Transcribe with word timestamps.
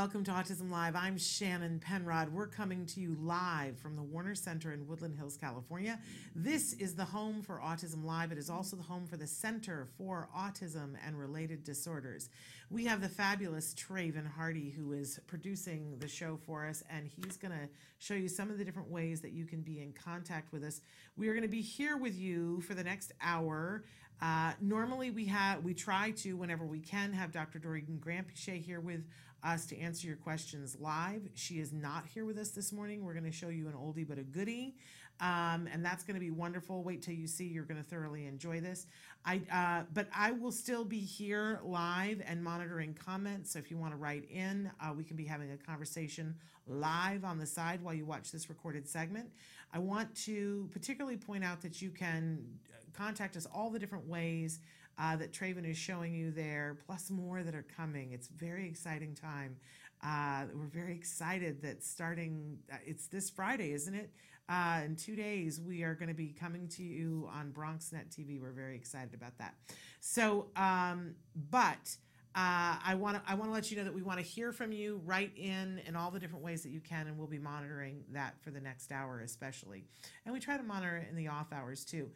Welcome 0.00 0.24
to 0.24 0.30
Autism 0.30 0.70
Live. 0.70 0.96
I'm 0.96 1.18
Shannon 1.18 1.78
Penrod. 1.78 2.32
We're 2.32 2.46
coming 2.46 2.86
to 2.86 3.00
you 3.00 3.18
live 3.20 3.78
from 3.78 3.96
the 3.96 4.02
Warner 4.02 4.34
Center 4.34 4.72
in 4.72 4.86
Woodland 4.86 5.14
Hills, 5.14 5.36
California. 5.36 6.00
This 6.34 6.72
is 6.72 6.94
the 6.94 7.04
home 7.04 7.42
for 7.42 7.60
Autism 7.62 8.02
Live. 8.02 8.32
It 8.32 8.38
is 8.38 8.48
also 8.48 8.76
the 8.76 8.82
home 8.82 9.06
for 9.06 9.18
the 9.18 9.26
Center 9.26 9.88
for 9.98 10.30
Autism 10.34 10.94
and 11.06 11.18
Related 11.18 11.64
Disorders. 11.64 12.30
We 12.70 12.86
have 12.86 13.02
the 13.02 13.10
fabulous 13.10 13.74
Traven 13.74 14.26
Hardy 14.26 14.70
who 14.70 14.94
is 14.94 15.20
producing 15.26 15.98
the 15.98 16.08
show 16.08 16.38
for 16.46 16.66
us, 16.66 16.82
and 16.88 17.06
he's 17.06 17.36
going 17.36 17.52
to 17.52 17.68
show 17.98 18.14
you 18.14 18.28
some 18.28 18.50
of 18.50 18.56
the 18.56 18.64
different 18.64 18.90
ways 18.90 19.20
that 19.20 19.32
you 19.32 19.44
can 19.44 19.60
be 19.60 19.82
in 19.82 19.92
contact 19.92 20.50
with 20.50 20.64
us. 20.64 20.80
We 21.18 21.28
are 21.28 21.34
going 21.34 21.42
to 21.42 21.48
be 21.48 21.60
here 21.60 21.98
with 21.98 22.18
you 22.18 22.62
for 22.62 22.72
the 22.72 22.84
next 22.84 23.12
hour. 23.20 23.84
Uh, 24.22 24.52
normally, 24.60 25.10
we 25.10 25.24
have 25.26 25.64
we 25.64 25.72
try 25.72 26.10
to 26.10 26.36
whenever 26.36 26.66
we 26.66 26.80
can 26.80 27.12
have 27.12 27.32
Dr. 27.32 27.58
Doreen 27.58 28.00
Granpeesheh 28.04 28.62
here 28.62 28.80
with 28.80 29.04
us 29.42 29.66
to 29.66 29.78
answer 29.78 30.06
your 30.06 30.16
questions 30.16 30.76
live. 30.80 31.22
She 31.34 31.60
is 31.60 31.72
not 31.72 32.04
here 32.12 32.24
with 32.24 32.38
us 32.38 32.50
this 32.50 32.72
morning. 32.72 33.04
We're 33.04 33.14
going 33.14 33.24
to 33.24 33.32
show 33.32 33.48
you 33.48 33.68
an 33.68 33.74
oldie 33.74 34.06
but 34.06 34.18
a 34.18 34.22
goodie, 34.22 34.76
um, 35.20 35.68
and 35.72 35.84
that's 35.84 36.04
going 36.04 36.14
to 36.14 36.20
be 36.20 36.30
wonderful. 36.30 36.82
Wait 36.82 37.02
till 37.02 37.14
you 37.14 37.26
see; 37.26 37.44
you're 37.44 37.64
going 37.64 37.82
to 37.82 37.88
thoroughly 37.88 38.26
enjoy 38.26 38.60
this. 38.60 38.86
I 39.24 39.40
uh, 39.52 39.84
but 39.92 40.08
I 40.14 40.32
will 40.32 40.52
still 40.52 40.84
be 40.84 41.00
here 41.00 41.60
live 41.62 42.22
and 42.26 42.42
monitoring 42.42 42.94
comments. 42.94 43.52
So 43.52 43.58
if 43.58 43.70
you 43.70 43.76
want 43.76 43.92
to 43.92 43.96
write 43.96 44.30
in, 44.30 44.70
uh, 44.80 44.92
we 44.96 45.04
can 45.04 45.16
be 45.16 45.24
having 45.24 45.52
a 45.52 45.56
conversation 45.56 46.34
live 46.66 47.24
on 47.24 47.38
the 47.38 47.46
side 47.46 47.82
while 47.82 47.94
you 47.94 48.04
watch 48.04 48.30
this 48.30 48.48
recorded 48.48 48.88
segment. 48.88 49.28
I 49.72 49.78
want 49.78 50.14
to 50.24 50.68
particularly 50.72 51.16
point 51.16 51.44
out 51.44 51.60
that 51.62 51.80
you 51.80 51.90
can 51.90 52.44
contact 52.92 53.36
us 53.36 53.46
all 53.54 53.70
the 53.70 53.78
different 53.78 54.06
ways 54.06 54.60
uh, 55.00 55.16
that 55.16 55.32
Traven 55.32 55.68
is 55.68 55.78
showing 55.78 56.14
you 56.14 56.30
there, 56.30 56.78
plus 56.86 57.10
more 57.10 57.42
that 57.42 57.54
are 57.54 57.66
coming. 57.76 58.12
It's 58.12 58.28
very 58.28 58.68
exciting 58.68 59.14
time. 59.14 59.56
Uh, 60.04 60.44
we're 60.54 60.66
very 60.66 60.94
excited 60.94 61.62
that 61.62 61.82
starting, 61.82 62.58
uh, 62.72 62.76
it's 62.84 63.06
this 63.06 63.30
Friday, 63.30 63.72
isn't 63.72 63.94
it? 63.94 64.10
Uh, 64.48 64.80
in 64.84 64.96
two 64.96 65.16
days, 65.16 65.60
we 65.60 65.82
are 65.84 65.94
going 65.94 66.08
to 66.08 66.14
be 66.14 66.28
coming 66.28 66.68
to 66.68 66.82
you 66.82 67.28
on 67.32 67.52
BronxNet 67.52 68.10
TV. 68.10 68.40
We're 68.40 68.52
very 68.52 68.74
excited 68.74 69.14
about 69.14 69.38
that. 69.38 69.54
So, 70.00 70.48
um, 70.56 71.14
but 71.50 71.96
uh, 72.34 72.76
I 72.84 72.94
want 72.94 73.16
to 73.16 73.30
I 73.30 73.34
want 73.34 73.50
to 73.50 73.52
let 73.52 73.70
you 73.72 73.76
know 73.76 73.84
that 73.84 73.94
we 73.94 74.02
want 74.02 74.20
to 74.20 74.24
hear 74.24 74.52
from 74.52 74.70
you. 74.70 75.00
Write 75.04 75.32
in 75.36 75.80
in 75.84 75.96
all 75.96 76.12
the 76.12 76.20
different 76.20 76.44
ways 76.44 76.62
that 76.62 76.70
you 76.70 76.80
can, 76.80 77.08
and 77.08 77.18
we'll 77.18 77.26
be 77.26 77.40
monitoring 77.40 78.04
that 78.12 78.40
for 78.40 78.52
the 78.52 78.60
next 78.60 78.92
hour, 78.92 79.20
especially. 79.20 79.84
And 80.24 80.32
we 80.32 80.38
try 80.38 80.56
to 80.56 80.62
monitor 80.62 80.96
it 80.96 81.08
in 81.10 81.16
the 81.16 81.26
off 81.26 81.52
hours 81.52 81.84
too. 81.84 82.08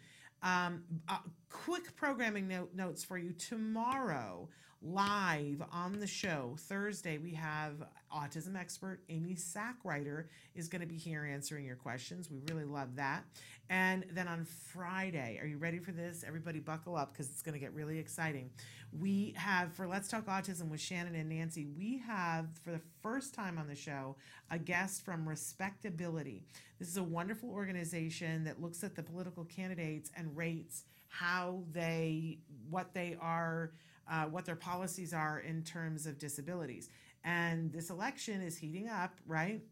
Um, 0.45 0.85
uh, 1.09 1.19
quick 1.51 1.97
programming 1.97 2.47
note, 2.47 2.75
notes 2.75 3.03
for 3.03 3.19
you. 3.19 3.33
Tomorrow 3.33 4.49
live 4.83 5.63
on 5.73 5.99
the 5.99 6.07
show 6.07 6.55
thursday 6.59 7.17
we 7.17 7.33
have 7.33 7.73
autism 8.15 8.57
expert 8.59 9.01
amy 9.09 9.35
sackwriter 9.35 10.25
is 10.55 10.69
going 10.69 10.81
to 10.81 10.87
be 10.87 10.97
here 10.97 11.25
answering 11.25 11.65
your 11.65 11.77
questions. 11.77 12.31
We 12.31 12.39
really 12.49 12.65
love 12.65 12.97
that. 12.97 13.25
And 13.69 14.05
then 14.13 14.29
on 14.29 14.45
friday 14.45 15.39
are 15.41 15.47
you 15.47 15.59
ready 15.59 15.79
for 15.79 15.93
this? 15.93 16.25
Everybody 16.27 16.61
buckle 16.61 16.97
up 16.97 17.13
because 17.13 17.29
it's 17.31 17.43
going 17.43 17.55
to 17.55 17.59
get 17.59 17.75
really 17.75 17.99
exciting. 17.99 18.51
We 18.99 19.35
have 19.37 19.73
for 19.73 19.87
let's 19.87 20.09
talk 20.09 20.27
autism 20.27 20.69
with 20.69 20.81
shannon 20.81 21.15
and 21.15 21.29
nancy 21.29 21.67
we 21.77 21.99
have 21.99 22.47
for 22.63 22.71
the 22.71 22.81
first 23.03 23.35
time 23.35 23.59
on 23.59 23.67
the 23.67 23.75
show 23.75 24.17
a 24.51 24.59
guest 24.59 25.05
from 25.05 25.29
respectability. 25.29 26.45
This 26.79 26.89
is 26.89 26.97
a 26.97 27.03
wonderful 27.03 27.51
organization 27.51 28.45
that 28.45 28.61
looks 28.61 28.85
at 28.85 28.95
the 28.95 29.03
political 29.03 29.45
candidates 29.45 30.11
and 30.17 30.37
rates 30.37 30.85
how 31.09 31.63
they 31.73 32.39
what 32.71 32.93
they 32.93 33.17
are 33.21 33.73
uh, 34.11 34.25
what 34.25 34.45
their 34.45 34.57
policies 34.57 35.15
are 35.15 35.41
in 35.41 35.63
terms 35.63 36.07
of 36.07 36.19
disabilities. 36.19 36.91
And 37.25 37.73
this 37.73 37.91
election 37.91 38.43
is 38.43 38.57
heating 38.57 38.89
up, 38.89 39.19
right? 39.27 39.63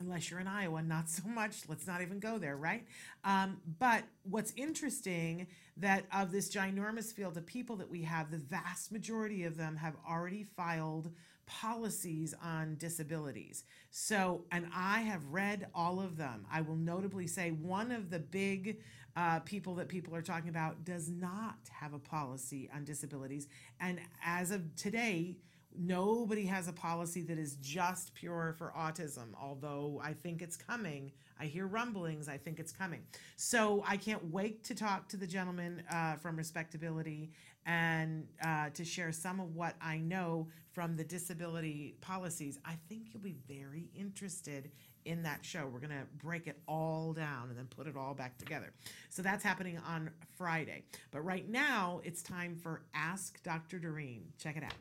Unless 0.00 0.30
you're 0.30 0.40
in 0.40 0.48
Iowa, 0.48 0.82
not 0.82 1.08
so 1.08 1.28
much. 1.28 1.68
Let's 1.68 1.86
not 1.86 2.02
even 2.02 2.18
go 2.18 2.38
there, 2.38 2.56
right? 2.56 2.84
Um, 3.24 3.58
but 3.78 4.02
what's 4.24 4.52
interesting 4.56 5.46
that 5.76 6.06
of 6.12 6.32
this 6.32 6.52
ginormous 6.52 7.12
field 7.12 7.36
of 7.36 7.46
people 7.46 7.76
that 7.76 7.90
we 7.90 8.02
have, 8.02 8.30
the 8.30 8.38
vast 8.38 8.90
majority 8.90 9.44
of 9.44 9.56
them 9.56 9.76
have 9.76 9.94
already 10.08 10.44
filed 10.56 11.10
policies 11.46 12.34
on 12.42 12.76
disabilities. 12.78 13.64
So, 13.90 14.44
and 14.50 14.66
I 14.74 15.00
have 15.00 15.24
read 15.26 15.68
all 15.74 16.00
of 16.00 16.16
them. 16.16 16.46
I 16.50 16.62
will 16.62 16.76
notably 16.76 17.26
say 17.26 17.50
one 17.50 17.92
of 17.92 18.10
the 18.10 18.18
big 18.18 18.78
uh, 19.16 19.40
people 19.40 19.74
that 19.74 19.88
people 19.88 20.14
are 20.14 20.22
talking 20.22 20.48
about 20.48 20.84
does 20.84 21.10
not 21.10 21.58
have 21.70 21.92
a 21.92 21.98
policy 21.98 22.70
on 22.74 22.84
disabilities. 22.84 23.48
And 23.80 24.00
as 24.24 24.50
of 24.50 24.74
today, 24.76 25.36
nobody 25.78 26.44
has 26.46 26.68
a 26.68 26.72
policy 26.72 27.22
that 27.22 27.38
is 27.38 27.56
just 27.56 28.14
pure 28.14 28.54
for 28.58 28.72
autism, 28.76 29.28
although 29.40 30.00
I 30.02 30.12
think 30.12 30.42
it's 30.42 30.56
coming. 30.56 31.12
I 31.40 31.46
hear 31.46 31.66
rumblings, 31.66 32.28
I 32.28 32.36
think 32.36 32.60
it's 32.60 32.72
coming. 32.72 33.02
So 33.36 33.84
I 33.86 33.96
can't 33.96 34.24
wait 34.32 34.64
to 34.64 34.74
talk 34.74 35.08
to 35.08 35.16
the 35.16 35.26
gentleman 35.26 35.82
uh, 35.90 36.16
from 36.16 36.36
Respectability 36.36 37.30
and 37.66 38.26
uh, 38.44 38.70
to 38.74 38.84
share 38.84 39.12
some 39.12 39.40
of 39.40 39.54
what 39.54 39.76
I 39.80 39.98
know 39.98 40.48
from 40.72 40.96
the 40.96 41.04
disability 41.04 41.96
policies. 42.00 42.58
I 42.64 42.76
think 42.88 43.08
you'll 43.12 43.22
be 43.22 43.36
very 43.46 43.88
interested 43.94 44.70
in 45.04 45.22
that 45.22 45.44
show. 45.44 45.68
We're 45.72 45.80
going 45.80 45.90
to 45.90 46.06
break 46.24 46.46
it 46.46 46.58
all 46.66 47.12
down 47.12 47.48
and 47.48 47.58
then 47.58 47.66
put 47.66 47.86
it 47.86 47.96
all 47.96 48.14
back 48.14 48.38
together. 48.38 48.72
So 49.10 49.22
that's 49.22 49.44
happening 49.44 49.78
on 49.86 50.10
Friday. 50.36 50.84
But 51.10 51.22
right 51.22 51.48
now, 51.48 52.00
it's 52.04 52.22
time 52.22 52.56
for 52.56 52.82
Ask 52.94 53.42
Dr. 53.42 53.78
Doreen. 53.78 54.24
Check 54.38 54.56
it 54.56 54.64
out. 54.64 54.74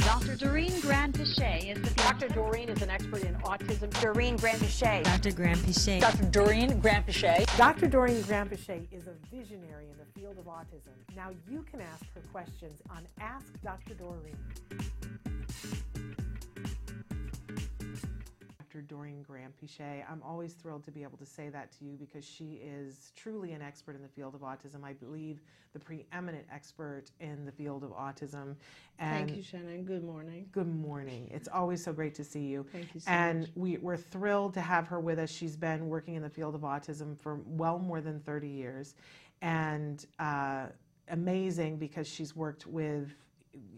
Dr. 0.00 0.36
Doreen 0.36 0.72
Granpeesheh 0.80 1.70
is 1.70 1.82
the 1.82 1.94
Dr. 1.96 2.28
Doreen 2.28 2.68
is 2.68 2.80
an 2.82 2.88
expert 2.88 3.22
in 3.24 3.34
autism. 3.36 3.90
Doreen 4.00 4.38
Granpeesheh. 4.38 5.04
Dr. 5.04 5.30
Granpeesheh. 5.30 6.00
Dr. 6.00 6.24
Doreen 6.24 6.80
Granpeesheh. 6.80 7.56
Dr. 7.56 7.88
Doreen 7.88 8.22
Granpeesheh 8.22 8.86
is 8.90 9.06
a 9.06 9.14
visionary 9.34 9.88
in 9.90 9.98
the 9.98 10.06
field 10.18 10.38
of 10.38 10.46
autism. 10.46 10.94
Now 11.14 11.30
you 11.48 11.64
can 11.70 11.80
ask 11.80 12.04
her 12.14 12.22
questions 12.32 12.80
on 12.90 13.06
Ask 13.20 13.46
Dr. 13.62 13.94
Doreen. 13.94 14.36
Dr. 18.72 18.82
Doreen 18.82 19.24
Granpeesheh. 19.28 20.02
I'm 20.10 20.22
always 20.22 20.54
thrilled 20.54 20.84
to 20.84 20.90
be 20.90 21.02
able 21.02 21.18
to 21.18 21.26
say 21.26 21.50
that 21.50 21.72
to 21.72 21.84
you 21.84 21.96
because 21.98 22.24
she 22.24 22.60
is 22.64 23.12
truly 23.16 23.52
an 23.52 23.60
expert 23.60 23.96
in 23.96 24.02
the 24.02 24.08
field 24.08 24.34
of 24.34 24.40
autism. 24.40 24.82
I 24.82 24.94
believe 24.94 25.42
the 25.74 25.78
preeminent 25.78 26.46
expert 26.50 27.04
in 27.20 27.44
the 27.44 27.52
field 27.52 27.84
of 27.84 27.90
autism. 27.90 28.56
And 28.98 29.28
Thank 29.28 29.36
you, 29.36 29.42
Shannon. 29.42 29.84
Good 29.84 30.04
morning. 30.04 30.46
Good 30.52 30.74
morning. 30.74 31.28
It's 31.30 31.48
always 31.48 31.84
so 31.84 31.92
great 31.92 32.14
to 32.14 32.24
see 32.24 32.46
you. 32.46 32.64
Thank 32.72 32.94
you 32.94 33.00
so 33.00 33.10
and 33.10 33.40
much. 33.40 33.50
we, 33.56 33.76
we're 33.76 33.96
thrilled 33.96 34.54
to 34.54 34.62
have 34.62 34.86
her 34.86 35.00
with 35.00 35.18
us. 35.18 35.30
She's 35.30 35.56
been 35.56 35.88
working 35.88 36.14
in 36.14 36.22
the 36.22 36.30
field 36.30 36.54
of 36.54 36.62
autism 36.62 37.18
for 37.18 37.40
well 37.46 37.78
more 37.78 38.00
than 38.00 38.20
30 38.20 38.48
years. 38.48 38.94
And 39.42 40.04
uh, 40.18 40.66
amazing 41.08 41.76
because 41.76 42.08
she's 42.08 42.34
worked 42.34 42.66
with 42.66 43.14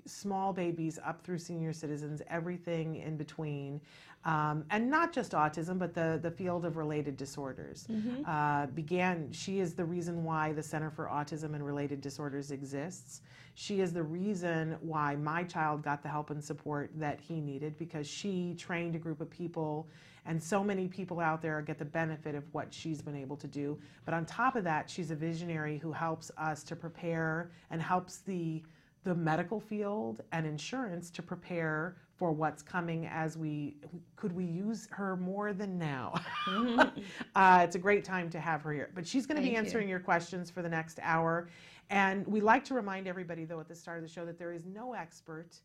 small 0.06 0.53
babies 0.53 0.99
up 1.05 1.23
through 1.23 1.38
senior 1.38 1.73
citizens, 1.73 2.23
everything 2.29 2.97
in 2.97 3.17
between, 3.17 3.81
um, 4.25 4.65
and 4.71 4.88
not 4.88 5.12
just 5.12 5.32
autism, 5.32 5.79
but 5.79 5.93
the, 5.94 6.19
the 6.23 6.31
field 6.31 6.65
of 6.65 6.76
related 6.76 7.17
disorders. 7.17 7.87
Uh, 8.26 8.67
began, 8.67 9.31
she 9.32 9.61
is 9.61 9.75
the 9.75 9.85
reason 9.85 10.25
why 10.25 10.53
the 10.53 10.62
Center 10.62 10.91
for 10.91 11.06
Autism 11.06 11.55
and 11.55 11.65
Related 11.65 12.00
Disorders 12.00 12.50
exists. 12.50 13.21
She 13.55 13.81
is 13.81 13.93
the 13.93 14.03
reason 14.03 14.76
why 14.81 15.17
my 15.17 15.44
child 15.44 15.82
got 15.82 16.03
the 16.03 16.09
help 16.09 16.31
and 16.31 16.43
support 16.43 16.91
that 16.97 17.20
he 17.20 17.41
needed 17.41 17.77
because 17.79 18.06
she 18.06 18.55
trained 18.55 18.94
a 18.94 18.99
group 18.99 19.20
of 19.20 19.29
people, 19.29 19.88
and 20.27 20.43
so 20.43 20.65
many 20.65 20.88
people 20.88 21.20
out 21.20 21.43
there 21.43 21.61
get 21.61 21.79
the 21.79 21.85
benefit 21.85 22.35
of 22.35 22.44
what 22.53 22.73
she's 22.73 23.03
been 23.03 23.17
able 23.17 23.37
to 23.37 23.47
do. 23.47 23.79
But 24.06 24.15
on 24.15 24.25
top 24.25 24.56
of 24.56 24.65
that, 24.65 24.88
she's 24.88 25.11
a 25.11 25.15
visionary 25.15 25.77
who 25.79 25.93
helps 25.93 26.31
us 26.38 26.62
to 26.65 26.77
prepare 26.77 27.50
and 27.70 27.82
helps 27.82 28.19
the 28.19 28.62
the 29.05 29.15
medical 29.15 29.61
field 29.61 30.23
and 30.33 30.47
insurance 30.47 31.11
to 31.11 31.23
prepare 31.23 31.97
for 32.17 32.33
what's 32.33 32.62
coming 32.62 33.06
as 33.06 33.37
we 33.37 33.77
could 34.17 34.33
we 34.33 34.45
use 34.45 34.89
her 34.91 35.17
more 35.17 35.53
than 35.53 35.79
now? 35.79 36.15
Uh, 37.35 37.62
it's 37.65 37.75
a 37.75 37.79
great 37.79 38.05
time 38.05 38.31
to 38.31 38.39
have 38.39 38.62
her 38.62 38.73
here. 38.73 38.91
But 38.95 39.06
she's 39.06 39.27
going 39.27 39.37
to 39.37 39.43
be 39.43 39.49
Thank 39.49 39.56
you. 39.56 39.65
answering 39.65 39.89
your 39.89 39.99
questions 39.99 40.51
for 40.51 40.62
the 40.62 40.69
next 40.69 41.01
hour. 41.03 41.49
And 41.91 42.25
we 42.27 42.41
like 42.41 42.65
to 42.67 42.75
remind 42.75 43.09
everybody 43.09 43.45
though 43.45 43.59
at 43.61 43.69
the 43.69 43.75
start 43.75 43.99
of 43.99 44.05
the 44.05 44.09
show 44.09 44.25
that 44.25 44.39
there 44.39 44.53
is 44.53 44.65
no 44.67 44.93
expert 44.93 45.61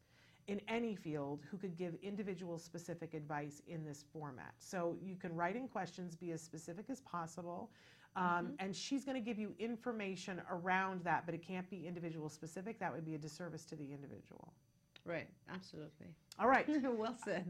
in 0.47 0.59
any 0.67 0.95
field 0.95 1.41
who 1.49 1.57
could 1.57 1.77
give 1.77 1.93
individual 2.01 2.57
specific 2.57 3.13
advice 3.13 3.61
in 3.67 3.85
this 3.85 4.03
format. 4.11 4.53
So 4.57 4.95
you 5.01 5.15
can 5.15 5.35
write 5.35 5.55
in 5.55 5.67
questions 5.67 6.15
be 6.15 6.31
as 6.31 6.41
specific 6.41 6.85
as 6.89 7.01
possible 7.01 7.69
um, 8.15 8.53
and 8.59 8.75
she's 8.75 9.05
going 9.05 9.15
to 9.15 9.21
give 9.21 9.37
you 9.37 9.53
information 9.59 10.41
around 10.51 11.03
that, 11.03 11.25
but 11.25 11.35
it 11.35 11.45
can't 11.45 11.69
be 11.69 11.85
individual 11.87 12.29
specific. 12.29 12.79
That 12.79 12.93
would 12.93 13.05
be 13.05 13.15
a 13.15 13.17
disservice 13.17 13.65
to 13.65 13.75
the 13.75 13.93
individual. 13.93 14.53
Right, 15.05 15.27
absolutely. 15.53 16.07
All 16.39 16.47
right. 16.47 16.67
well 16.83 17.15
said. 17.23 17.45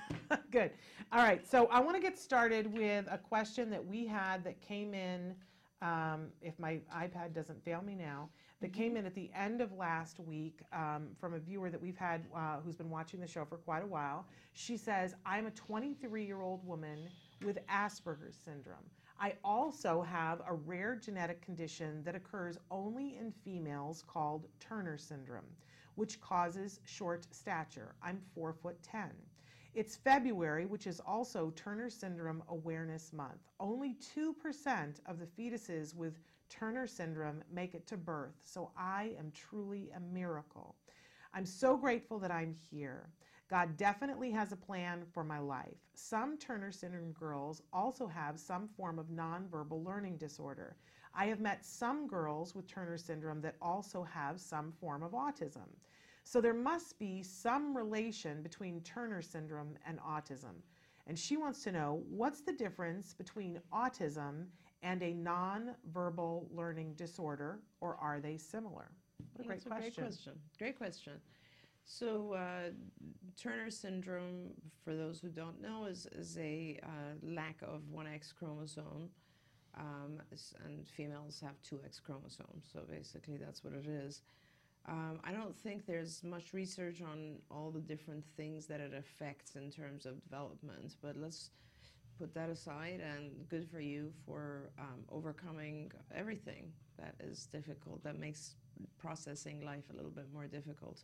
Good. 0.50 0.72
All 1.12 1.22
right. 1.22 1.46
So 1.48 1.66
I 1.66 1.80
want 1.80 1.96
to 1.96 2.02
get 2.02 2.18
started 2.18 2.72
with 2.72 3.06
a 3.10 3.18
question 3.18 3.70
that 3.70 3.84
we 3.84 4.06
had 4.06 4.42
that 4.44 4.60
came 4.60 4.94
in, 4.94 5.34
um, 5.82 6.28
if 6.40 6.58
my 6.58 6.80
iPad 6.94 7.34
doesn't 7.34 7.62
fail 7.64 7.82
me 7.82 7.94
now, 7.94 8.28
that 8.60 8.72
came 8.72 8.96
in 8.96 9.04
at 9.04 9.14
the 9.14 9.30
end 9.34 9.60
of 9.60 9.72
last 9.72 10.18
week 10.18 10.60
um, 10.72 11.08
from 11.20 11.34
a 11.34 11.38
viewer 11.38 11.70
that 11.70 11.80
we've 11.80 11.96
had 11.96 12.24
uh, 12.34 12.56
who's 12.64 12.76
been 12.76 12.90
watching 12.90 13.20
the 13.20 13.26
show 13.26 13.44
for 13.44 13.58
quite 13.58 13.82
a 13.82 13.86
while. 13.86 14.26
She 14.54 14.76
says, 14.76 15.14
I'm 15.26 15.46
a 15.46 15.50
23 15.50 16.24
year 16.24 16.40
old 16.40 16.66
woman 16.66 16.98
with 17.44 17.58
Asperger's 17.68 18.36
syndrome. 18.42 18.76
I 19.18 19.34
also 19.42 20.02
have 20.02 20.42
a 20.46 20.52
rare 20.52 20.94
genetic 20.94 21.40
condition 21.40 22.02
that 22.04 22.14
occurs 22.14 22.58
only 22.70 23.16
in 23.16 23.32
females 23.32 24.04
called 24.06 24.46
Turner 24.60 24.98
syndrome, 24.98 25.56
which 25.94 26.20
causes 26.20 26.80
short 26.84 27.26
stature. 27.34 27.94
I'm 28.02 28.20
4 28.34 28.52
foot 28.52 28.82
10. 28.82 29.10
It's 29.74 29.96
February, 29.96 30.66
which 30.66 30.86
is 30.86 31.00
also 31.00 31.50
Turner 31.56 31.90
Syndrome 31.90 32.42
Awareness 32.48 33.12
Month. 33.12 33.40
Only 33.60 33.96
2% 34.16 35.00
of 35.06 35.18
the 35.18 35.26
fetuses 35.26 35.94
with 35.94 36.18
Turner 36.48 36.86
syndrome 36.86 37.42
make 37.50 37.74
it 37.74 37.86
to 37.88 37.96
birth, 37.96 38.36
so 38.44 38.70
I 38.76 39.14
am 39.18 39.30
truly 39.32 39.90
a 39.94 40.00
miracle. 40.00 40.76
I'm 41.34 41.44
so 41.46 41.76
grateful 41.76 42.18
that 42.20 42.30
I'm 42.30 42.54
here. 42.70 43.10
God 43.48 43.76
definitely 43.76 44.30
has 44.32 44.50
a 44.50 44.56
plan 44.56 45.04
for 45.12 45.22
my 45.22 45.38
life. 45.38 45.78
Some 45.94 46.36
Turner 46.36 46.72
syndrome 46.72 47.12
girls 47.12 47.62
also 47.72 48.06
have 48.08 48.40
some 48.40 48.68
form 48.68 48.98
of 48.98 49.06
nonverbal 49.06 49.84
learning 49.84 50.16
disorder. 50.16 50.76
I 51.14 51.26
have 51.26 51.40
met 51.40 51.64
some 51.64 52.08
girls 52.08 52.54
with 52.54 52.66
Turner 52.66 52.98
syndrome 52.98 53.40
that 53.42 53.54
also 53.62 54.02
have 54.02 54.40
some 54.40 54.72
form 54.80 55.02
of 55.02 55.12
autism. 55.12 55.68
So 56.24 56.40
there 56.40 56.54
must 56.54 56.98
be 56.98 57.22
some 57.22 57.76
relation 57.76 58.42
between 58.42 58.80
Turner 58.80 59.22
syndrome 59.22 59.78
and 59.86 60.00
autism. 60.00 60.54
And 61.06 61.16
she 61.16 61.36
wants 61.36 61.62
to 61.62 61.72
know 61.72 62.02
what's 62.10 62.40
the 62.40 62.52
difference 62.52 63.14
between 63.14 63.60
autism 63.72 64.46
and 64.82 65.02
a 65.02 65.14
nonverbal 65.14 66.48
learning 66.52 66.94
disorder, 66.94 67.60
or 67.80 67.96
are 67.96 68.18
they 68.20 68.36
similar? 68.36 68.90
What 69.34 69.44
a 69.44 69.48
great 69.48 69.64
a 69.64 69.68
question. 69.68 69.92
great 69.94 70.08
question. 70.08 70.32
Great 70.58 70.76
question. 70.76 71.12
So, 71.88 72.32
uh, 72.32 72.70
Turner 73.40 73.70
syndrome, 73.70 74.50
for 74.84 74.96
those 74.96 75.20
who 75.20 75.28
don't 75.28 75.62
know, 75.62 75.84
is, 75.84 76.06
is 76.12 76.36
a 76.36 76.80
uh, 76.82 77.14
lack 77.22 77.62
of 77.62 77.88
one 77.90 78.08
X 78.08 78.32
chromosome. 78.32 79.08
Um, 79.78 80.20
and 80.64 80.88
females 80.88 81.40
have 81.44 81.54
two 81.62 81.80
X 81.84 82.00
chromosomes. 82.00 82.68
So, 82.72 82.80
basically, 82.90 83.36
that's 83.36 83.62
what 83.62 83.72
it 83.72 83.86
is. 83.86 84.22
Um, 84.88 85.20
I 85.22 85.32
don't 85.32 85.56
think 85.56 85.86
there's 85.86 86.24
much 86.24 86.52
research 86.52 87.02
on 87.02 87.36
all 87.50 87.70
the 87.70 87.80
different 87.80 88.24
things 88.36 88.66
that 88.66 88.80
it 88.80 88.92
affects 88.92 89.54
in 89.54 89.70
terms 89.70 90.06
of 90.06 90.20
development, 90.24 90.94
but 91.00 91.16
let's 91.16 91.50
put 92.18 92.34
that 92.34 92.48
aside 92.48 93.00
and 93.00 93.48
good 93.48 93.68
for 93.68 93.80
you 93.80 94.12
for 94.24 94.70
um, 94.78 95.04
overcoming 95.10 95.90
everything 96.14 96.72
that 96.98 97.14
is 97.20 97.46
difficult, 97.46 98.02
that 98.04 98.18
makes 98.18 98.54
processing 98.98 99.64
life 99.64 99.84
a 99.92 99.96
little 99.96 100.10
bit 100.10 100.26
more 100.32 100.46
difficult. 100.46 101.02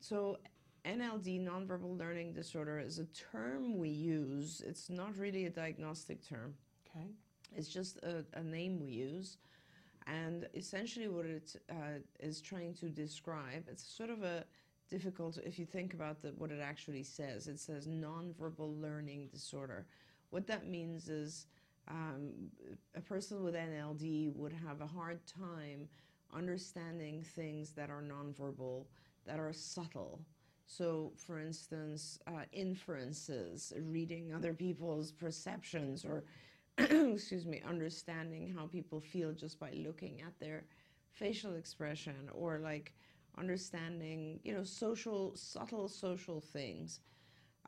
So, 0.00 0.38
NLD, 0.84 1.46
nonverbal 1.46 1.98
learning 1.98 2.32
disorder, 2.32 2.78
is 2.78 2.98
a 2.98 3.04
term 3.06 3.78
we 3.78 3.90
use. 3.90 4.62
It's 4.66 4.88
not 4.88 5.16
really 5.16 5.46
a 5.46 5.50
diagnostic 5.50 6.26
term. 6.26 6.54
Okay. 6.88 7.06
It's 7.54 7.68
just 7.68 7.98
a, 7.98 8.24
a 8.34 8.42
name 8.42 8.80
we 8.80 8.90
use. 8.90 9.36
And 10.06 10.48
essentially, 10.54 11.08
what 11.08 11.26
it 11.26 11.56
uh, 11.70 12.00
is 12.18 12.40
trying 12.40 12.74
to 12.74 12.88
describe, 12.88 13.64
it's 13.68 13.84
sort 13.84 14.10
of 14.10 14.22
a 14.22 14.44
difficult, 14.88 15.38
if 15.44 15.58
you 15.58 15.66
think 15.66 15.94
about 15.94 16.20
the, 16.22 16.28
what 16.30 16.50
it 16.50 16.60
actually 16.60 17.04
says, 17.04 17.46
it 17.46 17.60
says 17.60 17.86
nonverbal 17.86 18.80
learning 18.80 19.28
disorder. 19.32 19.86
What 20.30 20.46
that 20.46 20.66
means 20.66 21.08
is 21.08 21.46
um, 21.88 22.30
a 22.94 23.00
person 23.00 23.42
with 23.42 23.54
NLD 23.54 24.34
would 24.34 24.52
have 24.52 24.80
a 24.80 24.86
hard 24.86 25.20
time 25.26 25.88
understanding 26.34 27.22
things 27.22 27.70
that 27.72 27.90
are 27.90 28.02
nonverbal, 28.02 28.84
that 29.26 29.38
are 29.38 29.52
subtle. 29.52 30.20
So, 30.66 31.12
for 31.16 31.40
instance, 31.40 32.18
uh, 32.26 32.44
inferences, 32.52 33.72
reading 33.76 34.32
other 34.32 34.54
people's 34.54 35.10
perceptions, 35.10 36.04
or 36.04 36.24
excuse 36.78 37.44
me, 37.44 37.60
understanding 37.68 38.54
how 38.56 38.66
people 38.66 39.00
feel 39.00 39.32
just 39.32 39.58
by 39.58 39.72
looking 39.72 40.20
at 40.20 40.38
their 40.38 40.64
facial 41.12 41.56
expression, 41.56 42.30
or 42.32 42.58
like 42.58 42.94
understanding, 43.36 44.38
you 44.44 44.54
know, 44.54 44.62
social, 44.62 45.32
subtle 45.34 45.88
social 45.88 46.40
things. 46.40 47.00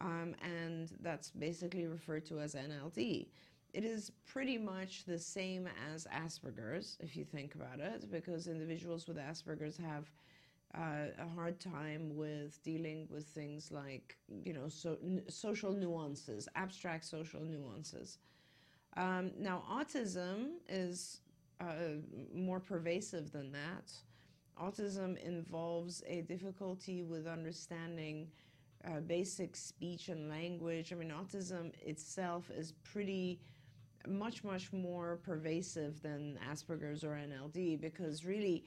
Um, 0.01 0.35
and 0.43 0.91
that's 1.01 1.31
basically 1.31 1.87
referred 1.87 2.25
to 2.27 2.41
as 2.41 2.55
NLD. 2.55 3.27
It 3.73 3.85
is 3.85 4.13
pretty 4.27 4.59
much 4.59 5.05
the 5.07 5.19
same 5.19 5.69
as 5.93 6.07
Asperger's, 6.15 6.99
if 7.01 7.17
you 7.17 7.25
think 7.25 7.55
about 7.55 7.81
it, 7.81 8.11
because 8.11 8.47
individuals 8.47 9.09
with 9.09 9.17
Asperger's 9.17 9.79
have 9.79 10.11
uh, 10.75 11.09
a 11.19 11.29
hard 11.35 11.61
time 11.61 12.17
with 12.17 12.63
dealing 12.63 13.07
with 13.11 13.27
things 13.27 13.71
like, 13.71 14.17
you 14.45 14.53
know, 14.53 14.69
so, 14.69 14.97
social 15.29 15.73
nuances, 15.73 16.49
abstract 16.55 17.05
social 17.05 17.41
nuances. 17.43 18.19
Um, 18.97 19.33
now, 19.39 19.63
autism 19.71 20.55
is 20.69 21.21
uh, 21.61 21.99
more 22.35 22.61
pervasive 22.61 23.33
than 23.33 23.53
that. 23.53 23.93
Autism 24.61 25.19
involves 25.23 26.03
a 26.07 26.23
difficulty 26.23 27.03
with 27.03 27.27
understanding 27.27 28.29
uh, 28.87 29.01
basic 29.01 29.57
speech 29.57 30.09
and 30.09 30.29
language. 30.29 30.93
I 30.93 30.97
mean, 30.97 31.11
autism 31.11 31.73
itself 31.81 32.51
is 32.51 32.73
pretty 32.83 33.41
much, 34.07 34.43
much 34.43 34.73
more 34.73 35.21
pervasive 35.23 36.03
than 36.03 36.39
Asperger's 36.51 37.05
or 37.05 37.11
NLD 37.11 37.81
because 37.81 38.25
really 38.25 38.65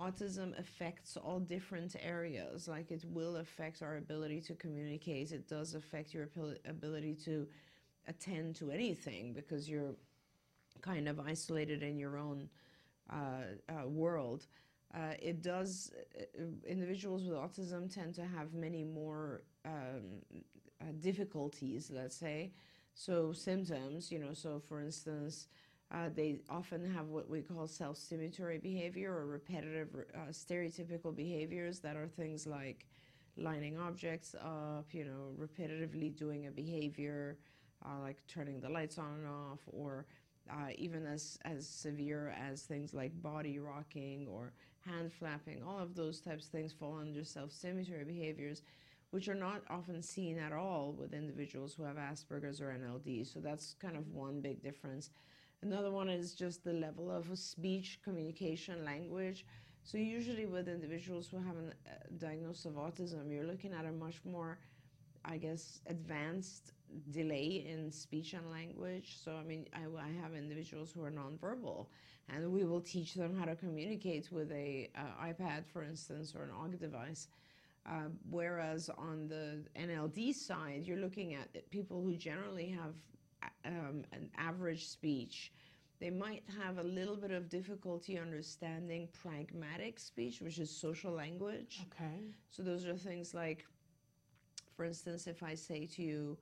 autism 0.00 0.58
affects 0.58 1.16
all 1.16 1.40
different 1.40 1.96
areas. 2.00 2.68
Like 2.68 2.90
it 2.90 3.04
will 3.06 3.36
affect 3.36 3.82
our 3.82 3.96
ability 3.96 4.40
to 4.42 4.54
communicate, 4.54 5.32
it 5.32 5.48
does 5.48 5.74
affect 5.74 6.12
your 6.14 6.28
ability 6.66 7.14
to 7.24 7.46
attend 8.08 8.54
to 8.56 8.70
anything 8.70 9.32
because 9.32 9.68
you're 9.68 9.94
kind 10.82 11.08
of 11.08 11.18
isolated 11.20 11.82
in 11.82 11.98
your 11.98 12.18
own 12.18 12.48
uh, 13.10 13.14
uh, 13.68 13.88
world. 13.88 14.46
Uh, 14.94 15.14
it 15.20 15.42
does, 15.42 15.92
uh, 16.18 16.42
individuals 16.66 17.24
with 17.24 17.36
autism 17.36 17.92
tend 17.92 18.14
to 18.14 18.24
have 18.24 18.54
many 18.54 18.84
more 18.84 19.42
um, 19.64 20.22
uh, 20.80 20.84
difficulties, 21.00 21.90
let's 21.92 22.16
say. 22.16 22.52
So, 22.94 23.32
symptoms, 23.32 24.10
you 24.10 24.18
know, 24.18 24.32
so 24.32 24.60
for 24.68 24.80
instance, 24.80 25.48
uh, 25.92 26.08
they 26.14 26.38
often 26.50 26.90
have 26.92 27.06
what 27.08 27.28
we 27.28 27.40
call 27.40 27.66
self 27.66 27.96
stimulatory 27.96 28.60
behavior 28.60 29.12
or 29.12 29.26
repetitive, 29.26 29.88
uh, 30.14 30.30
stereotypical 30.30 31.14
behaviors 31.14 31.78
that 31.80 31.96
are 31.96 32.08
things 32.08 32.46
like 32.46 32.86
lining 33.36 33.78
objects 33.78 34.34
up, 34.34 34.86
you 34.92 35.04
know, 35.04 35.32
repetitively 35.38 36.14
doing 36.16 36.46
a 36.46 36.50
behavior, 36.50 37.38
uh, 37.84 38.00
like 38.00 38.18
turning 38.26 38.60
the 38.60 38.68
lights 38.68 38.98
on 38.98 39.12
and 39.18 39.26
off, 39.28 39.60
or 39.72 40.06
uh, 40.50 40.68
even 40.76 41.06
as, 41.06 41.38
as 41.44 41.66
severe 41.68 42.34
as 42.50 42.62
things 42.62 42.94
like 42.94 43.12
body 43.22 43.58
rocking 43.58 44.26
or 44.28 44.52
hand 44.84 45.12
flapping, 45.12 45.62
all 45.62 45.78
of 45.78 45.94
those 45.94 46.20
types 46.20 46.46
of 46.46 46.50
things 46.50 46.72
fall 46.72 46.98
under 46.98 47.24
self-stimulatory 47.24 48.06
behaviors, 48.06 48.62
which 49.10 49.28
are 49.28 49.34
not 49.34 49.62
often 49.70 50.02
seen 50.02 50.38
at 50.38 50.52
all 50.52 50.92
with 50.98 51.12
individuals 51.12 51.74
who 51.74 51.82
have 51.84 51.96
Asperger's 51.96 52.60
or 52.60 52.70
NLD. 52.72 53.24
So 53.32 53.40
that's 53.40 53.74
kind 53.80 53.96
of 53.96 54.08
one 54.08 54.40
big 54.40 54.62
difference. 54.62 55.10
Another 55.66 55.90
one 55.90 56.08
is 56.08 56.32
just 56.32 56.62
the 56.62 56.72
level 56.72 57.10
of 57.10 57.36
speech, 57.36 57.98
communication, 58.04 58.84
language. 58.84 59.44
So 59.82 59.98
usually 59.98 60.46
with 60.46 60.68
individuals 60.68 61.26
who 61.28 61.38
have 61.38 61.56
a 61.56 62.14
diagnosis 62.18 62.66
of 62.66 62.74
autism, 62.74 63.32
you're 63.32 63.50
looking 63.52 63.72
at 63.72 63.84
a 63.84 63.90
much 63.90 64.20
more, 64.24 64.60
I 65.24 65.38
guess, 65.38 65.80
advanced 65.88 66.72
delay 67.10 67.66
in 67.68 67.90
speech 67.90 68.32
and 68.34 68.48
language. 68.48 69.16
So 69.24 69.32
I 69.32 69.42
mean, 69.42 69.66
I, 69.74 69.80
I 70.00 70.10
have 70.22 70.34
individuals 70.36 70.92
who 70.92 71.02
are 71.02 71.10
nonverbal, 71.10 71.86
and 72.32 72.52
we 72.52 72.62
will 72.62 72.80
teach 72.80 73.14
them 73.14 73.36
how 73.36 73.44
to 73.46 73.56
communicate 73.56 74.30
with 74.30 74.52
a 74.52 74.88
uh, 74.96 75.26
iPad, 75.26 75.66
for 75.66 75.82
instance, 75.82 76.32
or 76.36 76.44
an 76.44 76.50
OGG 76.62 76.78
device. 76.78 77.26
Uh, 77.84 78.08
whereas 78.30 78.88
on 78.98 79.26
the 79.26 79.64
NLD 79.76 80.32
side, 80.32 80.82
you're 80.84 80.96
looking 80.96 81.34
at 81.34 81.70
people 81.70 82.04
who 82.04 82.14
generally 82.14 82.68
have 82.68 82.94
um, 83.64 84.04
an 84.12 84.30
average 84.36 84.86
speech. 84.88 85.52
They 85.98 86.10
might 86.10 86.42
have 86.62 86.78
a 86.78 86.82
little 86.82 87.16
bit 87.16 87.30
of 87.30 87.48
difficulty 87.48 88.18
understanding 88.18 89.08
pragmatic 89.12 89.98
speech, 89.98 90.40
which 90.40 90.58
is 90.58 90.70
social 90.70 91.12
language. 91.12 91.86
Okay. 91.92 92.20
So 92.50 92.62
those 92.62 92.86
are 92.86 92.96
things 92.96 93.34
like, 93.34 93.64
for 94.76 94.84
instance, 94.84 95.26
if 95.26 95.42
I 95.42 95.54
say 95.54 95.86
to 95.86 96.02
you, 96.02 96.38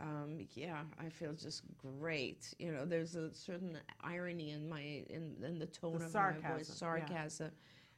um, 0.00 0.38
yeah, 0.54 0.82
I 0.98 1.08
feel 1.08 1.32
just 1.32 1.62
great. 1.76 2.54
You 2.58 2.72
know, 2.72 2.84
there's 2.84 3.14
a 3.16 3.32
certain 3.34 3.78
irony 4.02 4.50
in 4.50 4.68
my 4.68 4.80
in, 5.10 5.36
in 5.44 5.58
the 5.58 5.66
tone 5.66 5.98
The 5.98 6.04
of 6.04 6.14
my 6.14 6.38
voice. 6.38 6.68
sarcasm, 6.68 6.94
yeah. 6.94 7.06
Sarcasm, 7.06 7.50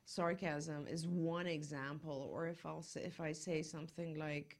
sarcasm 0.04 0.86
is 0.88 1.06
one 1.06 1.46
example. 1.46 2.30
Or 2.32 2.46
if 2.46 2.64
I'll 2.66 2.82
say, 2.82 3.02
if 3.04 3.20
I 3.20 3.32
say 3.32 3.62
something 3.62 4.18
like, 4.18 4.58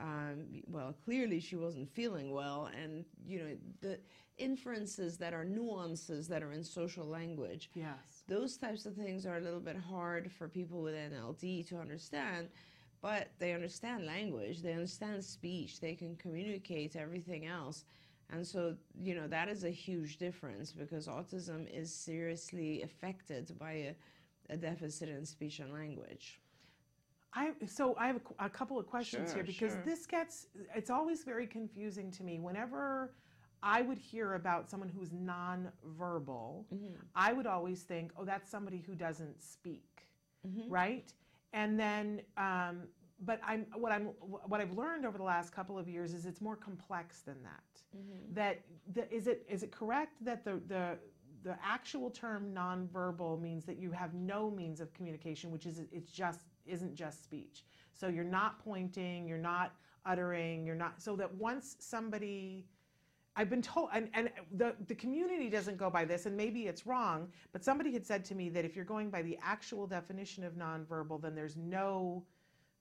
um, 0.00 0.44
well, 0.66 0.94
clearly 1.04 1.40
she 1.40 1.56
wasn't 1.56 1.88
feeling 1.88 2.30
well, 2.32 2.70
and 2.80 3.04
you 3.26 3.38
know 3.40 3.56
the 3.80 3.98
inferences 4.38 5.18
that 5.18 5.34
are 5.34 5.44
nuances 5.44 6.28
that 6.28 6.42
are 6.42 6.52
in 6.52 6.62
social 6.62 7.04
language 7.04 7.70
Yes. 7.74 8.22
those 8.28 8.56
types 8.56 8.86
of 8.86 8.94
things 8.94 9.26
are 9.26 9.36
a 9.36 9.40
little 9.40 9.60
bit 9.60 9.76
hard 9.76 10.30
for 10.30 10.48
people 10.48 10.80
with 10.80 10.94
NLD 10.94 11.66
to 11.68 11.76
understand, 11.78 12.48
but 13.02 13.30
they 13.40 13.52
understand 13.52 14.06
language, 14.06 14.62
they 14.62 14.72
understand 14.72 15.24
speech, 15.24 15.80
they 15.80 15.94
can 15.94 16.14
communicate 16.16 16.94
everything 16.96 17.46
else. 17.46 17.84
And 18.30 18.46
so, 18.46 18.76
you 19.02 19.14
know, 19.14 19.26
that 19.28 19.48
is 19.48 19.64
a 19.64 19.70
huge 19.70 20.18
difference 20.18 20.70
because 20.72 21.08
autism 21.08 21.66
is 21.72 21.92
seriously 21.92 22.82
affected 22.82 23.58
by 23.58 23.72
a, 23.72 23.94
a 24.50 24.56
deficit 24.56 25.08
in 25.08 25.24
speech 25.24 25.60
and 25.60 25.72
language. 25.72 26.38
I 27.34 27.52
so 27.66 27.94
I 27.98 28.06
have 28.06 28.16
a, 28.16 28.46
a 28.46 28.50
couple 28.50 28.78
of 28.78 28.86
questions 28.86 29.28
Sure, 29.28 29.36
here 29.36 29.44
because 29.44 29.72
sure. 29.72 29.82
this 29.84 30.06
gets 30.06 30.46
it's 30.74 30.90
always 30.90 31.24
very 31.24 31.46
confusing 31.46 32.10
to 32.12 32.22
me. 32.22 32.40
Whenever 32.40 33.14
I 33.62 33.82
would 33.82 33.98
hear 33.98 34.34
about 34.34 34.68
someone 34.70 34.88
who's 34.88 35.10
nonverbal 35.10 36.64
mm-hmm. 36.72 36.94
I 37.14 37.32
would 37.32 37.46
always 37.46 37.82
think 37.82 38.12
oh 38.16 38.24
that's 38.24 38.50
somebody 38.50 38.78
who 38.86 38.94
doesn't 38.94 39.42
speak 39.42 40.08
mm-hmm. 40.46 40.70
right? 40.70 41.12
And 41.52 41.78
then 41.78 42.22
um, 42.36 42.82
but 43.20 43.40
I'm 43.46 43.66
what 43.74 43.92
I'm 43.92 44.06
what 44.22 44.60
I've 44.60 44.72
learned 44.72 45.04
over 45.04 45.18
the 45.18 45.24
last 45.24 45.52
couple 45.52 45.78
of 45.78 45.88
years 45.88 46.14
is 46.14 46.26
it's 46.26 46.40
more 46.40 46.56
complex 46.56 47.20
than 47.20 47.42
that. 47.42 47.96
Mm-hmm. 47.96 48.34
That 48.34 48.60
the, 48.94 49.12
is 49.12 49.26
it 49.26 49.44
is 49.48 49.62
it 49.62 49.72
correct 49.72 50.12
that 50.24 50.44
the 50.44 50.60
the 50.68 50.98
the 51.44 51.56
actual 51.64 52.10
term 52.10 52.52
nonverbal 52.54 53.40
means 53.40 53.64
that 53.64 53.78
you 53.78 53.90
have 53.92 54.14
no 54.14 54.50
means 54.50 54.80
of 54.80 54.92
communication, 54.92 55.50
which 55.50 55.66
is 55.66 55.80
it's 55.92 56.10
just 56.10 56.40
isn't 56.68 56.94
just 56.94 57.24
speech. 57.24 57.64
So 57.94 58.08
you're 58.08 58.24
not 58.24 58.62
pointing, 58.62 59.26
you're 59.26 59.38
not 59.38 59.74
uttering, 60.06 60.64
you're 60.64 60.74
not 60.74 61.00
so 61.00 61.16
that 61.16 61.32
once 61.34 61.76
somebody 61.80 62.66
I've 63.38 63.48
been 63.48 63.62
told, 63.62 63.90
and, 63.94 64.08
and 64.14 64.30
the, 64.56 64.74
the 64.88 64.96
community 64.96 65.48
doesn't 65.48 65.76
go 65.76 65.90
by 65.90 66.04
this, 66.04 66.26
and 66.26 66.36
maybe 66.36 66.66
it's 66.66 66.86
wrong, 66.86 67.28
but 67.52 67.62
somebody 67.62 67.92
had 67.92 68.04
said 68.04 68.24
to 68.26 68.34
me 68.34 68.48
that 68.48 68.64
if 68.64 68.74
you're 68.74 68.84
going 68.84 69.10
by 69.10 69.22
the 69.22 69.38
actual 69.40 69.86
definition 69.86 70.42
of 70.42 70.54
nonverbal, 70.54 71.22
then 71.22 71.36
there's 71.36 71.56
no 71.56 72.24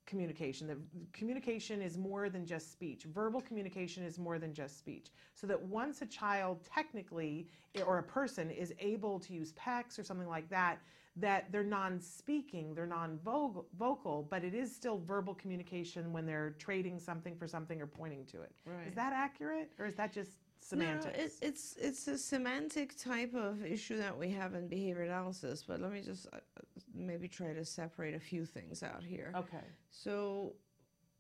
communication. 0.08 0.66
That 0.66 0.78
communication 1.14 1.80
is 1.80 1.96
more 1.96 2.28
than 2.30 2.44
just 2.44 2.72
speech. 2.72 3.04
Verbal 3.04 3.40
communication 3.40 4.04
is 4.04 4.18
more 4.18 4.40
than 4.40 4.52
just 4.52 4.80
speech. 4.80 5.12
So 5.36 5.46
that 5.46 5.62
once 5.62 6.02
a 6.02 6.08
child 6.08 6.62
technically 6.64 7.50
or 7.86 8.00
a 8.00 8.04
person 8.04 8.50
is 8.50 8.74
able 8.80 9.20
to 9.20 9.34
use 9.34 9.54
PECS 9.54 10.00
or 10.00 10.04
something 10.04 10.28
like 10.28 10.50
that, 10.50 10.80
that 11.20 11.52
they're 11.52 11.64
non-speaking, 11.64 12.76
they're 12.76 12.86
non-vocal, 12.86 14.28
but 14.30 14.44
it 14.44 14.54
is 14.54 14.74
still 14.76 15.00
verbal 15.00 15.34
communication 15.34 16.14
when 16.14 16.26
they're 16.26 16.56
trading 16.60 17.00
something 17.00 17.36
for 17.36 17.48
something 17.48 17.82
or 17.82 17.88
pointing 17.88 18.26
to 18.26 18.42
it. 18.42 18.52
Is 18.66 18.72
Right. 18.72 18.96
that 18.96 19.14
accurate, 19.14 19.72
or 19.80 19.86
is 19.86 19.96
that 19.96 20.14
just 20.14 20.32
semantics? 20.60 21.18
No, 21.18 21.24
it, 21.24 21.34
it's 21.42 21.76
it's 21.78 22.08
a 22.08 22.18
semantic 22.18 22.96
type 22.98 23.34
of 23.34 23.66
issue 23.66 23.98
that 23.98 24.18
we 24.18 24.30
have 24.32 24.54
in 24.54 24.68
behavior 24.68 25.04
analysis. 25.04 25.64
But 25.68 25.82
let 25.82 25.92
me 25.92 26.02
just 26.02 26.28
uh, 26.28 26.38
uh, 26.38 26.62
maybe 26.94 27.28
try 27.28 27.54
to 27.54 27.66
separate 27.66 28.14
a 28.14 28.20
few 28.20 28.46
things 28.46 28.84
out 28.84 29.04
here. 29.04 29.32
okay. 29.36 29.66
So, 29.90 30.54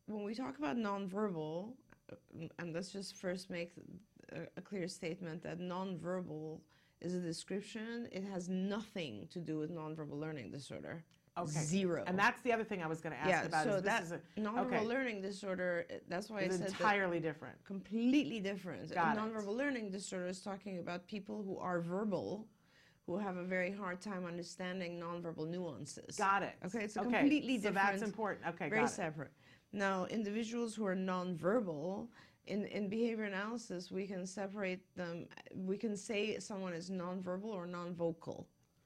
when 0.06 0.24
we 0.24 0.36
talk 0.36 0.58
about 0.60 0.77
nonverbal, 0.77 1.74
uh, 2.12 2.48
and 2.60 2.74
let's 2.74 2.92
just 2.92 3.16
first 3.16 3.50
make 3.50 3.72
a, 4.32 4.42
a 4.58 4.62
clear 4.62 4.88
statement 4.88 5.42
that 5.44 5.60
nonverbal 5.60 6.60
is 7.01 7.13
a 7.13 7.20
description. 7.20 8.08
It 8.12 8.24
has 8.32 8.50
nothing 8.50 9.27
to 9.32 9.39
do 9.39 9.58
with 9.58 9.72
nonverbal 9.72 10.20
learning 10.20 10.51
disorder. 10.51 11.04
Okay. 11.38 11.51
Zero. 11.51 12.04
And 12.08 12.18
that's 12.18 12.42
the 12.42 12.51
other 12.51 12.63
thing 12.63 12.82
I 12.82 12.88
was 12.88 13.00
going 13.00 13.13
to 13.13 13.20
ask 13.20 13.30
yeah. 13.30 13.46
about. 13.46 13.66
so 13.66 13.70
is 13.75 13.84
this 13.84 13.92
that 13.92 14.04
is 14.04 14.12
a, 14.12 14.20
nonverbal 14.39 14.74
okay. 14.74 14.86
learning 14.86 15.22
disorder. 15.22 15.86
uh, 15.89 15.96
That's 16.10 16.30
why 16.30 16.39
I 16.39 16.44
is 16.44 16.58
said 16.58 16.68
entirely 16.68 17.20
different. 17.20 17.63
completely 17.63 18.39
different. 18.39 18.92
Got 18.94 19.18
it. 19.18 19.20
nonverbal 19.20 19.56
learning 19.56 19.92
disorder 19.92 20.27
is 20.27 20.42
talking 20.42 20.80
about 20.80 21.06
people 21.08 21.44
who 21.44 21.60
are 21.60 21.80
verbal, 21.80 22.48
who 23.06 23.18
have 23.18 23.38
a 23.38 23.44
very 23.44 23.72
hard 23.72 24.01
time 24.01 24.25
understanding 24.25 25.00
nonverbal 25.00 25.48
nuances. 25.48 26.16
Got 26.16 26.42
it. 26.42 26.56
Okay, 26.66 26.86
it's 26.86 26.96
a 26.96 27.01
okay. 27.01 27.20
completely 27.20 27.62
so 27.62 27.70
that's 27.70 28.01
important. 28.01 28.48
Okay, 28.48 28.70
very 28.70 28.82
got 28.82 28.89
it. 28.89 28.96
separate. 28.96 29.32
Now, 29.74 30.06
individuals 30.06 30.74
who 30.74 30.86
are 30.86 30.96
nonverbal, 30.96 32.08
in, 32.48 32.66
in 32.66 32.89
behavior 32.89 33.25
analysis, 33.25 33.92
we 33.92 34.08
can 34.08 34.25
separate 34.25 34.80
them. 34.96 35.27
We 35.56 35.77
can 35.77 35.96
say 35.96 36.39
someone 36.39 36.74
is 36.74 36.89
nonverbal 36.89 37.46
or 37.46 37.68
nonvocal. 37.68 38.46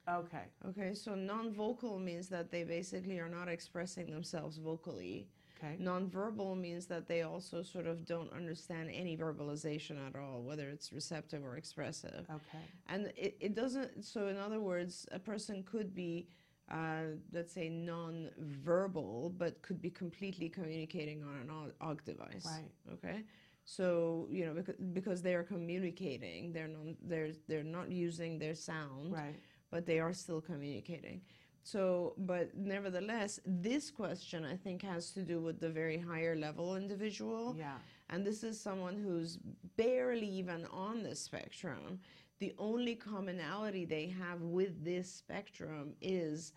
Okay. 0.09 0.45
Okay, 0.67 0.93
so 0.93 1.15
non-vocal 1.15 1.99
means 1.99 2.27
that 2.29 2.51
they 2.51 2.63
basically 2.63 3.19
are 3.19 3.29
not 3.29 3.47
expressing 3.47 4.09
themselves 4.09 4.57
vocally. 4.57 5.27
Okay. 5.57 5.77
Nonverbal 5.79 6.59
means 6.59 6.87
that 6.87 7.07
they 7.07 7.21
also 7.21 7.61
sort 7.61 7.85
of 7.85 8.03
don't 8.03 8.33
understand 8.33 8.89
any 8.91 9.15
verbalization 9.15 9.95
at 10.07 10.15
all, 10.15 10.41
whether 10.41 10.69
it's 10.69 10.91
receptive 10.91 11.43
or 11.43 11.55
expressive. 11.55 12.25
Okay. 12.29 12.63
And 12.87 13.13
it, 13.15 13.37
it 13.39 13.55
doesn't, 13.55 14.03
so 14.03 14.27
in 14.27 14.37
other 14.37 14.59
words, 14.59 15.05
a 15.11 15.19
person 15.19 15.63
could 15.63 15.93
be, 15.93 16.27
uh, 16.71 17.13
let's 17.31 17.53
say, 17.53 17.69
non-verbal, 17.69 19.35
but 19.37 19.61
could 19.61 19.79
be 19.79 19.91
completely 19.91 20.49
communicating 20.49 21.23
on 21.23 21.35
an 21.35 21.71
OGG 21.79 22.05
device. 22.05 22.45
Right. 22.45 22.93
Okay. 22.93 23.23
So 23.65 24.27
you 24.29 24.45
know 24.45 24.53
because, 24.53 24.75
because 24.93 25.21
they 25.21 25.35
are 25.35 25.43
communicating, 25.43 26.51
they're 26.53 26.67
non, 26.67 26.95
they're 27.03 27.31
they're 27.47 27.63
not 27.63 27.91
using 27.91 28.39
their 28.39 28.55
sound 28.55 29.13
Right. 29.13 29.35
but 29.69 29.85
they 29.85 29.99
are 29.99 30.13
still 30.13 30.41
communicating. 30.41 31.21
So, 31.63 32.15
but 32.17 32.57
nevertheless, 32.57 33.39
this 33.45 33.91
question 33.91 34.43
I 34.45 34.55
think 34.55 34.81
has 34.81 35.11
to 35.11 35.21
do 35.21 35.39
with 35.39 35.59
the 35.59 35.69
very 35.69 35.97
higher 35.97 36.35
level 36.35 36.75
individual. 36.75 37.55
Yeah. 37.57 37.77
And 38.09 38.25
this 38.25 38.43
is 38.43 38.59
someone 38.59 38.97
who's 38.97 39.37
barely 39.77 40.27
even 40.27 40.65
on 40.71 41.03
the 41.03 41.15
spectrum. 41.15 41.99
The 42.39 42.53
only 42.57 42.95
commonality 42.95 43.85
they 43.85 44.07
have 44.07 44.41
with 44.41 44.83
this 44.83 45.09
spectrum 45.13 45.93
is 46.01 46.53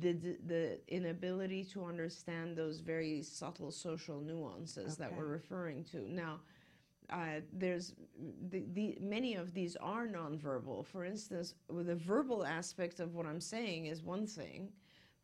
the, 0.00 0.36
the, 0.46 0.78
inability 0.88 1.64
to 1.64 1.84
understand 1.84 2.56
those 2.56 2.80
very 2.80 3.22
subtle 3.22 3.70
social 3.70 4.20
nuances 4.20 4.96
that 4.96 5.14
we're 5.16 5.26
referring 5.26 5.84
to. 5.84 6.10
Now, 6.10 6.40
uh, 7.10 7.40
there's 7.52 7.94
the, 8.50 8.64
the 8.72 8.98
many 9.00 9.36
of 9.36 9.54
these 9.54 9.76
are 9.76 10.06
nonverbal. 10.06 10.84
For 10.86 11.04
instance, 11.04 11.54
with 11.68 11.86
the 11.86 11.94
verbal 11.94 12.44
aspect 12.44 13.00
of 13.00 13.14
what 13.14 13.26
I'm 13.26 13.40
saying 13.40 13.86
is 13.86 14.02
one 14.02 14.26
thing, 14.26 14.70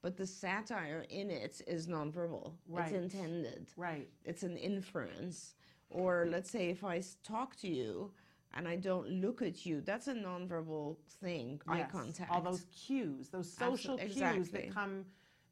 but 0.01 0.17
the 0.17 0.27
satire 0.27 1.05
in 1.11 1.31
it 1.31 1.61
is 1.67 1.87
nonverbal. 1.87 2.53
Right. 2.69 2.93
It's 2.93 3.15
intended. 3.15 3.67
Right. 3.77 4.09
It's 4.25 4.43
an 4.43 4.57
inference. 4.57 5.55
Or 5.91 6.27
let's 6.29 6.51
say 6.51 6.71
if 6.71 6.85
I 6.85 7.03
talk 7.23 7.57
to 7.57 7.69
you 7.69 8.13
and 8.55 8.69
I 8.69 8.77
don't 8.77 9.09
look 9.09 9.43
at 9.43 9.65
you, 9.65 9.81
that's 9.81 10.09
a 10.09 10.15
nonverbal 10.15 10.97
thing. 11.21 11.61
Eye 11.67 11.87
contact. 11.91 12.31
All 12.31 12.41
those 12.41 12.67
cues, 12.73 13.29
those 13.29 13.53
social 13.53 13.97
cues 13.97 14.13
exactly. 14.13 14.61
that 14.61 14.75
come 14.75 15.05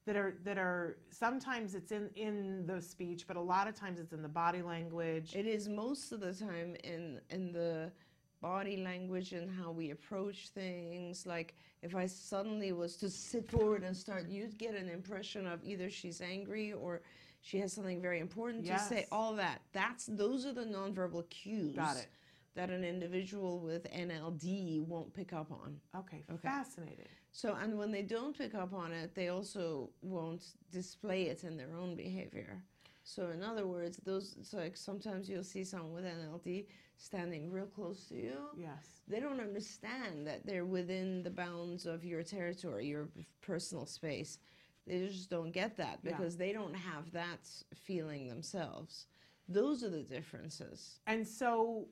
that 0.06 0.16
are 0.16 0.34
that 0.44 0.58
are 0.58 0.96
sometimes 1.10 1.74
it's 1.74 1.92
in 1.92 2.10
in 2.16 2.66
the 2.66 2.80
speech, 2.80 3.26
but 3.26 3.36
a 3.36 3.40
lot 3.40 3.68
of 3.68 3.74
times 3.74 4.00
it's 4.00 4.12
in 4.12 4.22
the 4.22 4.28
body 4.28 4.62
language. 4.62 5.34
It 5.34 5.46
is 5.46 5.68
most 5.68 6.12
of 6.12 6.20
the 6.20 6.32
time 6.32 6.76
in 6.84 7.20
in 7.30 7.52
the 7.52 7.92
body 8.40 8.78
language 8.78 9.32
and 9.32 9.50
how 9.50 9.70
we 9.70 9.90
approach 9.90 10.48
things. 10.48 11.26
Like 11.26 11.54
if 11.82 11.94
I 11.94 12.06
suddenly 12.06 12.72
was 12.72 12.96
to 12.96 13.10
sit 13.10 13.50
forward 13.50 13.82
and 13.82 13.96
start, 13.96 14.28
you'd 14.28 14.58
get 14.58 14.74
an 14.74 14.88
impression 14.88 15.46
of 15.46 15.62
either 15.64 15.90
she's 15.90 16.20
angry 16.20 16.72
or 16.72 17.02
she 17.42 17.58
has 17.58 17.72
something 17.72 18.00
very 18.00 18.20
important 18.20 18.66
to 18.66 18.78
say. 18.78 19.06
All 19.12 19.34
that. 19.34 19.60
That's 19.72 20.06
those 20.06 20.46
are 20.46 20.52
the 20.52 20.64
nonverbal 20.64 21.28
cues 21.30 21.76
Got 21.76 21.96
it. 21.96 22.08
That 22.54 22.70
an 22.70 22.84
individual 22.84 23.60
with 23.60 23.84
NLD 23.92 24.80
won't 24.86 25.12
pick 25.14 25.32
up 25.32 25.50
on. 25.52 25.80
Okay, 25.96 26.24
fascinating. 26.42 27.06
So, 27.32 27.54
and 27.54 27.78
when 27.78 27.92
they 27.92 28.02
don't 28.02 28.36
pick 28.36 28.54
up 28.54 28.72
on 28.72 28.92
it, 28.92 29.14
they 29.14 29.28
also 29.28 29.90
won't 30.02 30.42
display 30.72 31.24
it 31.24 31.44
in 31.44 31.56
their 31.56 31.74
own 31.76 31.94
behavior. 31.94 32.62
So, 33.04 33.28
in 33.30 33.42
other 33.42 33.66
words, 33.66 33.98
those 34.04 34.36
it's 34.38 34.52
like 34.52 34.76
sometimes 34.76 35.28
you'll 35.28 35.44
see 35.44 35.64
someone 35.64 35.92
with 35.94 36.04
NLD 36.04 36.66
standing 36.96 37.50
real 37.50 37.66
close 37.66 38.06
to 38.08 38.14
you. 38.14 38.36
Yes. 38.56 39.00
They 39.08 39.20
don't 39.20 39.40
understand 39.40 40.26
that 40.26 40.44
they're 40.44 40.66
within 40.66 41.22
the 41.22 41.30
bounds 41.30 41.86
of 41.86 42.04
your 42.04 42.22
territory, 42.22 42.86
your 42.86 43.08
personal 43.40 43.86
space. 43.86 44.38
They 44.86 45.06
just 45.06 45.30
don't 45.30 45.50
get 45.52 45.76
that 45.76 46.00
Yeah. 46.02 46.10
because 46.16 46.36
they 46.36 46.52
don't 46.52 46.74
have 46.74 47.10
that 47.12 47.48
feeling 47.74 48.28
themselves. 48.28 49.06
Those 49.48 49.82
are 49.82 49.88
the 49.90 50.02
differences. 50.02 51.00
And 51.06 51.26
so, 51.26 51.88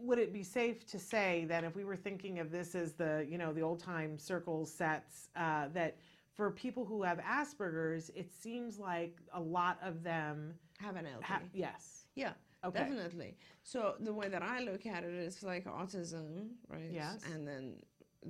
would 0.00 0.18
it 0.18 0.32
be 0.32 0.42
safe 0.42 0.86
to 0.86 0.98
say 0.98 1.44
that 1.48 1.64
if 1.64 1.74
we 1.76 1.84
were 1.84 1.96
thinking 1.96 2.38
of 2.38 2.50
this 2.50 2.74
as 2.74 2.92
the, 2.92 3.26
you 3.28 3.38
know, 3.38 3.52
the 3.52 3.62
old 3.62 3.80
time 3.80 4.18
circle 4.18 4.66
sets, 4.66 5.28
uh, 5.36 5.68
that 5.74 5.96
for 6.34 6.50
people 6.50 6.84
who 6.84 7.02
have 7.02 7.18
Asperger's, 7.18 8.10
it 8.10 8.32
seems 8.32 8.78
like 8.78 9.18
a 9.32 9.40
lot 9.40 9.78
of 9.82 10.02
them 10.02 10.54
Have 10.80 10.96
an 10.96 11.06
LD. 11.06 11.24
have, 11.24 11.42
yes. 11.52 12.06
Yeah, 12.14 12.32
Okay. 12.64 12.78
definitely. 12.80 13.36
So 13.62 13.94
the 14.00 14.12
way 14.12 14.28
that 14.28 14.42
I 14.42 14.60
look 14.60 14.84
at 14.86 15.04
it 15.04 15.14
is 15.14 15.42
like 15.42 15.64
autism, 15.66 16.48
right? 16.68 16.90
Yes. 16.90 17.22
And 17.32 17.46
then 17.46 17.74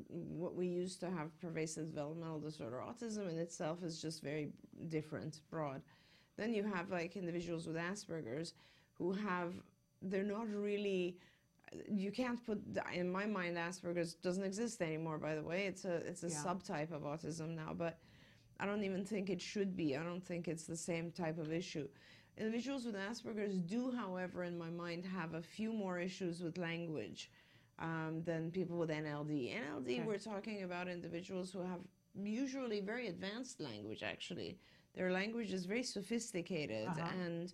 what 0.08 0.54
we 0.54 0.66
used 0.66 1.00
to 1.00 1.10
have 1.10 1.38
pervasive 1.40 1.86
developmental 1.86 2.40
disorder, 2.40 2.82
autism 2.86 3.30
in 3.30 3.38
itself 3.38 3.82
is 3.82 4.00
just 4.02 4.22
very 4.22 4.50
different, 4.88 5.40
broad. 5.50 5.82
Then 6.36 6.52
you 6.52 6.64
have 6.64 6.90
like 6.90 7.16
individuals 7.16 7.66
with 7.66 7.76
Asperger's 7.76 8.54
who 8.94 9.12
have, 9.12 9.54
they're 10.02 10.22
not 10.24 10.48
really. 10.48 11.16
You 11.88 12.10
can't 12.12 12.44
put 12.44 12.60
in 12.92 13.10
my 13.10 13.26
mind 13.26 13.56
Asperger's 13.56 14.14
doesn't 14.14 14.44
exist 14.44 14.80
anymore. 14.82 15.18
By 15.18 15.34
the 15.34 15.42
way, 15.42 15.66
it's 15.66 15.84
a 15.84 15.96
it's 15.96 16.22
a 16.22 16.28
Yeah. 16.28 16.44
subtype 16.44 16.92
of 16.92 17.02
autism 17.02 17.54
now, 17.54 17.72
but 17.74 17.98
I 18.60 18.66
don't 18.66 18.84
even 18.84 19.04
think 19.04 19.30
it 19.30 19.40
should 19.40 19.76
be. 19.76 19.96
I 19.96 20.02
don't 20.02 20.24
think 20.24 20.46
it's 20.48 20.64
the 20.64 20.76
same 20.76 21.10
type 21.10 21.38
of 21.38 21.52
issue. 21.52 21.88
Individuals 22.36 22.84
with 22.84 22.94
Asperger's 22.96 23.58
do, 23.58 23.90
however, 23.92 24.44
in 24.44 24.56
my 24.58 24.70
mind, 24.70 25.04
have 25.04 25.34
a 25.34 25.42
few 25.42 25.72
more 25.72 25.98
issues 25.98 26.40
with 26.42 26.58
language 26.58 27.30
um, 27.78 28.22
than 28.24 28.50
people 28.50 28.78
with 28.78 28.90
NLD. 28.90 29.52
NLD, 29.54 29.98
Okay. 29.98 30.02
we're 30.06 30.18
talking 30.18 30.62
about 30.62 30.88
individuals 30.88 31.50
who 31.52 31.60
have 31.60 31.80
usually 32.14 32.80
very 32.80 33.08
advanced 33.08 33.60
language, 33.60 34.02
actually. 34.02 34.58
Their 34.94 35.10
language 35.10 35.52
is 35.52 35.64
very 35.66 35.82
sophisticated 35.82 36.88
Uh-huh. 36.88 37.08
and 37.24 37.52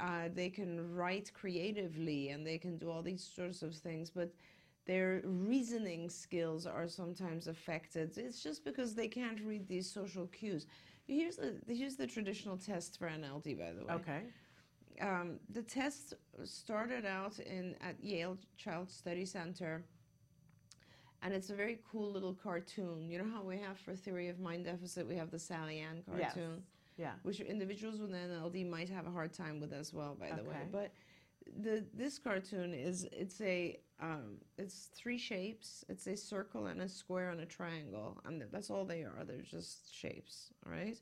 uh, 0.00 0.28
they 0.34 0.48
can 0.50 0.94
write 0.94 1.32
creatively 1.34 2.30
and 2.30 2.46
they 2.46 2.58
can 2.58 2.78
do 2.78 2.90
all 2.90 3.02
these 3.02 3.24
sorts 3.24 3.62
of 3.62 3.74
things, 3.74 4.10
but 4.10 4.32
their 4.86 5.20
reasoning 5.24 6.08
skills 6.08 6.66
are 6.66 6.88
sometimes 6.88 7.46
affected. 7.48 8.16
It's 8.16 8.42
just 8.42 8.64
because 8.64 8.94
they 8.94 9.08
can't 9.08 9.40
read 9.42 9.68
these 9.68 9.90
social 9.90 10.26
cues. 10.28 10.66
Here's 11.06 11.36
the, 11.36 11.56
here's 11.68 11.96
the 11.96 12.06
traditional 12.06 12.56
test 12.56 12.98
for 12.98 13.06
NLD, 13.08 13.58
by 13.58 13.72
the 13.72 13.84
way 13.84 13.94
Okay. 13.94 14.22
um, 15.00 15.38
the 15.52 15.62
test 15.62 16.14
started 16.44 17.04
out 17.04 17.38
in 17.40 17.74
at 17.80 18.02
Yale 18.02 18.36
Child 18.56 18.90
Study 18.90 19.24
Center, 19.24 19.84
and 21.22 21.34
it's 21.34 21.50
a 21.50 21.54
very 21.54 21.78
cool 21.90 22.10
little 22.10 22.34
cartoon. 22.34 23.08
You 23.10 23.18
know 23.18 23.30
how 23.32 23.42
we 23.42 23.58
have 23.58 23.78
for 23.78 23.94
theory 23.94 24.28
of 24.28 24.38
mind 24.38 24.64
deficit, 24.64 25.06
we 25.06 25.16
have 25.16 25.30
the 25.30 25.38
Sally 25.38 25.78
Ann 25.80 26.02
Yes. 26.16 26.34
Yeah. 26.98 27.12
which 27.22 27.40
individuals 27.40 28.00
with 28.00 28.10
NLD 28.10 28.68
might 28.68 28.88
have 28.90 29.06
a 29.06 29.10
hard 29.10 29.32
time 29.32 29.60
with 29.60 29.72
as 29.72 29.94
well, 29.94 30.16
by 30.18 30.30
the 30.36 30.42
way. 30.42 30.66
But 30.70 30.92
the 31.62 31.84
this 31.94 32.18
cartoon 32.18 32.74
is 32.74 33.06
it's 33.12 33.40
a 33.40 33.78
um, 34.00 34.38
it's 34.58 34.90
three 34.94 35.18
shapes. 35.18 35.84
It's 35.88 36.06
a 36.06 36.16
circle 36.16 36.66
and 36.66 36.82
a 36.82 36.88
square 36.88 37.30
and 37.30 37.40
a 37.40 37.46
triangle, 37.46 38.20
and 38.24 38.44
that's 38.52 38.70
all 38.70 38.84
they 38.84 39.02
are. 39.02 39.24
They're 39.26 39.42
just 39.42 39.94
shapes, 39.94 40.50
all 40.66 40.72
right? 40.72 40.98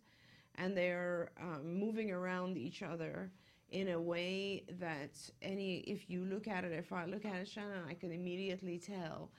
And 0.56 0.76
they're 0.76 1.30
um, 1.40 1.78
moving 1.78 2.10
around 2.10 2.56
each 2.56 2.82
other 2.82 3.30
in 3.70 3.88
a 3.88 4.00
way 4.00 4.64
that 4.78 5.18
any 5.42 5.78
if 5.80 6.08
you 6.08 6.24
look 6.24 6.48
at 6.48 6.64
it, 6.64 6.72
if 6.72 6.92
I 6.92 7.04
look 7.04 7.24
at 7.24 7.36
it, 7.36 7.48
Shannon, 7.48 7.82
I 7.88 7.94
can 7.94 8.12
immediately 8.12 8.78
tell 8.78 9.30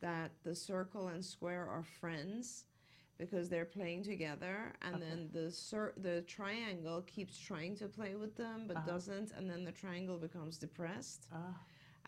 that 0.00 0.30
the 0.44 0.54
circle 0.54 1.08
and 1.08 1.24
square 1.24 1.66
are 1.66 1.84
friends 2.00 2.64
because 3.18 3.48
they're 3.48 3.64
playing 3.64 4.02
together 4.02 4.72
and 4.82 5.00
then 5.00 5.28
the 5.32 5.50
cir- 5.50 5.94
the 6.02 6.22
triangle 6.22 7.02
keeps 7.06 7.38
trying 7.38 7.74
to 7.76 7.86
play 7.88 8.14
with 8.14 8.36
them 8.36 8.64
but 8.66 8.86
doesn't 8.86 9.32
and 9.36 9.48
then 9.50 9.64
the 9.64 9.72
triangle 9.72 10.18
becomes 10.18 10.58
depressed 10.58 11.26
Ah. 11.32 11.54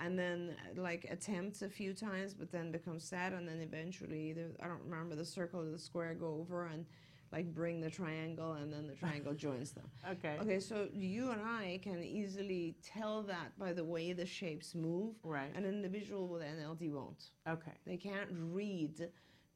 and 0.01 0.19
then 0.19 0.55
uh, 0.77 0.81
like 0.81 1.07
attempts 1.11 1.63
a 1.63 1.69
few 1.69 1.95
times 1.95 2.35
but 2.35 2.51
then 2.53 2.71
becomes 2.71 3.05
sad 3.05 3.33
and 3.33 3.49
then 3.49 3.61
eventually 3.61 4.33
the, 4.33 4.51
i 4.63 4.67
don't 4.69 4.83
remember 4.85 5.15
the 5.15 5.25
circle 5.25 5.61
or 5.61 5.71
the 5.71 5.79
square 5.79 6.15
go 6.15 6.37
over 6.41 6.67
and 6.67 6.85
like 7.31 7.53
bring 7.55 7.79
the 7.81 7.91
triangle 7.91 8.53
and 8.55 8.73
then 8.73 8.87
the 8.87 8.95
triangle 9.03 9.35
joins 9.35 9.73
them 9.73 9.85
Okay. 10.11 10.37
okay 10.41 10.61
so 10.61 10.89
you 10.93 11.31
and 11.31 11.41
i 11.43 11.79
can 11.83 12.03
easily 12.03 12.75
tell 12.83 13.23
that 13.23 13.59
by 13.59 13.73
the 13.73 13.85
way 13.85 14.13
the 14.13 14.27
shapes 14.27 14.75
move 14.75 15.15
Right. 15.23 15.55
an 15.55 15.65
individual 15.65 16.27
with 16.29 16.43
nld 16.43 16.91
won't 16.93 17.31
Okay. 17.49 17.73
they 17.87 17.97
can't 17.97 18.29
read 18.33 19.09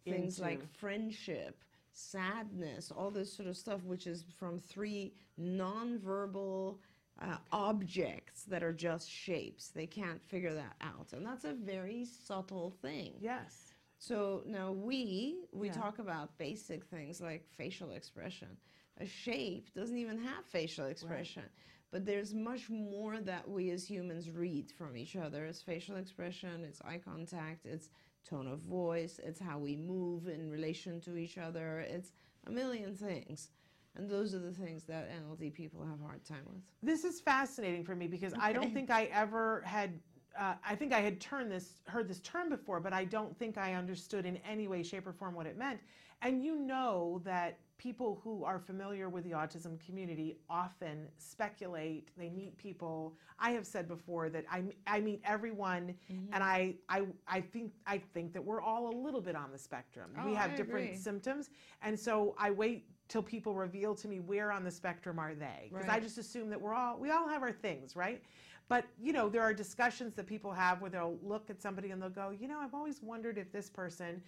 things 0.04 0.38
like 0.40 0.60
friendship, 0.78 1.62
sadness, 1.92 2.90
all 2.90 3.10
this 3.10 3.32
sort 3.32 3.48
of 3.48 3.56
stuff, 3.56 3.82
which 3.84 4.06
is 4.06 4.24
from 4.38 4.58
three 4.58 5.14
nonverbal 5.40 6.76
uh, 7.20 7.36
objects 7.52 8.44
that 8.44 8.62
are 8.62 8.72
just 8.72 9.08
shapes. 9.10 9.68
They 9.68 9.86
can't 9.86 10.20
figure 10.22 10.54
that 10.54 10.74
out. 10.80 11.12
And 11.12 11.24
that's 11.24 11.44
a 11.44 11.52
very 11.52 12.04
subtle 12.04 12.70
thing. 12.82 13.14
Yes. 13.20 13.74
So 13.98 14.42
now 14.46 14.72
we 14.72 15.44
we 15.52 15.68
Yeah. 15.68 15.74
talk 15.74 15.98
about 15.98 16.36
basic 16.38 16.84
things 16.84 17.20
like 17.20 17.46
facial 17.56 17.92
expression. 17.92 18.56
A 18.98 19.06
shape 19.06 19.72
doesn't 19.74 19.96
even 19.96 20.18
have 20.18 20.44
facial 20.46 20.86
expression. 20.86 21.44
But 21.90 22.06
there's 22.06 22.32
much 22.32 22.70
more 22.70 23.20
that 23.20 23.48
we 23.48 23.70
as 23.70 23.88
humans 23.88 24.30
read 24.30 24.70
from 24.72 24.96
each 24.96 25.14
other. 25.14 25.44
It's 25.44 25.60
facial 25.60 25.96
expression, 25.96 26.64
it's 26.64 26.80
eye 26.80 26.98
contact, 27.04 27.66
it's 27.66 27.90
tone 28.28 28.46
of 28.46 28.60
voice, 28.60 29.20
it's 29.22 29.40
how 29.40 29.58
we 29.58 29.76
move 29.76 30.28
in 30.28 30.50
relation 30.50 31.00
to 31.02 31.16
each 31.16 31.38
other. 31.38 31.80
It's 31.80 32.12
a 32.46 32.50
million 32.50 32.94
things. 32.94 33.48
And 33.96 34.08
those 34.08 34.34
are 34.34 34.38
the 34.38 34.52
things 34.52 34.84
that 34.84 35.10
NLD 35.10 35.52
people 35.52 35.84
have 35.84 36.00
a 36.00 36.04
hard 36.04 36.24
time 36.24 36.42
with. 36.46 36.62
This 36.82 37.04
is 37.04 37.20
fascinating 37.20 37.84
for 37.84 37.94
me 37.94 38.06
because 38.06 38.32
I 38.40 38.52
don't 38.52 38.72
think 38.72 38.90
I 38.90 39.04
ever 39.12 39.62
had. 39.66 40.00
Uh, 40.38 40.54
I 40.66 40.74
think 40.74 40.94
I 40.94 41.00
had 41.00 41.20
turned 41.20 41.52
this, 41.52 41.82
heard 41.86 42.08
this 42.08 42.20
term 42.20 42.48
before, 42.48 42.80
but 42.80 42.94
I 42.94 43.04
don't 43.04 43.38
think 43.38 43.58
I 43.58 43.74
understood 43.74 44.24
in 44.24 44.38
any 44.48 44.66
way, 44.66 44.82
shape, 44.82 45.06
or 45.06 45.12
form 45.12 45.34
what 45.34 45.44
it 45.44 45.58
meant. 45.58 45.78
And 46.22 46.42
you 46.42 46.56
know 46.56 47.20
that 47.24 47.58
people 47.78 48.20
who 48.22 48.44
are 48.44 48.58
familiar 48.58 49.08
with 49.08 49.24
the 49.24 49.30
autism 49.30 49.84
community 49.84 50.38
often 50.48 51.08
speculate. 51.18 52.08
They 52.16 52.28
meet 52.28 52.56
people. 52.56 53.14
I 53.38 53.50
have 53.52 53.66
said 53.66 53.88
before 53.88 54.28
that 54.30 54.44
I, 54.50 54.62
I 54.86 55.00
meet 55.00 55.20
everyone, 55.24 55.94
Mm-hmm. 56.12 56.34
and 56.34 56.42
I, 56.44 56.74
I, 56.88 57.02
I 57.26 57.40
think 57.40 57.72
I 57.86 57.98
think 57.98 58.32
that 58.34 58.44
we're 58.44 58.60
all 58.60 58.88
a 58.88 58.96
little 58.96 59.20
bit 59.20 59.34
on 59.36 59.50
the 59.52 59.58
spectrum. 59.58 60.10
we 60.24 60.32
Oh, 60.32 60.34
have 60.34 60.52
I 60.52 60.54
different 60.56 60.86
agree. 60.90 60.96
symptoms, 60.98 61.50
and 61.82 61.98
so 61.98 62.34
I 62.38 62.50
wait 62.50 62.86
till 63.08 63.22
people 63.22 63.54
reveal 63.54 63.94
to 63.96 64.08
me 64.08 64.20
where 64.20 64.52
on 64.52 64.64
the 64.64 64.70
spectrum 64.70 65.18
are 65.18 65.34
they 65.34 65.68
because 65.70 65.88
I 65.88 65.98
just 66.00 66.18
assume 66.18 66.48
that 66.50 66.60
we're 66.60 66.74
all 66.74 66.98
we 66.98 67.10
all 67.10 67.28
have 67.28 67.42
our 67.42 67.52
things, 67.52 67.96
right? 67.96 68.22
But 68.68 68.86
you 69.02 69.12
know, 69.12 69.28
there 69.28 69.42
are 69.42 69.52
discussions 69.52 70.14
that 70.14 70.26
people 70.26 70.52
have 70.52 70.80
where 70.80 70.88
they'll 70.90 71.18
look 71.22 71.50
at 71.50 71.60
somebody 71.60 71.90
and 71.90 72.00
they'll 72.00 72.08
go, 72.10 72.30
you 72.30 72.48
know, 72.48 72.58
I've 72.60 72.74
always 72.74 73.02
wondered 73.02 73.36
if 73.38 73.52
this 73.52 73.68
person. 73.68 74.22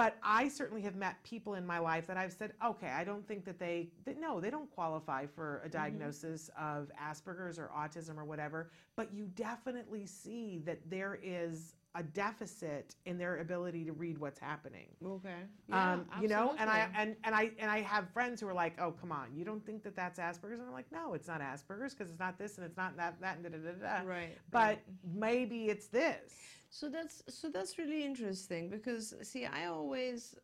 But 0.00 0.16
I 0.22 0.48
certainly 0.48 0.80
have 0.84 0.96
met 0.96 1.22
people 1.24 1.56
in 1.56 1.66
my 1.66 1.78
life 1.78 2.06
that 2.06 2.16
I've 2.16 2.32
said, 2.32 2.54
okay, 2.64 2.86
I 2.86 3.04
don't 3.04 3.28
think 3.28 3.44
that 3.44 3.58
they, 3.58 3.90
that, 4.06 4.18
no, 4.18 4.40
they 4.40 4.48
don't 4.48 4.70
qualify 4.74 5.26
for 5.26 5.58
a 5.58 5.68
mm-hmm. 5.68 5.76
diagnosis 5.76 6.48
of 6.58 6.90
Asperger's 6.98 7.58
or 7.58 7.70
autism 7.76 8.16
or 8.16 8.24
whatever. 8.24 8.70
But 8.96 9.12
you 9.12 9.26
definitely 9.34 10.06
see 10.06 10.62
that 10.64 10.78
there 10.88 11.18
is 11.22 11.74
a 11.96 12.02
deficit 12.02 12.94
in 13.04 13.18
their 13.18 13.38
ability 13.40 13.84
to 13.84 13.92
read 13.92 14.16
what's 14.18 14.38
happening 14.38 14.86
Okay. 15.04 15.30
Yeah, 15.68 15.92
um, 15.92 16.06
you 16.22 16.28
know 16.28 16.54
and 16.58 16.70
i 16.70 16.88
and, 16.96 17.16
and 17.24 17.34
i 17.34 17.50
and 17.58 17.70
i 17.70 17.80
have 17.80 18.08
friends 18.10 18.40
who 18.40 18.48
are 18.48 18.54
like 18.54 18.80
oh 18.80 18.92
come 18.92 19.10
on 19.12 19.28
you 19.34 19.44
don't 19.44 19.64
think 19.64 19.82
that 19.82 19.96
that's 19.96 20.18
asperger's 20.18 20.60
and 20.60 20.68
i'm 20.68 20.72
like 20.72 20.90
no 20.92 21.14
it's 21.14 21.26
not 21.28 21.40
asperger's 21.40 21.94
because 21.94 22.10
it's 22.10 22.20
not 22.20 22.38
this 22.38 22.58
and 22.58 22.66
it's 22.66 22.76
not 22.76 22.96
that 22.96 23.20
that 23.20 23.36
and 23.36 23.44
da, 23.44 23.50
da, 23.50 23.58
da, 23.58 24.02
da. 24.02 24.08
Right, 24.08 24.38
but 24.50 24.58
right. 24.58 24.82
maybe 25.14 25.66
it's 25.66 25.88
this 25.88 26.32
So 26.70 26.88
that's 26.88 27.22
so 27.28 27.50
that's 27.50 27.78
really 27.78 28.04
interesting 28.04 28.68
because 28.70 29.14
see, 29.22 29.44
I 29.44 29.66
always, 29.66 30.36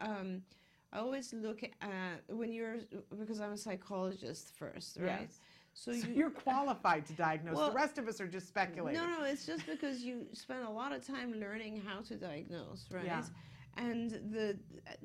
um, 0.00 0.42
I 0.92 0.98
always 0.98 1.32
look 1.34 1.62
at 1.62 1.72
when 2.28 2.52
you're 2.52 2.78
because 3.18 3.40
I'm 3.40 3.52
a 3.52 3.56
psychologist 3.58 4.52
first, 4.56 4.96
right? 4.98 5.28
Yes. 5.28 5.40
So, 5.74 5.92
So 5.92 6.08
you, 6.08 6.14
you're 6.14 6.30
qualified 6.30 7.04
to 7.06 7.12
diagnose. 7.12 7.56
Well, 7.56 7.68
the 7.68 7.76
rest 7.76 7.98
of 7.98 8.08
us 8.08 8.20
are 8.20 8.28
just 8.28 8.48
speculating. 8.48 9.00
No, 9.00 9.06
no, 9.06 9.24
it's 9.24 9.44
just 9.44 9.66
because 9.66 10.02
you 10.02 10.26
spend 10.32 10.64
a 10.64 10.70
lot 10.70 10.92
of 10.92 11.06
time 11.06 11.34
learning 11.40 11.82
how 11.84 12.00
to 12.02 12.14
diagnose, 12.14 12.86
right? 12.90 13.04
Yeah. 13.04 13.22
And 13.76 14.10
the 14.30 14.56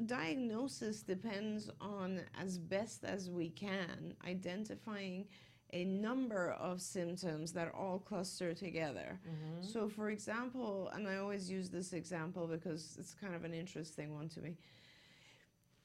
diagnosis 0.05 1.01
depends 1.01 1.71
on, 1.81 2.21
as 2.39 2.59
best 2.59 3.03
as 3.03 3.29
we 3.29 3.49
can, 3.49 4.13
identifying 4.27 5.25
a 5.73 5.85
number 5.85 6.51
of 6.51 6.81
symptoms 6.81 7.51
that 7.53 7.71
all 7.73 7.99
cluster 7.99 8.53
together. 8.53 9.19
Mm-hmm. 9.27 9.67
So, 9.67 9.89
for 9.89 10.09
example, 10.09 10.91
and 10.93 11.07
I 11.07 11.17
always 11.17 11.49
use 11.49 11.69
this 11.69 11.93
example 11.93 12.47
because 12.47 12.95
it's 12.99 13.13
kind 13.13 13.35
of 13.35 13.43
an 13.43 13.53
interesting 13.53 14.13
one 14.13 14.29
to 14.29 14.41
me. 14.41 14.55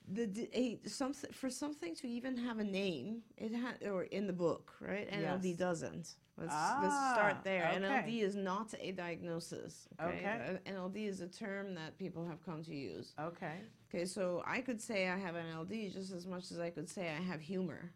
The, 0.07 0.49
a, 0.53 0.79
something, 0.87 1.31
for 1.33 1.49
something 1.49 1.95
to 1.97 2.07
even 2.09 2.37
have 2.37 2.59
a 2.59 2.65
name, 2.65 3.23
it 3.39 3.53
had 3.55 3.83
or 3.89 4.03
in 4.05 4.27
the 4.27 4.33
book, 4.35 4.75
right? 4.81 5.11
NLD 5.11 5.45
Yes. 5.51 5.57
doesn't. 5.57 6.15
Let's, 6.37 6.53
let's 6.83 6.95
Ah, 6.95 7.13
start 7.13 7.37
there. 7.45 7.71
okay. 7.71 7.79
NLD 7.81 8.21
is 8.23 8.35
not 8.37 8.75
a 8.79 8.93
diagnosis. 8.93 9.89
Okay. 10.01 10.19
Okay. 10.19 10.59
Uh, 10.67 10.71
NLD 10.71 11.09
is 11.09 11.21
a 11.21 11.29
term 11.29 11.75
that 11.77 11.97
people 11.97 12.27
have 12.27 12.45
come 12.45 12.63
to 12.65 12.75
use. 12.75 13.13
Okay. 13.19 13.55
Okay, 13.89 14.05
so 14.05 14.43
I 14.47 14.61
could 14.61 14.81
say 14.81 15.09
I 15.09 15.17
have 15.17 15.37
NLD 15.37 15.93
just 15.93 16.13
as 16.13 16.27
much 16.27 16.51
as 16.51 16.59
I 16.59 16.69
could 16.71 16.89
say 16.91 17.09
I 17.09 17.23
have 17.23 17.41
humor. 17.41 17.93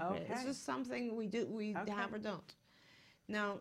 Okay. 0.00 0.26
It's 0.30 0.44
just 0.44 0.64
something 0.64 1.14
we 1.14 1.26
do, 1.26 1.46
we 1.46 1.76
Okay. 1.76 1.92
have 1.92 2.12
or 2.12 2.18
don't. 2.18 2.54
Now, 3.28 3.60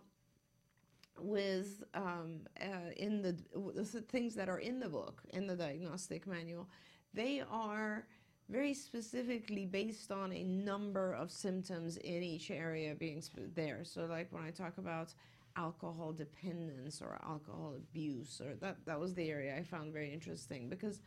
with 1.20 1.84
um, 1.94 2.42
uh, 2.60 2.92
in 2.98 3.22
the, 3.22 3.38
the 3.76 3.84
things 4.02 4.34
that 4.36 4.50
are 4.50 4.60
in 4.60 4.80
the 4.80 4.90
book 4.90 5.22
in 5.34 5.46
the 5.46 5.56
diagnostic 5.56 6.26
manual, 6.26 6.68
they 7.14 7.44
are 7.50 8.06
very 8.50 8.74
specifically 8.74 9.66
based 9.66 10.12
on 10.12 10.34
a 10.34 10.44
number 10.44 11.14
of 11.14 11.32
symptoms 11.32 11.98
in 11.98 12.22
each 12.22 12.52
area 12.52 12.94
being 12.96 13.24
there. 13.56 13.84
So, 13.84 14.06
like 14.06 14.28
when 14.32 14.44
I 14.44 14.52
talk 14.52 14.78
about 14.78 15.14
alcohol 15.56 16.14
dependence 16.14 17.02
or 17.02 17.20
alcohol 17.24 17.76
abuse, 17.78 18.42
or 18.42 18.56
that 18.56 18.78
that 18.86 19.00
was 19.00 19.14
the 19.14 19.30
area 19.30 19.56
I 19.56 19.64
found 19.64 19.94
very 19.94 20.14
interesting 20.14 20.70
because 20.70 21.00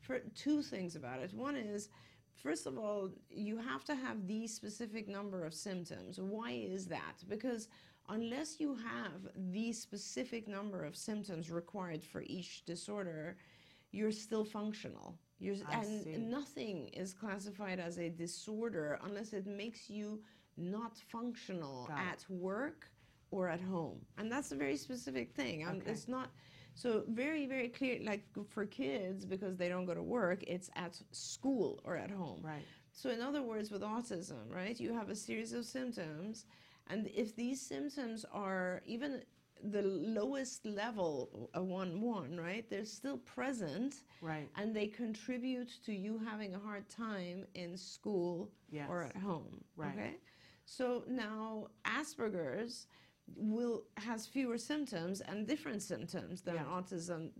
for 0.00 0.20
two 0.34 0.62
things 0.62 0.96
about 0.96 1.20
it. 1.20 1.32
One 1.34 1.56
is 1.56 1.88
First 2.36 2.66
of 2.66 2.76
all, 2.78 3.10
you 3.30 3.56
have 3.56 3.82
to 3.84 3.94
have 3.94 4.26
the 4.26 4.46
specific 4.46 5.08
number 5.08 5.44
of 5.44 5.54
symptoms. 5.54 6.20
Why 6.20 6.52
is 6.52 6.86
that? 6.86 7.24
Because 7.28 7.68
unless 8.10 8.60
you 8.60 8.76
have 8.76 9.32
the 9.52 9.72
specific 9.72 10.46
number 10.46 10.84
of 10.84 10.96
symptoms 10.96 11.50
required 11.50 12.04
for 12.04 12.22
each 12.26 12.64
disorder, 12.66 13.36
you're 13.90 14.12
still 14.12 14.44
functional. 14.44 15.18
You're, 15.38 15.56
I 15.68 15.80
and 15.80 16.04
see. 16.04 16.16
nothing 16.16 16.88
is 16.88 17.12
classified 17.12 17.78
as 17.78 17.98
a 17.98 18.08
disorder 18.08 18.98
unless 19.04 19.32
it 19.32 19.46
makes 19.46 19.90
you 19.90 20.20
not 20.56 20.96
functional 21.12 21.86
Got 21.86 21.98
it. 21.98 22.02
at 22.12 22.24
work 22.30 22.90
or 23.30 23.48
at 23.48 23.60
home. 23.60 24.00
And 24.16 24.32
that's 24.32 24.52
a 24.52 24.56
very 24.56 24.76
specific 24.76 25.32
thing. 25.32 25.64
Um, 25.66 25.76
Okay. 25.76 25.90
It's 25.90 26.08
not 26.08 26.30
so 26.74 27.04
very, 27.08 27.46
very 27.46 27.68
clear. 27.68 27.98
Like 28.02 28.24
for 28.48 28.64
kids, 28.66 29.26
because 29.26 29.56
they 29.56 29.68
don't 29.68 29.84
go 29.84 29.94
to 29.94 30.02
work, 30.02 30.42
it's 30.46 30.70
at 30.76 30.98
school 31.12 31.80
or 31.84 31.96
at 31.96 32.10
home. 32.10 32.40
Right. 32.42 32.64
So, 32.92 33.10
in 33.10 33.20
other 33.20 33.42
words, 33.42 33.70
with 33.70 33.82
autism, 33.82 34.50
right, 34.50 34.78
you 34.80 34.94
have 34.94 35.10
a 35.10 35.14
series 35.14 35.52
of 35.52 35.66
symptoms, 35.66 36.46
and 36.88 37.08
if 37.14 37.36
these 37.36 37.60
symptoms 37.60 38.24
are 38.32 38.80
even 38.86 39.22
the 39.62 39.82
lowest 39.82 40.64
level, 40.66 41.50
a 41.54 41.62
1 41.62 42.00
1, 42.00 42.36
right, 42.36 42.68
they're 42.68 42.84
still 42.84 43.18
present 43.18 44.02
Right. 44.20 44.48
and 44.56 44.74
they 44.74 44.86
contribute 44.86 45.70
to 45.84 45.92
you 45.94 46.18
having 46.18 46.54
a 46.54 46.58
hard 46.58 46.88
time 46.88 47.46
in 47.54 47.76
school 47.76 48.50
or 48.88 49.02
at 49.04 49.16
home. 49.16 49.64
Right. 49.76 49.92
Okay? 49.94 50.16
So 50.64 51.04
now 51.08 51.68
Asperger's 51.84 52.86
will 53.34 53.84
has 53.96 54.26
fewer 54.26 54.58
symptoms 54.58 55.20
and 55.20 55.46
different 55.46 55.82
symptoms 55.82 56.42
than 56.42 56.54
Yeah. 56.56 56.64
autism. 56.64 57.30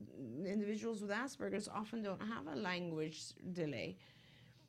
Individuals 0.45 1.01
with 1.03 1.11
Asperger's 1.11 1.69
often 1.69 2.03
don't 2.03 2.21
have 2.23 2.47
a 2.49 2.57
language 2.57 3.35
delay. 3.53 3.97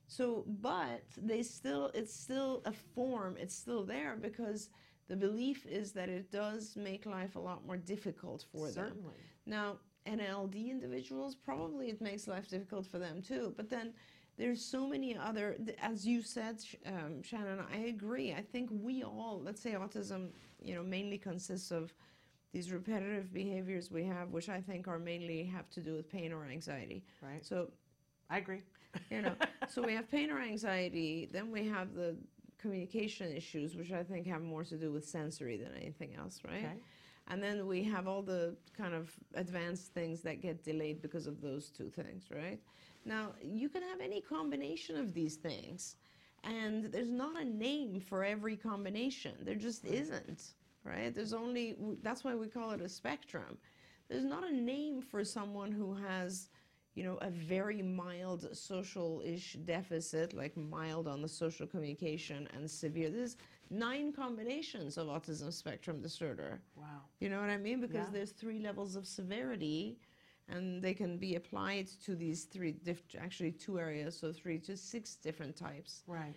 So, 0.08 0.44
but 0.48 1.04
they 1.18 1.44
still, 1.44 1.92
it's 1.94 2.14
still 2.14 2.62
a 2.66 2.72
form, 2.72 3.36
it's 3.38 3.56
still 3.56 3.84
there 3.84 4.16
because 4.16 4.70
the 5.08 5.15
belief 5.15 5.65
is 5.65 5.91
that 5.93 6.10
it 6.10 6.32
does 6.32 6.76
make 6.76 7.06
life 7.06 7.36
a 7.36 7.39
lot 7.39 7.65
more 7.65 7.78
difficult 7.78 8.46
for 8.52 8.65
them. 8.65 8.74
Certainly. 8.74 9.13
Now, 9.46 9.78
NLD 10.06 10.70
individuals, 10.70 11.36
probably 11.36 11.89
it 11.89 12.02
makes 12.02 12.28
life 12.28 12.48
difficult 12.48 12.86
for 12.86 13.00
them 13.00 13.22
too. 13.22 13.54
But 13.56 13.70
then 13.70 13.93
there's 14.38 14.63
so 14.63 14.88
many 14.88 15.17
other, 15.17 15.58
as 15.82 16.06
you 16.06 16.22
said, 16.22 16.63
um, 16.86 17.22
Shannon, 17.24 17.60
I 17.74 17.88
agree. 17.88 18.34
I 18.34 18.41
think 18.41 18.70
we 18.72 19.04
all, 19.04 19.41
let's 19.43 19.62
say 19.62 19.74
autism, 19.74 20.30
you 20.62 20.76
know, 20.76 20.84
mainly 20.84 21.17
consists 21.17 21.72
of 21.72 21.93
these 22.54 22.72
repetitive 22.72 23.34
behaviors 23.34 23.91
we 23.91 24.04
have, 24.06 24.30
which 24.30 24.50
I 24.50 24.62
think 24.62 24.88
are 24.88 25.00
mainly 25.00 25.43
have 25.46 25.70
to 25.72 25.82
do 25.82 25.96
with 25.96 26.10
pain 26.10 26.32
or 26.32 26.46
anxiety. 26.46 27.04
Right. 27.22 27.46
So, 27.46 27.70
I 28.30 28.38
agree. 28.38 28.62
you 29.10 29.22
know, 29.22 29.34
so 29.67 29.82
we 29.82 29.93
have 29.93 30.10
pain 30.10 30.32
or 30.32 30.39
anxiety, 30.39 31.28
then 31.32 31.52
we 31.52 31.67
have 31.67 31.93
the 31.93 32.15
communication 32.58 33.32
issues, 33.36 33.76
which 33.76 33.91
I 33.91 34.04
think 34.04 34.28
have 34.28 34.41
more 34.41 34.63
to 34.63 34.76
do 34.76 34.91
with 34.91 35.08
sensory 35.08 35.58
than 35.58 35.74
anything 35.76 36.15
else, 36.15 36.41
right? 36.48 36.65
Okay. 36.65 36.82
And 37.30 37.43
then 37.43 37.67
we 37.67 37.84
have 37.84 38.08
all 38.08 38.22
the 38.22 38.56
kind 38.76 38.93
of 38.93 39.12
advanced 39.36 39.93
things 39.93 40.22
that 40.22 40.41
get 40.41 40.63
delayed 40.63 41.02
because 41.02 41.28
of 41.28 41.41
those 41.41 41.70
two 41.70 41.89
things, 41.89 42.26
right? 42.32 42.60
Now, 43.06 43.34
you 43.41 43.70
can 43.70 43.84
have 43.84 44.00
any 44.00 44.22
combination 44.22 44.98
of 44.98 45.13
these 45.13 45.36
things, 45.36 45.98
and 46.43 46.86
there's 46.86 47.10
not 47.10 47.39
a 47.39 47.43
name 47.43 48.00
for 48.00 48.24
every 48.24 48.56
combination. 48.56 49.34
There 49.41 49.56
just 49.56 49.86
isn't, 49.86 50.54
right? 50.84 51.13
There's 51.13 51.34
only, 51.34 51.76
that's 52.02 52.24
why 52.24 52.34
we 52.36 52.48
call 52.48 52.72
it 52.72 52.82
a 52.82 52.89
spectrum. 52.89 53.58
There's 54.10 54.24
not 54.24 54.48
a 54.48 54.54
name 54.54 55.02
for 55.02 55.24
someone 55.26 55.72
who 55.72 55.93
has, 55.96 56.48
you 56.98 57.04
know, 57.04 57.18
a 57.22 57.30
very 57.30 57.82
mild 57.84 58.42
social 58.58 59.22
ish 59.24 59.54
deficit, 59.66 60.34
like 60.34 60.58
mild 60.58 61.08
on 61.08 61.22
the 61.22 61.28
social 61.44 61.68
communication 61.68 62.48
and 62.56 62.70
severe. 62.70 63.12
There's 63.12 63.38
nine 63.70 64.12
combinations 64.12 64.98
of 64.98 65.06
autism 65.08 65.54
spectrum 65.54 66.02
disorder. 66.02 66.60
Wow. 66.76 67.02
You 67.20 67.30
know 67.30 67.40
what 67.40 67.52
I 67.52 67.58
mean? 67.58 67.80
Because 67.82 68.08
Yeah. 68.08 68.14
there's 68.14 68.32
three 68.32 68.58
levels 68.70 68.96
of 68.96 69.06
severity, 69.06 70.00
and 70.48 70.82
they 70.82 70.96
can 70.96 71.20
be 71.20 71.36
applied 71.36 71.86
to 72.06 72.16
these 72.16 72.46
three, 72.46 72.72
diff- 72.72 73.16
actually 73.20 73.52
two 73.52 73.78
areas, 73.80 74.18
so 74.18 74.34
three 74.34 74.58
to 74.68 74.76
six 74.76 75.16
different 75.28 75.56
types. 75.56 76.04
Right. 76.08 76.34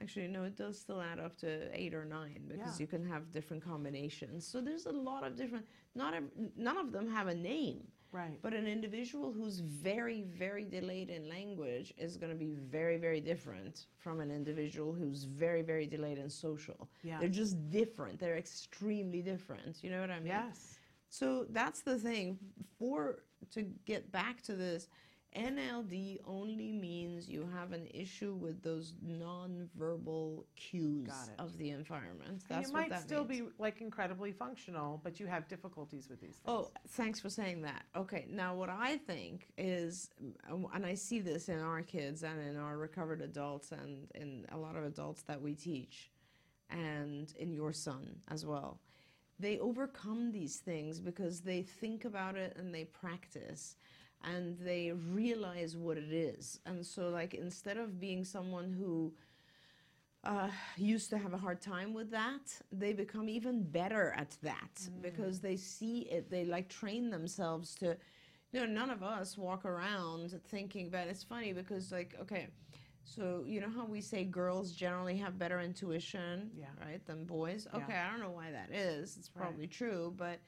Actually, 0.00 0.28
no, 0.28 0.44
it 0.44 0.54
does 0.56 0.78
still 0.78 1.00
add 1.00 1.18
up 1.18 1.36
to 1.38 1.48
eight 1.76 1.94
or 1.94 2.04
nine 2.04 2.44
because 2.46 2.78
Yeah. 2.78 2.82
you 2.84 2.86
can 2.86 3.04
have 3.12 3.32
different 3.32 3.64
combinations. 3.64 4.46
So 4.46 4.60
there's 4.60 4.86
a 4.86 4.92
lot 4.92 5.24
of 5.26 5.34
different. 5.36 5.66
Not 5.96 6.14
ev- 6.14 6.30
none 6.56 6.76
of 6.76 6.92
them 6.92 7.08
have 7.08 7.26
a 7.26 7.34
name. 7.34 7.88
Right. 8.12 8.38
But 8.42 8.54
an 8.54 8.66
individual 8.66 9.32
who's 9.32 9.60
very, 9.60 10.22
very 10.22 10.64
delayed 10.64 11.10
in 11.10 11.28
language 11.28 11.92
is 11.98 12.16
going 12.16 12.32
to 12.32 12.38
be 12.38 12.54
very, 12.54 12.96
very 12.96 13.20
different 13.20 13.86
from 13.98 14.20
an 14.20 14.30
individual 14.30 14.92
who's 14.92 15.24
very, 15.24 15.62
very 15.62 15.86
delayed 15.86 16.18
in 16.18 16.30
social. 16.30 16.88
Yeah. 17.02 17.18
They're 17.20 17.28
just 17.28 17.70
different. 17.70 18.18
They're 18.18 18.38
extremely 18.38 19.22
different. 19.22 19.82
You 19.82 19.90
know 19.90 20.00
what 20.00 20.10
I 20.10 20.18
mean? 20.18 20.28
Yes. 20.28 20.78
So 21.08 21.46
that's 21.50 21.80
the 21.82 21.98
thing. 21.98 22.38
For 22.78 23.22
to 23.52 23.62
get 23.84 24.10
back 24.12 24.42
to 24.42 24.54
this, 24.54 24.88
NLD 25.36 26.18
only 26.24 26.72
means 26.72 27.28
you 27.28 27.48
have 27.54 27.72
an 27.72 27.86
issue 27.92 28.34
with 28.34 28.62
those 28.62 28.94
non-verbal 29.02 30.46
cues 30.56 31.10
of 31.38 31.56
the 31.58 31.70
environment. 31.70 32.42
That's 32.48 32.58
And 32.58 32.66
you 32.66 32.72
might 32.72 32.90
that 32.90 33.02
still 33.02 33.24
means. 33.24 33.42
be 33.42 33.48
like 33.58 33.80
incredibly 33.80 34.32
functional, 34.32 35.00
but 35.04 35.20
you 35.20 35.26
have 35.26 35.46
difficulties 35.48 36.08
with 36.08 36.20
these 36.20 36.36
things. 36.36 36.44
Oh, 36.46 36.70
thanks 36.88 37.20
for 37.20 37.28
saying 37.28 37.62
that. 37.62 37.84
Okay, 37.94 38.26
now 38.30 38.54
what 38.54 38.70
I 38.70 38.96
think 38.96 39.48
is, 39.58 40.10
um, 40.50 40.66
and 40.74 40.86
I 40.86 40.94
see 40.94 41.20
this 41.20 41.48
in 41.48 41.60
our 41.60 41.82
kids 41.82 42.22
and 42.22 42.40
in 42.40 42.56
our 42.56 42.78
recovered 42.78 43.20
adults 43.20 43.72
and 43.72 44.08
in 44.14 44.46
a 44.50 44.56
lot 44.56 44.76
of 44.76 44.84
adults 44.84 45.22
that 45.22 45.40
we 45.40 45.54
teach, 45.54 46.10
and 46.70 47.32
in 47.38 47.52
your 47.52 47.72
son 47.72 48.20
as 48.28 48.44
well. 48.46 48.80
They 49.38 49.58
overcome 49.58 50.32
these 50.32 50.56
things 50.56 50.98
because 50.98 51.42
they 51.42 51.62
think 51.62 52.06
about 52.06 52.36
it 52.36 52.56
and 52.56 52.74
they 52.74 52.84
practice 52.84 53.76
and 54.26 54.58
they 54.58 54.92
realize 54.92 55.76
what 55.76 55.98
it 55.98 56.12
is. 56.12 56.60
And 56.66 56.84
so, 56.86 57.10
like, 57.10 57.34
instead 57.34 57.78
of 57.78 58.00
being 58.00 58.24
someone 58.24 58.72
who 58.72 59.14
uh, 60.24 60.50
used 60.76 61.10
to 61.10 61.18
have 61.18 61.32
a 61.34 61.38
hard 61.38 61.60
time 61.60 61.94
with 61.94 62.10
that, 62.10 62.60
they 62.72 62.92
become 62.92 63.28
even 63.28 63.62
better 63.62 64.12
at 64.16 64.36
that 64.42 64.88
because 65.00 65.40
they 65.40 65.56
see 65.56 66.00
it. 66.10 66.30
They 66.30 66.44
like 66.44 66.68
train 66.68 67.10
themselves 67.10 67.74
to, 67.76 67.96
you 68.52 68.60
know, 68.60 68.66
none 68.66 68.90
of 68.90 69.02
us 69.02 69.38
walk 69.38 69.64
around 69.64 70.38
thinking 70.48 70.88
about 70.88 71.08
It's 71.08 71.22
funny 71.24 71.52
because, 71.52 71.92
like, 71.92 72.16
okay, 72.22 72.48
so 73.04 73.44
you 73.46 73.60
know 73.60 73.70
how 73.70 73.84
we 73.86 74.00
say 74.00 74.24
girls 74.24 74.72
generally 74.72 75.16
have 75.18 75.38
better 75.38 75.60
intuition, 75.60 76.50
Yeah. 76.58 76.66
right, 76.84 77.04
than 77.06 77.24
boys? 77.24 77.68
Yeah. 77.72 77.84
Okay, 77.84 77.96
I 77.96 78.10
don't 78.10 78.20
know 78.20 78.30
why 78.30 78.50
that 78.50 78.70
is. 78.72 79.16
It's 79.16 79.28
Right. 79.36 79.46
probably 79.46 79.68
true, 79.68 80.12
but 80.16 80.40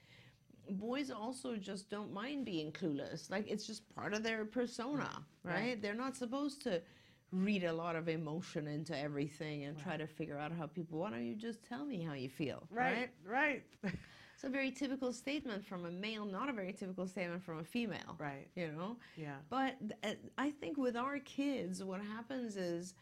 boys 0.70 1.10
also 1.10 1.56
just 1.56 1.90
don't 1.90 2.12
mind 2.12 2.44
being 2.44 2.72
clueless. 2.72 3.30
Like 3.30 3.48
it's 3.48 3.66
just 3.66 3.88
part 3.94 4.14
of 4.14 4.22
their 4.22 4.44
persona, 4.44 5.10
right? 5.42 5.80
They're 5.80 5.94
not 5.94 6.16
supposed 6.16 6.62
to 6.62 6.82
read 7.30 7.64
a 7.64 7.72
lot 7.72 7.94
of 7.94 8.08
emotion 8.08 8.66
into 8.66 8.98
everything 8.98 9.64
and 9.64 9.78
try 9.78 9.96
to 9.96 10.06
figure 10.06 10.38
out 10.38 10.52
how 10.52 10.66
people. 10.66 11.00
Why 11.00 11.10
don't 11.10 11.26
you 11.26 11.34
just 11.34 11.62
tell 11.64 11.84
me 11.84 12.02
how 12.02 12.14
you 12.14 12.28
feel? 12.28 12.62
Right, 12.70 13.10
right, 13.24 13.64
It's 14.38 14.44
a 14.44 14.48
very 14.48 14.70
typical 14.70 15.12
statement 15.12 15.66
from 15.66 15.84
a 15.84 15.90
male, 15.90 16.24
not 16.24 16.48
a 16.48 16.52
very 16.52 16.72
typical 16.72 17.08
statement 17.08 17.42
from 17.42 17.58
a 17.58 17.64
female. 17.64 18.14
right. 18.20 18.46
You 18.54 18.68
know. 18.68 18.96
Yeah. 19.16 19.34
But 19.50 19.74
th- 19.80 20.14
uh, 20.14 20.28
I 20.38 20.52
think 20.52 20.78
with 20.78 20.96
our 20.96 21.18
kids, 21.18 21.82
what 21.82 22.00
happens 22.00 22.56
is 22.56 22.94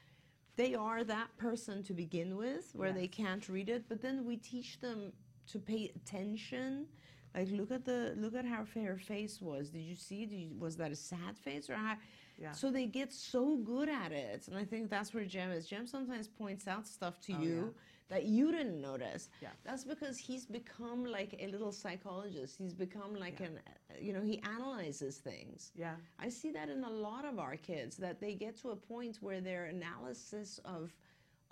they 0.56 0.74
are 0.74 1.04
that 1.04 1.36
person 1.36 1.82
to 1.82 1.92
begin 1.92 2.38
with, 2.38 2.70
where 2.72 2.90
they 2.90 3.06
can't 3.06 3.46
read 3.50 3.68
it. 3.68 3.84
But 3.86 4.00
then 4.00 4.24
we 4.24 4.38
teach 4.38 4.80
them 4.80 5.12
to 5.48 5.58
pay 5.58 5.92
attention. 5.94 6.86
Like 7.36 7.50
look 7.50 7.70
at 7.70 7.84
the 7.84 8.14
look 8.16 8.34
at 8.34 8.46
how 8.46 8.64
her 8.74 8.96
face 8.96 9.40
was. 9.40 9.68
Did 9.68 9.82
you 9.82 9.94
see? 9.94 10.24
Did 10.24 10.36
you, 10.36 10.48
was 10.58 10.76
that 10.76 10.90
a 10.90 10.96
sad 10.96 11.36
face 11.38 11.68
or 11.68 11.74
how? 11.74 11.96
Yeah. 12.38 12.52
So 12.52 12.70
they 12.70 12.86
get 12.86 13.12
so 13.12 13.56
good 13.56 13.88
at 13.88 14.12
it, 14.12 14.48
and 14.48 14.56
I 14.56 14.64
think 14.64 14.90
that's 14.90 15.14
where 15.14 15.24
Jem 15.24 15.50
is. 15.52 15.66
Jem 15.66 15.86
sometimes 15.86 16.28
points 16.28 16.66
out 16.66 16.86
stuff 16.86 17.20
to 17.22 17.32
you 17.32 17.74
that 18.08 18.24
you 18.24 18.52
didn't 18.52 18.80
notice. 18.80 19.28
Yeah. 19.40 19.48
That's 19.64 19.84
because 19.84 20.16
he's 20.18 20.46
become 20.46 21.04
like 21.04 21.34
a 21.40 21.48
little 21.48 21.72
psychologist. 21.72 22.56
He's 22.56 22.74
become 22.74 23.16
like 23.16 23.40
an, 23.40 23.58
uh, 23.66 23.94
you 24.00 24.12
know, 24.12 24.22
he 24.22 24.40
analyzes 24.42 25.16
things. 25.16 25.72
Yeah. 25.74 25.94
I 26.18 26.28
see 26.28 26.52
that 26.52 26.68
in 26.68 26.84
a 26.84 26.90
lot 26.90 27.24
of 27.24 27.38
our 27.38 27.56
kids 27.56 27.96
that 27.96 28.20
they 28.20 28.34
get 28.34 28.56
to 28.62 28.70
a 28.70 28.76
point 28.76 29.18
where 29.20 29.40
their 29.40 29.64
analysis 29.64 30.60
of 30.64 30.94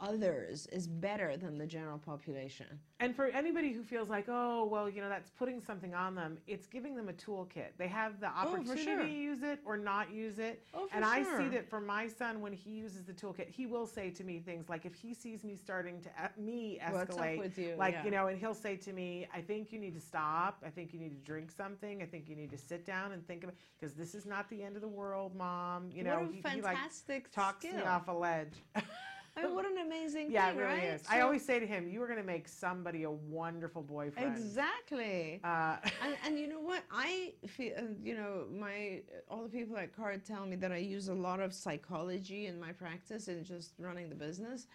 others 0.04 0.66
is 0.72 0.86
better 0.86 1.36
than 1.36 1.58
the 1.58 1.66
general 1.66 1.98
population. 1.98 2.66
And 3.00 3.14
for 3.14 3.26
anybody 3.26 3.72
who 3.72 3.82
feels 3.82 4.08
like, 4.08 4.26
oh, 4.28 4.64
well, 4.64 4.88
you 4.88 5.00
know, 5.00 5.08
that's 5.08 5.30
putting 5.30 5.60
something 5.60 5.94
on 5.94 6.14
them, 6.14 6.38
it's 6.46 6.66
giving 6.66 6.94
them 6.94 7.08
a 7.08 7.12
toolkit. 7.12 7.72
They 7.76 7.88
have 7.88 8.20
the 8.20 8.28
oh, 8.28 8.52
for 8.52 8.58
opportunity 8.58 8.84
sure. 8.84 9.02
to 9.02 9.08
use 9.08 9.42
it 9.42 9.60
or 9.64 9.76
not 9.76 10.12
use 10.12 10.38
it. 10.38 10.62
Oh, 10.74 10.86
for 10.86 10.96
and 10.96 11.04
I 11.04 11.22
see 11.22 11.48
that 11.48 11.68
for 11.68 11.80
my 11.80 12.06
son, 12.06 12.40
when 12.40 12.52
he 12.52 12.70
uses 12.70 13.04
the 13.04 13.12
toolkit, 13.12 13.48
he 13.48 13.66
will 13.66 13.86
say 13.86 14.10
to 14.10 14.24
me 14.24 14.38
things 14.38 14.68
like, 14.68 14.86
if 14.86 14.94
he 14.94 15.12
sees 15.14 15.44
me 15.44 15.56
starting 15.56 16.00
to 16.02 16.10
me 16.40 16.78
escalate, 16.82 17.38
with 17.38 17.58
you? 17.58 17.74
like 17.78 17.94
Yeah. 17.94 18.04
you 18.04 18.10
know, 18.10 18.26
and 18.28 18.38
he'll 18.38 18.54
say 18.54 18.76
to 18.76 18.92
me, 18.92 19.26
I 19.34 19.40
think 19.40 19.72
you 19.72 19.78
need 19.78 19.94
to 19.94 20.00
stop. 20.00 20.62
I 20.64 20.70
think 20.70 20.92
you 20.92 21.00
need 21.00 21.10
to 21.10 21.30
drink 21.30 21.50
something. 21.50 22.02
I 22.02 22.06
think 22.06 22.28
you 22.28 22.36
need 22.36 22.50
to 22.50 22.58
sit 22.58 22.86
down 22.86 23.12
and 23.12 23.26
think 23.26 23.44
about 23.44 23.56
because 23.78 23.94
this 23.94 24.14
is 24.14 24.26
not 24.26 24.48
the 24.50 24.62
end 24.62 24.76
of 24.76 24.82
the 24.82 24.88
world, 24.88 25.34
mom. 25.34 25.90
You 25.90 26.04
know, 26.04 26.28
he, 26.30 26.36
he 26.36 26.62
like 26.62 26.76
fantastic 26.76 27.32
talks 27.32 27.64
me 27.64 27.82
off 27.82 28.08
a 28.08 28.12
ledge. 28.12 28.54
I 29.36 29.42
mean, 29.42 29.54
what 29.54 29.64
an 29.64 29.78
amazing 29.78 30.30
yeah, 30.30 30.48
thing, 30.50 30.58
it 30.58 30.62
really 30.62 30.74
right? 30.74 30.84
is. 30.94 31.02
I 31.10 31.20
always 31.20 31.44
say 31.44 31.58
to 31.58 31.66
him, 31.66 31.88
you 31.88 32.00
are 32.02 32.06
going 32.06 32.20
to 32.20 32.24
make 32.26 32.46
somebody 32.46 33.02
a 33.02 33.10
wonderful 33.10 33.82
boyfriend. 33.82 34.36
exactly. 34.36 35.40
Uh, 35.42 35.76
and, 36.04 36.16
and 36.24 36.38
you 36.38 36.46
know 36.48 36.60
what 36.60 36.82
I 36.92 37.32
feel 37.46 37.72
uh, 37.76 37.82
you 38.02 38.14
know 38.14 38.44
my 38.52 39.02
all 39.28 39.42
the 39.42 39.48
people 39.48 39.76
at 39.76 39.94
CARD 39.94 40.24
tell 40.24 40.46
me 40.46 40.56
that 40.56 40.72
I 40.72 40.76
use 40.76 41.08
a 41.08 41.14
lot 41.14 41.40
of 41.40 41.52
psychology 41.52 42.46
in 42.46 42.60
my 42.60 42.72
practice 42.72 43.28
and 43.28 43.44
just 43.44 43.72
running 43.78 44.08
the 44.08 44.14
business 44.14 44.66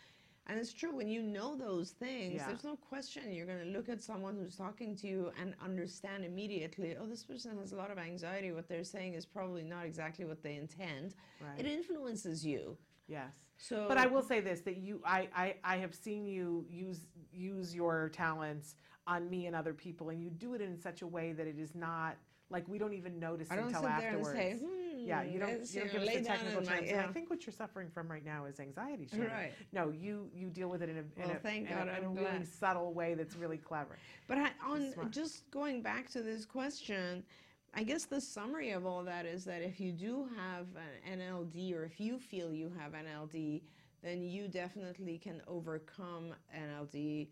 and 0.47 0.59
it's 0.59 0.73
true 0.73 0.95
when 0.95 1.07
you 1.07 1.21
know 1.21 1.55
those 1.55 1.91
things 1.91 2.35
Yeah. 2.35 2.47
there's 2.47 2.63
no 2.63 2.75
question 2.75 3.31
you're 3.31 3.45
going 3.45 3.59
to 3.59 3.71
look 3.71 3.87
at 3.89 4.01
someone 4.01 4.35
who's 4.35 4.55
talking 4.55 4.95
to 4.97 5.07
you 5.07 5.31
and 5.39 5.53
understand 5.63 6.25
immediately 6.25 6.95
oh 6.99 7.05
this 7.05 7.23
person 7.23 7.57
has 7.59 7.71
a 7.71 7.75
lot 7.75 7.91
of 7.91 7.97
anxiety 7.97 8.51
what 8.51 8.67
they're 8.67 8.83
saying 8.83 9.13
is 9.13 9.25
probably 9.25 9.63
not 9.63 9.85
exactly 9.85 10.25
what 10.25 10.41
they 10.43 10.55
intend 10.55 11.13
Right. 11.41 11.59
it 11.59 11.65
influences 11.65 12.45
you 12.45 12.77
yes. 13.07 13.31
So 13.61 13.85
But 13.87 13.97
I 13.97 14.07
will 14.07 14.21
say 14.23 14.39
this: 14.39 14.61
that 14.61 14.77
you, 14.77 15.01
I, 15.05 15.27
I, 15.35 15.55
I 15.63 15.77
have 15.77 15.93
seen 15.93 16.25
you 16.25 16.65
use 16.69 17.01
use 17.31 17.75
your 17.75 18.09
talents 18.09 18.75
on 19.05 19.29
me 19.29 19.47
and 19.47 19.55
other 19.55 19.73
people, 19.73 20.09
and 20.09 20.21
you 20.21 20.29
do 20.29 20.53
it 20.53 20.61
in 20.61 20.79
such 20.79 21.01
a 21.01 21.07
way 21.07 21.33
that 21.33 21.45
it 21.45 21.59
is 21.59 21.75
not 21.75 22.15
like 22.49 22.67
we 22.67 22.77
don't 22.79 22.93
even 22.93 23.19
notice 23.19 23.49
I 23.51 23.57
don't 23.57 23.65
until 23.65 23.81
sit 23.81 23.89
there 23.99 24.09
and 24.09 24.25
afterwards. 24.25 24.31
say, 24.31 24.53
hmm, 24.59 24.99
yeah, 24.99 25.23
you 25.23 25.39
don't, 25.39 25.49
you 25.73 25.81
don't 25.81 25.93
know, 25.93 25.99
give 25.99 26.01
us 26.01 26.15
the 26.15 26.23
technical 26.23 26.61
terms. 26.63 26.87
yeah. 26.89 27.05
I 27.07 27.11
think 27.11 27.29
what 27.29 27.45
you're 27.45 27.53
suffering 27.53 27.89
from 27.93 28.09
right 28.09 28.25
now 28.25 28.45
is 28.45 28.59
anxiety. 28.59 29.07
Shannon. 29.11 29.27
Right. 29.27 29.53
No, 29.71 29.89
you 29.91 30.29
you 30.33 30.49
deal 30.49 30.69
with 30.69 30.81
it 30.81 30.89
in 30.89 30.95
a, 30.97 30.99
in 30.99 31.27
Well, 31.27 31.31
a, 31.31 31.39
thank 31.39 31.69
in 31.69 31.77
God, 31.77 31.87
a, 31.89 31.97
in 31.97 32.03
a 32.05 32.09
really 32.09 32.45
subtle 32.45 32.93
way 32.93 33.13
that's 33.13 33.35
really 33.35 33.57
clever. 33.57 33.97
But 34.27 34.37
I, 34.39 34.51
on 34.67 34.93
just 35.11 35.49
going 35.51 35.81
back 35.81 36.09
to 36.11 36.21
this 36.21 36.45
question, 36.45 37.23
I 37.73 37.83
guess 37.83 38.05
the 38.05 38.19
summary 38.19 38.71
of 38.71 38.85
all 38.85 39.03
that 39.03 39.25
is 39.25 39.45
that 39.45 39.61
if 39.61 39.79
you 39.79 39.91
do 39.91 40.27
have 40.35 40.67
an 40.75 41.19
NLD 41.19 41.75
or 41.75 41.83
if 41.85 41.99
you 41.99 42.19
feel 42.19 42.53
you 42.53 42.71
have 42.79 42.93
NLD, 42.93 43.61
then 44.01 44.21
you 44.23 44.47
definitely 44.47 45.17
can 45.17 45.41
overcome 45.47 46.33
NLD 46.55 47.29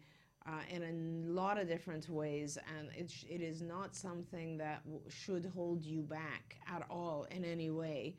uh, 0.48 0.62
in 0.70 0.84
a 0.84 1.32
lot 1.32 1.60
of 1.60 1.68
different 1.68 2.08
ways, 2.10 2.58
and 2.78 2.90
it, 2.96 3.10
sh- 3.10 3.26
it 3.30 3.42
is 3.42 3.62
not 3.62 3.96
something 3.96 4.58
that 4.58 4.84
w- 4.86 5.02
should 5.10 5.46
hold 5.54 5.84
you 5.84 6.02
back 6.02 6.58
at 6.68 6.86
all 6.90 7.28
in 7.32 7.44
any 7.44 7.70
way. 7.70 8.16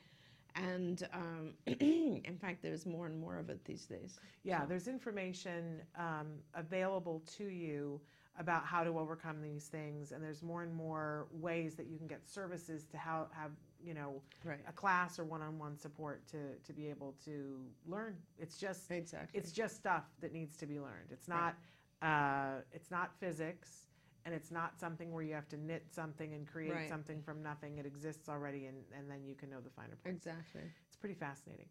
And 0.55 1.07
um, 1.13 1.55
in 1.67 2.37
fact, 2.41 2.63
there's 2.63 2.85
more 2.85 3.07
and 3.07 3.19
more 3.19 3.39
of 3.39 3.49
it 3.49 3.65
these 3.65 3.87
days. 3.87 4.19
Yeah, 4.43 4.67
there's 4.67 4.89
information 4.89 5.83
um, 5.97 6.27
available 6.55 7.23
to 7.39 7.45
you 7.45 8.01
about 8.39 8.65
how 8.65 8.85
to 8.85 8.99
overcome 8.99 9.43
these 9.43 9.67
things, 9.67 10.13
and 10.13 10.23
there's 10.23 10.43
more 10.43 10.63
and 10.63 10.73
more 10.75 11.27
ways 11.33 11.75
that 11.75 11.87
you 11.87 11.99
can 11.99 12.07
get 12.07 12.27
services 12.29 12.85
to 12.87 12.97
how 12.97 13.27
have 13.33 13.51
you 13.85 13.95
know 13.95 14.23
Right. 14.45 14.61
a 14.69 14.73
class 14.73 15.19
or 15.19 15.25
one-on-one 15.25 15.77
support 15.77 16.27
to 16.29 16.55
to 16.65 16.73
be 16.73 16.89
able 16.89 17.15
to 17.25 17.61
learn. 17.87 18.17
It's 18.39 18.59
just 18.59 18.91
Exactly. 18.91 19.39
it's 19.39 19.53
just 19.53 19.77
stuff 19.77 20.05
that 20.21 20.33
needs 20.33 20.57
to 20.59 20.67
be 20.67 20.79
learned. 20.81 21.11
It's 21.11 21.29
not 21.29 21.57
uh, 22.01 22.61
it's 22.73 22.91
not 22.91 23.13
physics. 23.19 23.88
And 24.29 24.35
it's 24.37 24.51
not 24.51 24.79
something 24.79 25.11
where 25.11 25.23
you 25.23 25.33
have 25.33 25.49
to 25.49 25.57
knit 25.57 25.87
something 25.91 26.35
and 26.35 26.47
create 26.47 26.75
Right. 26.75 26.87
something 26.91 27.23
from 27.23 27.43
nothing. 27.43 27.79
It 27.79 27.87
exists 27.87 28.29
already, 28.29 28.67
and, 28.67 28.77
and 28.95 29.11
then 29.11 29.25
you 29.25 29.35
can 29.35 29.49
know 29.49 29.57
the 29.65 29.71
finer 29.71 29.97
points. 30.05 30.27
Exactly. 30.27 30.61
It's 30.87 30.97
pretty 30.99 31.15
fascinating. 31.15 31.65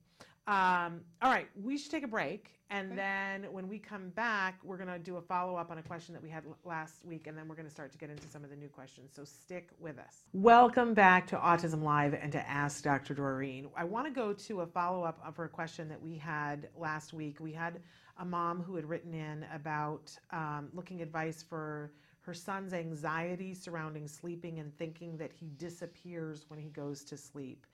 Um, 0.48 1.02
all 1.22 1.30
right, 1.30 1.48
we 1.62 1.78
should 1.78 1.92
take 1.92 2.04
a 2.04 2.08
break. 2.08 2.50
And 2.72 2.98
then 2.98 3.44
when 3.52 3.68
we 3.68 3.78
come 3.78 4.10
back, 4.10 4.60
we're 4.64 4.78
going 4.78 4.90
to 4.90 4.98
do 4.98 5.18
a 5.18 5.22
follow 5.22 5.56
up 5.56 5.70
on 5.70 5.78
a 5.78 5.84
question 5.84 6.16
that 6.16 6.24
we 6.24 6.32
had 6.32 6.46
l- 6.48 6.58
last 6.66 7.06
week. 7.06 7.28
And 7.28 7.38
then 7.38 7.48
we're 7.48 7.54
going 7.56 7.68
to 7.68 7.72
start 7.72 7.92
to 7.92 7.98
get 8.00 8.10
into 8.10 8.28
some 8.28 8.44
of 8.44 8.50
the 8.50 8.56
new 8.56 8.70
questions. 8.70 9.12
So 9.16 9.24
stick 9.24 9.70
with 9.80 10.00
us. 10.00 10.24
Welcome 10.34 10.96
back 10.96 11.28
to 11.28 11.36
Autism 11.36 11.84
Live 11.84 12.16
and 12.16 12.32
to 12.32 12.50
Ask 12.50 12.84
Dr. 12.84 13.14
Doreen. 13.14 13.68
I 13.78 13.84
want 13.84 14.08
to 14.08 14.12
go 14.12 14.34
to 14.34 14.62
a 14.62 14.66
follow 14.66 15.04
up 15.04 15.32
for 15.36 15.44
a 15.46 15.50
question 15.50 15.88
that 15.90 16.02
we 16.02 16.18
had 16.18 16.70
last 16.76 17.14
week. 17.14 17.40
We 17.40 17.52
had 17.54 17.82
a 18.18 18.26
mom 18.26 18.64
who 18.64 18.76
had 18.76 18.90
written 18.90 19.14
in 19.14 19.46
about 19.54 20.18
um, 20.32 20.70
looking 20.74 21.02
advice 21.04 21.44
for 21.44 21.92
her 22.28 22.34
son's 22.34 22.74
anxiety 22.74 23.54
surrounding 23.54 24.06
sleeping 24.06 24.60
and 24.60 24.78
thinking 24.78 25.16
that 25.18 25.32
he 25.32 25.50
disappears 25.58 26.46
when 26.50 26.60
he 26.60 26.68
goes 26.68 27.06
to 27.06 27.16
sleep. 27.16 27.66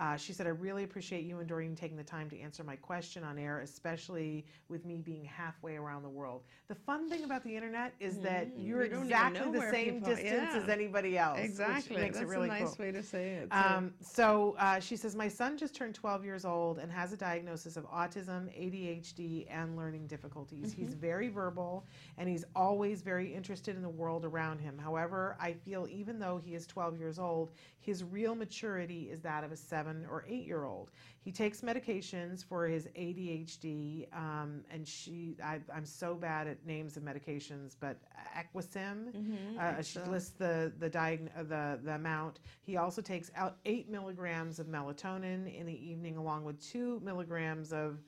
Uh, 0.00 0.16
she 0.16 0.32
said, 0.32 0.46
I 0.46 0.50
really 0.50 0.82
appreciate 0.82 1.24
you 1.26 1.40
and 1.40 1.46
Doreen 1.46 1.76
taking 1.76 1.98
the 1.98 2.02
time 2.02 2.30
to 2.30 2.40
answer 2.40 2.64
my 2.64 2.74
question 2.74 3.22
on 3.22 3.38
air, 3.38 3.60
especially 3.60 4.46
with 4.70 4.86
me 4.86 5.02
being 5.02 5.22
halfway 5.26 5.76
around 5.76 6.02
the 6.04 6.08
world. 6.08 6.40
The 6.68 6.74
fun 6.74 7.10
thing 7.10 7.22
about 7.24 7.44
the 7.44 7.54
internet 7.54 7.92
is 8.00 8.18
that 8.20 8.48
Mhm. 8.48 8.64
you're 8.66 8.84
You 8.86 9.02
exactly 9.02 9.50
the 9.50 9.70
same 9.70 9.94
people- 9.96 10.08
distance 10.08 10.54
yeah. 10.54 10.58
as 10.62 10.68
anybody 10.70 11.18
else. 11.18 11.38
Exactly. 11.38 11.96
That's 11.96 12.22
really 12.22 12.48
a 12.48 12.52
nice 12.52 12.74
cool. 12.76 12.86
way 12.86 12.92
to 12.92 13.02
say 13.02 13.34
it. 13.34 13.48
Um, 13.52 13.92
so 14.00 14.56
uh, 14.58 14.80
she 14.80 14.96
says, 14.96 15.14
My 15.14 15.28
son 15.28 15.58
just 15.58 15.74
turned 15.74 15.94
12 15.94 16.24
years 16.24 16.46
old 16.46 16.78
and 16.78 16.90
has 16.90 17.12
a 17.12 17.16
diagnosis 17.18 17.76
of 17.76 17.84
autism, 17.90 18.48
ADHD, 18.58 19.46
and 19.50 19.76
learning 19.76 20.06
difficulties. 20.06 20.72
He's 20.72 20.94
very 20.94 21.28
verbal 21.28 21.84
and 22.16 22.26
he's 22.26 22.46
always 22.56 23.02
very 23.02 23.34
interested 23.34 23.76
in 23.76 23.82
the 23.82 23.88
world 23.90 24.24
around 24.24 24.60
him. 24.60 24.78
However, 24.78 25.36
I 25.38 25.52
feel 25.52 25.86
even 25.90 26.18
though 26.18 26.38
he 26.38 26.54
is 26.54 26.66
12 26.66 26.98
years 26.98 27.18
old, 27.18 27.50
his 27.80 28.02
real 28.02 28.34
maturity 28.34 29.10
is 29.10 29.20
that 29.20 29.44
of 29.44 29.52
a 29.52 29.56
seven 29.56 29.89
or 30.10 30.24
eight 30.28 30.46
year 30.46 30.64
old. 30.64 30.90
He 31.20 31.30
takes 31.32 31.60
medications 31.60 32.44
for 32.44 32.66
his 32.66 32.86
ADHD, 32.96 34.06
um, 34.16 34.62
and 34.70 34.86
she, 34.86 35.36
I, 35.42 35.60
I'm 35.74 35.84
so 35.84 36.14
bad 36.14 36.46
at 36.46 36.64
names 36.66 36.96
of 36.96 37.02
medications, 37.02 37.76
but 37.78 37.96
Equasym, 38.36 39.12
Mhm, 39.14 39.58
uh, 39.58 39.82
she 39.82 39.98
lists 40.00 40.30
the 40.38 40.72
the, 40.78 40.88
diag- 40.88 41.48
the 41.48 41.78
the 41.82 41.94
amount. 41.94 42.40
He 42.62 42.76
also 42.76 43.02
takes 43.02 43.30
out 43.36 43.56
eight 43.66 43.88
milligrams 43.90 44.58
of 44.58 44.66
melatonin 44.66 45.54
in 45.54 45.66
the 45.66 45.90
evening, 45.90 46.16
along 46.16 46.44
with 46.44 46.58
two 46.60 47.00
milligrams 47.04 47.72
of. 47.72 47.98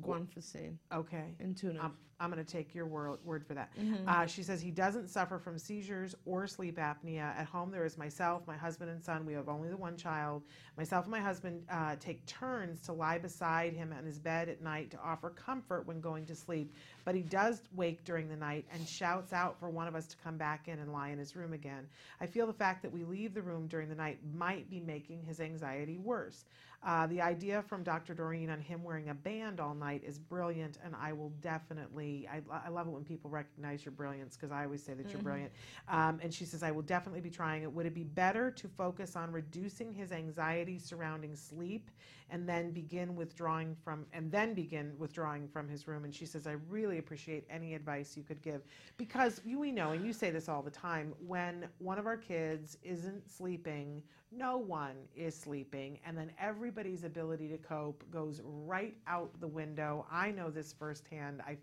guanfacine 0.00 0.76
Okay, 0.92 1.34
and 1.40 1.56
tuna. 1.56 1.80
I'm, 1.82 1.96
I'm 2.20 2.30
going 2.30 2.44
to 2.44 2.52
take 2.52 2.74
your 2.74 2.86
word, 2.86 3.18
word 3.24 3.46
for 3.46 3.54
that. 3.54 3.70
Mm-hmm. 3.76 4.06
Uh, 4.06 4.26
she 4.26 4.42
says 4.42 4.60
he 4.60 4.70
doesn't 4.70 5.08
suffer 5.08 5.38
from 5.38 5.58
seizures 5.58 6.14
or 6.26 6.46
sleep 6.46 6.76
apnea. 6.76 7.36
At 7.36 7.46
home, 7.46 7.70
there 7.70 7.86
is 7.86 7.96
myself, 7.96 8.42
my 8.46 8.56
husband, 8.56 8.90
and 8.90 9.02
son. 9.02 9.24
We 9.24 9.32
have 9.32 9.48
only 9.48 9.70
the 9.70 9.76
one 9.76 9.96
child. 9.96 10.42
Myself 10.76 11.06
and 11.06 11.12
my 11.12 11.20
husband 11.20 11.62
uh, 11.70 11.96
take 11.98 12.24
turns 12.26 12.80
to 12.82 12.92
lie 12.92 13.18
beside 13.18 13.72
him 13.72 13.94
on 13.96 14.04
his 14.04 14.18
bed 14.18 14.48
at 14.50 14.62
night 14.62 14.90
to 14.90 14.98
offer 15.02 15.30
comfort 15.30 15.86
when 15.86 16.00
going 16.00 16.26
to 16.26 16.34
sleep. 16.34 16.74
But 17.04 17.14
he 17.14 17.22
does 17.22 17.62
wake 17.74 18.04
during 18.04 18.28
the 18.28 18.36
night 18.36 18.66
and 18.72 18.86
shouts 18.86 19.32
out 19.32 19.58
for 19.58 19.70
one 19.70 19.88
of 19.88 19.94
us 19.94 20.06
to 20.08 20.16
come 20.18 20.36
back 20.36 20.68
in 20.68 20.78
and 20.78 20.92
lie 20.92 21.08
in 21.08 21.18
his 21.18 21.34
room 21.34 21.54
again. 21.54 21.86
I 22.20 22.26
feel 22.26 22.46
the 22.46 22.52
fact 22.52 22.82
that 22.82 22.92
we 22.92 23.04
leave 23.04 23.32
the 23.32 23.42
room 23.42 23.66
during 23.66 23.88
the 23.88 23.94
night 23.94 24.18
might 24.34 24.68
be 24.68 24.80
making 24.80 25.22
his 25.22 25.40
anxiety 25.40 25.98
worse. 25.98 26.44
Uh, 26.82 27.06
the 27.08 27.20
idea 27.20 27.60
from 27.62 27.82
Dr. 27.82 28.14
Doreen 28.14 28.48
on 28.48 28.58
him 28.58 28.82
wearing 28.82 29.10
a 29.10 29.14
band 29.14 29.60
all 29.60 29.74
night 29.74 30.02
is 30.02 30.18
brilliant, 30.18 30.78
and 30.82 30.94
I 30.98 31.12
will 31.12 31.28
definitely 31.42 32.26
I, 32.30 32.40
I 32.50 32.70
love 32.70 32.86
it 32.86 32.90
when 32.90 33.04
people 33.04 33.28
recognize 33.28 33.84
your 33.84 33.92
brilliance 33.92 34.34
because 34.34 34.50
I 34.50 34.64
always 34.64 34.82
say 34.82 34.94
that 34.94 35.10
you're 35.10 35.20
brilliant. 35.20 35.52
Um, 35.88 36.20
and 36.22 36.32
she 36.32 36.46
says, 36.46 36.62
I 36.62 36.70
will 36.70 36.82
definitely 36.82 37.20
be 37.20 37.30
trying 37.30 37.64
it. 37.64 37.72
Would 37.72 37.84
it 37.84 37.94
be 37.94 38.04
better 38.04 38.50
to 38.50 38.68
focus 38.68 39.14
on 39.14 39.30
reducing 39.30 39.92
his 39.92 40.10
anxiety 40.10 40.78
surrounding 40.78 41.36
sleep 41.36 41.90
and 42.30 42.48
then 42.48 42.70
begin 42.70 43.14
withdrawing 43.14 43.76
from, 43.84 44.06
and 44.14 44.30
then 44.32 44.54
begin 44.54 44.94
withdrawing 44.98 45.48
from 45.48 45.68
his 45.68 45.86
room? 45.86 46.04
And 46.04 46.14
she 46.14 46.24
says, 46.24 46.46
I 46.46 46.56
really 46.70 46.96
appreciate 46.96 47.44
any 47.50 47.74
advice 47.74 48.16
you 48.16 48.22
could 48.22 48.40
give 48.40 48.62
because 48.96 49.42
you, 49.44 49.58
we 49.58 49.70
know, 49.70 49.90
and 49.90 50.02
you 50.04 50.14
say 50.14 50.30
this 50.30 50.48
all 50.48 50.62
the 50.62 50.70
time, 50.70 51.12
when 51.26 51.66
one 51.78 51.98
of 51.98 52.06
our 52.06 52.16
kids 52.16 52.78
isn't 52.82 53.30
sleeping, 53.30 54.02
no 54.32 54.58
one 54.58 54.96
is 55.16 55.34
sleeping, 55.34 55.98
and 56.06 56.16
then 56.16 56.30
everybody's 56.38 57.04
ability 57.04 57.48
to 57.48 57.58
cope 57.58 58.04
goes 58.10 58.40
right 58.44 58.96
out 59.06 59.30
the 59.40 59.48
window. 59.48 60.06
I 60.10 60.30
know 60.30 60.50
this 60.50 60.72
firsthand. 60.72 61.40
I 61.46 61.56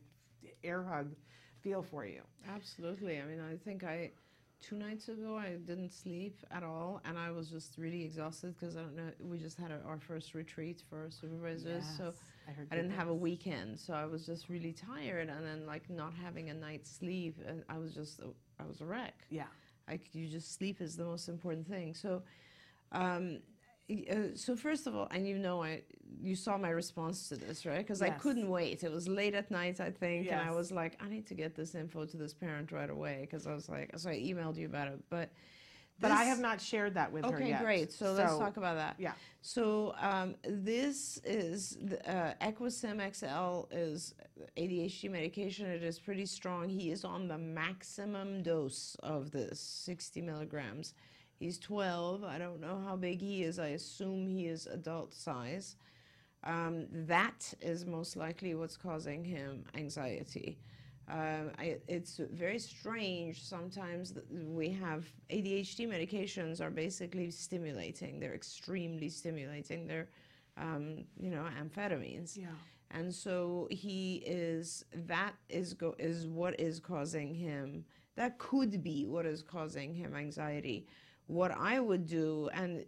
air 0.63 0.83
hug, 0.83 1.15
feel 1.61 1.81
for 1.81 2.05
you. 2.05 2.21
Absolutely. 2.53 3.19
I 3.19 3.25
mean, 3.25 3.41
I 3.41 3.55
think 3.57 3.83
I 3.83 4.11
two 4.59 4.75
nights 4.75 5.07
ago 5.07 5.37
I 5.37 5.51
didn't 5.65 5.91
sleep 5.91 6.37
at 6.51 6.63
all, 6.63 7.01
and 7.05 7.17
I 7.17 7.31
was 7.31 7.49
just 7.49 7.77
really 7.77 8.03
exhausted 8.03 8.55
because 8.59 8.75
I 8.75 8.81
don't 8.81 8.95
know. 8.95 9.11
We 9.19 9.37
just 9.37 9.57
had 9.57 9.71
our 9.71 9.99
first 9.99 10.33
retreat 10.33 10.81
for 10.89 11.07
supervisors, 11.09 11.83
so 11.97 12.13
I, 12.47 12.51
I 12.71 12.75
didn't 12.75 12.91
have 12.91 13.07
a 13.07 13.13
weekend, 13.13 13.79
so 13.79 13.93
I 13.93 14.05
was 14.05 14.25
just 14.25 14.49
really 14.49 14.73
tired, 14.73 15.29
and 15.29 15.45
then 15.45 15.65
like 15.65 15.89
not 15.89 16.13
having 16.21 16.49
a 16.49 16.53
night's 16.53 16.89
sleep, 16.91 17.37
uh, 17.47 17.53
I 17.69 17.77
was 17.77 17.93
just 17.93 18.21
I 18.59 18.65
was 18.65 18.81
a 18.81 18.85
wreck. 18.85 19.25
Yeah. 19.29 19.45
Like 19.87 20.13
you 20.13 20.27
just 20.27 20.53
sleep 20.55 20.81
is 20.81 20.97
the 20.97 21.05
most 21.05 21.29
important 21.29 21.67
thing. 21.67 21.93
So, 21.93 22.23
um, 22.91 23.39
uh, 23.89 24.15
so 24.35 24.55
first 24.55 24.85
of 24.87 24.95
all, 24.95 25.07
and 25.11 25.27
you 25.27 25.37
know, 25.37 25.63
I 25.63 25.83
you 26.21 26.35
saw 26.35 26.57
my 26.57 26.69
response 26.69 27.29
to 27.29 27.35
this, 27.35 27.65
right? 27.65 27.79
Because 27.79 28.01
I 28.01 28.09
couldn't 28.09 28.49
wait. 28.49 28.83
It 28.83 28.91
was 28.91 29.07
late 29.07 29.33
at 29.33 29.49
night, 29.51 29.79
I 29.79 29.91
think, 29.91 30.29
and 30.31 30.41
I 30.41 30.51
was 30.51 30.71
like, 30.71 30.97
I 31.01 31.07
need 31.07 31.25
to 31.27 31.33
get 31.33 31.55
this 31.55 31.75
info 31.75 32.05
to 32.05 32.17
this 32.17 32.33
parent 32.33 32.71
right 32.71 32.89
away 32.89 33.19
because 33.21 33.47
I 33.47 33.53
was 33.53 33.69
like, 33.69 33.91
so 33.97 34.09
I 34.09 34.15
emailed 34.15 34.57
you 34.57 34.65
about 34.65 34.89
it, 34.89 34.99
but. 35.09 35.29
But 35.99 36.11
I 36.11 36.25
have 36.25 36.39
not 36.39 36.61
shared 36.61 36.93
that 36.93 37.11
with 37.11 37.25
her 37.25 37.41
yet. 37.41 37.55
Okay, 37.55 37.63
great. 37.63 37.91
So, 37.91 38.13
let's 38.13 38.37
talk 38.37 38.57
about 38.57 38.75
that. 38.75 38.97
Yeah. 38.99 39.13
So 39.41 39.95
um, 39.99 40.35
this 40.43 41.19
is 41.23 41.75
the, 41.81 42.07
uh, 42.07 42.33
Equasym 42.39 43.01
XL 43.15 43.67
is 43.75 44.13
ADHD 44.55 45.09
medication. 45.09 45.65
It 45.65 45.81
is 45.81 45.97
pretty 45.97 46.27
strong. 46.27 46.69
He 46.69 46.91
is 46.91 47.03
on 47.03 47.27
the 47.27 47.39
maximum 47.39 48.43
dose 48.43 48.95
of 49.01 49.31
this, 49.31 49.59
60 49.59 50.21
milligrams. 50.21 50.93
He's 51.39 51.57
12. 51.59 52.23
I 52.23 52.37
don't 52.37 52.59
know 52.59 52.81
how 52.85 52.95
big 52.95 53.21
he 53.21 53.43
is. 53.43 53.59
I 53.59 53.69
assume 53.69 54.27
he 54.27 54.47
is 54.47 54.65
adult 54.67 55.13
size. 55.13 55.75
Um, 56.43 56.87
that 56.91 57.53
is 57.61 57.85
most 57.85 58.15
likely 58.15 58.55
what's 58.55 58.77
causing 58.77 59.23
him 59.23 59.65
anxiety. 59.75 60.57
Um, 61.09 61.51
I, 61.57 61.77
it's 61.87 62.19
very 62.33 62.59
strange. 62.59 63.43
Sometimes 63.43 64.13
we 64.29 64.69
have 64.69 65.05
ADHD 65.29 65.87
medications 65.87 66.59
are 66.59 66.69
basically 66.69 67.31
stimulating. 67.31 68.19
They're 68.19 68.33
extremely 68.33 69.09
stimulating. 69.09 69.87
They're, 69.87 70.09
um, 70.57 71.05
you 71.19 71.29
know, 71.29 71.45
amphetamines. 71.61 72.37
Yeah. 72.37 72.47
And 72.91 73.13
so 73.13 73.67
he 73.71 74.23
is. 74.25 74.85
That 74.93 75.33
is 75.49 75.73
go 75.73 75.95
is 75.97 76.27
what 76.27 76.59
is 76.59 76.79
causing 76.79 77.33
him. 77.33 77.85
That 78.15 78.37
could 78.37 78.81
be 78.83 79.05
what 79.05 79.25
is 79.25 79.41
causing 79.41 79.93
him 79.93 80.15
anxiety. 80.15 80.87
What 81.27 81.51
I 81.51 81.79
would 81.79 82.07
do, 82.07 82.49
and 82.53 82.85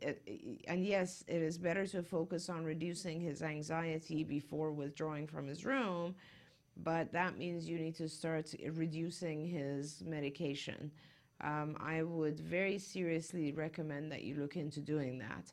and 0.68 0.86
yes, 0.86 1.24
it 1.28 1.42
is 1.42 1.58
better 1.58 1.86
to 1.88 2.02
focus 2.02 2.50
on 2.50 2.64
reducing 2.64 3.20
his 3.20 3.42
anxiety 3.42 4.24
before 4.24 4.72
withdrawing 4.72 5.28
from 5.28 5.48
his 5.48 5.66
room 5.66 6.16
but 6.84 7.12
that 7.12 7.38
means 7.38 7.68
you 7.68 7.78
need 7.78 7.96
to 7.96 8.08
start 8.08 8.54
reducing 8.72 9.46
his 9.46 10.02
medication. 10.06 10.92
Um, 11.42 11.78
I 11.80 12.04
would 12.04 12.40
very 12.40 12.78
seriously 12.78 13.52
recommend 13.52 14.12
that 14.12 14.24
you 14.24 14.36
look 14.36 14.56
into 14.56 14.82
doing 14.82 15.20
that 15.20 15.52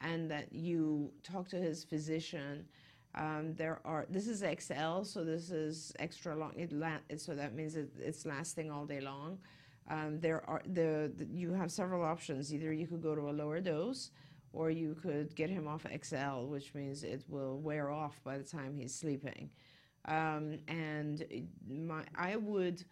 and 0.00 0.30
that 0.30 0.52
you 0.52 1.12
talk 1.22 1.48
to 1.48 1.56
his 1.56 1.84
physician. 1.84 2.66
Um, 3.14 3.54
there 3.54 3.80
are 3.84 4.06
this 4.08 4.28
is 4.28 4.40
XL, 4.40 5.02
so 5.02 5.24
this 5.24 5.50
is 5.50 5.92
extra 5.98 6.36
long. 6.36 6.52
It 6.56 6.72
la- 6.72 6.98
so 7.16 7.34
that 7.34 7.54
means 7.54 7.76
it, 7.76 7.90
it's 7.98 8.26
lasting 8.26 8.70
all 8.70 8.84
day 8.84 9.00
long. 9.00 9.38
Um, 9.88 10.20
there 10.20 10.48
are 10.48 10.62
the, 10.66 11.12
the 11.16 11.26
you 11.32 11.52
have 11.52 11.70
several 11.70 12.04
options. 12.04 12.52
Either 12.52 12.72
you 12.72 12.86
could 12.86 13.02
go 13.02 13.14
to 13.14 13.30
a 13.30 13.32
lower 13.32 13.60
dose, 13.60 14.10
or 14.52 14.70
you 14.70 14.94
could 14.94 15.34
get 15.34 15.50
him 15.50 15.66
off 15.66 15.86
XL, 16.02 16.46
which 16.46 16.74
means 16.74 17.04
it 17.04 17.24
will 17.28 17.58
wear 17.58 17.90
off 17.90 18.20
by 18.24 18.38
the 18.38 18.44
time 18.44 18.74
he's 18.74 18.94
sleeping 18.94 19.50
um, 20.08 20.58
and 20.66 21.24
my, 21.68 22.02
I 22.16 22.36
would 22.36 22.84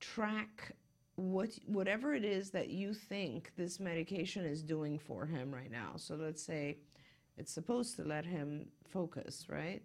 track 0.00 0.72
what 1.16 1.50
whatever 1.66 2.14
it 2.14 2.24
is 2.24 2.50
that 2.50 2.70
you 2.70 2.94
think 2.94 3.52
this 3.56 3.78
medication 3.78 4.44
is 4.44 4.62
doing 4.62 4.98
for 4.98 5.26
him 5.26 5.54
right 5.54 5.70
now. 5.70 5.92
So 5.96 6.14
let's 6.14 6.42
say 6.42 6.78
it's 7.36 7.52
supposed 7.52 7.96
to 7.96 8.04
let 8.04 8.24
him 8.24 8.68
focus, 8.88 9.46
right? 9.48 9.82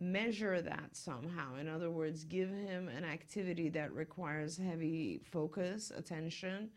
Measure 0.00 0.62
that 0.62 0.90
somehow. 0.92 1.56
In 1.56 1.68
other 1.68 1.90
words, 1.90 2.24
give 2.24 2.50
him 2.50 2.88
an 2.88 3.04
activity 3.04 3.68
that 3.70 3.92
requires 3.92 4.56
heavy 4.56 5.20
focus, 5.24 5.90
attention. 5.96 6.70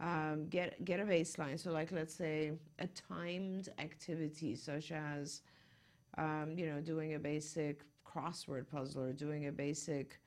Um, 0.00 0.48
get 0.48 0.84
get 0.84 1.00
a 1.00 1.04
baseline. 1.04 1.58
So, 1.58 1.70
like, 1.70 1.92
let's 1.92 2.14
say 2.14 2.52
a 2.80 2.86
timed 2.88 3.68
activity, 3.78 4.56
such 4.56 4.92
as 4.92 5.42
um, 6.18 6.54
you 6.56 6.66
know, 6.66 6.80
doing 6.80 7.14
a 7.14 7.18
basic 7.18 7.82
crossword 8.04 8.68
puzzle 8.68 9.04
or 9.04 9.12
doing 9.12 9.46
a 9.46 9.52
basic 9.52 10.20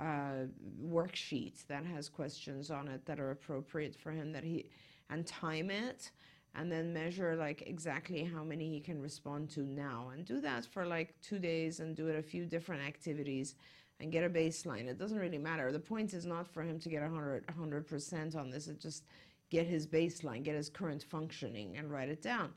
uh, 0.00 0.46
worksheet 0.82 1.66
that 1.68 1.84
has 1.84 2.08
questions 2.08 2.70
on 2.70 2.88
it 2.88 3.04
that 3.06 3.18
are 3.18 3.30
appropriate 3.30 3.96
for 3.96 4.10
him 4.10 4.32
that 4.32 4.44
he 4.44 4.66
and 5.10 5.26
time 5.26 5.70
it 5.70 6.10
and 6.56 6.72
then 6.72 6.92
measure 6.92 7.36
like 7.36 7.62
exactly 7.66 8.24
how 8.24 8.42
many 8.42 8.68
he 8.68 8.80
can 8.80 9.00
respond 9.00 9.50
to 9.50 9.60
now 9.60 10.10
and 10.12 10.24
do 10.24 10.40
that 10.40 10.64
for 10.64 10.86
like 10.86 11.14
two 11.20 11.38
days 11.38 11.80
and 11.80 11.94
do 11.94 12.08
it 12.08 12.18
a 12.18 12.22
few 12.22 12.46
different 12.46 12.82
activities 12.82 13.54
and 14.00 14.10
get 14.12 14.24
a 14.24 14.30
baseline. 14.30 14.86
It 14.86 14.98
doesn't 14.98 15.18
really 15.18 15.38
matter. 15.38 15.70
The 15.70 15.78
point 15.78 16.12
is 16.14 16.26
not 16.26 16.48
for 16.48 16.62
him 16.62 16.78
to 16.80 16.88
get 16.88 17.02
100 17.02 17.46
100% 17.46 18.36
on 18.36 18.50
this. 18.50 18.68
It's 18.68 18.82
just 18.82 19.04
get 19.50 19.66
his 19.66 19.86
baseline 19.86 20.42
get 20.42 20.56
his 20.56 20.68
current 20.68 21.02
functioning 21.02 21.76
and 21.76 21.90
write 21.90 22.08
it 22.08 22.22
down. 22.22 22.52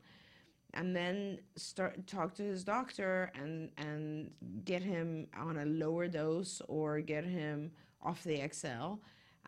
And 0.74 0.96
then 0.96 1.38
start 1.56 2.06
talk 2.06 2.34
to 2.36 2.42
his 2.42 2.64
doctor 2.64 3.30
and 3.34 3.70
and 3.76 4.30
get 4.64 4.82
him 4.82 5.26
on 5.38 5.58
a 5.58 5.66
lower 5.66 6.08
dose 6.08 6.62
or 6.68 7.00
get 7.00 7.24
him 7.24 7.70
off 8.02 8.24
the 8.24 8.40
XL 8.50 8.94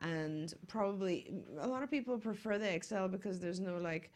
and 0.02 0.52
probably 0.66 1.32
a 1.60 1.66
lot 1.66 1.82
of 1.82 1.90
people 1.90 2.18
prefer 2.18 2.58
the 2.58 2.80
XL 2.82 3.06
because 3.06 3.38
there's 3.38 3.60
no 3.60 3.78
like 3.78 4.10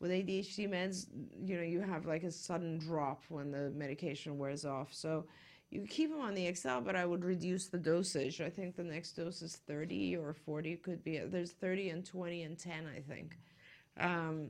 with 0.00 0.10
ADHD 0.10 0.68
meds 0.68 1.06
you 1.44 1.56
know 1.56 1.62
you 1.62 1.80
have 1.80 2.06
like 2.06 2.22
a 2.22 2.30
sudden 2.30 2.78
drop 2.78 3.22
when 3.28 3.50
the 3.52 3.70
medication 3.70 4.38
wears 4.38 4.64
off. 4.64 4.88
So 4.92 5.26
you 5.70 5.86
keep 5.88 6.10
him 6.10 6.20
on 6.20 6.34
the 6.34 6.52
XL 6.52 6.80
but 6.80 6.96
I 6.96 7.04
would 7.04 7.24
reduce 7.24 7.66
the 7.66 7.78
dosage. 7.78 8.40
I 8.40 8.50
think 8.50 8.76
the 8.76 8.82
next 8.82 9.12
dose 9.12 9.42
is 9.42 9.56
30 9.66 10.16
or 10.16 10.32
40 10.32 10.76
could 10.76 11.04
be 11.04 11.18
there's 11.18 11.52
30 11.52 11.90
and 11.90 12.04
20 12.04 12.42
and 12.42 12.58
10 12.58 12.86
I 12.96 13.00
think. 13.00 13.36
Um, 13.98 14.48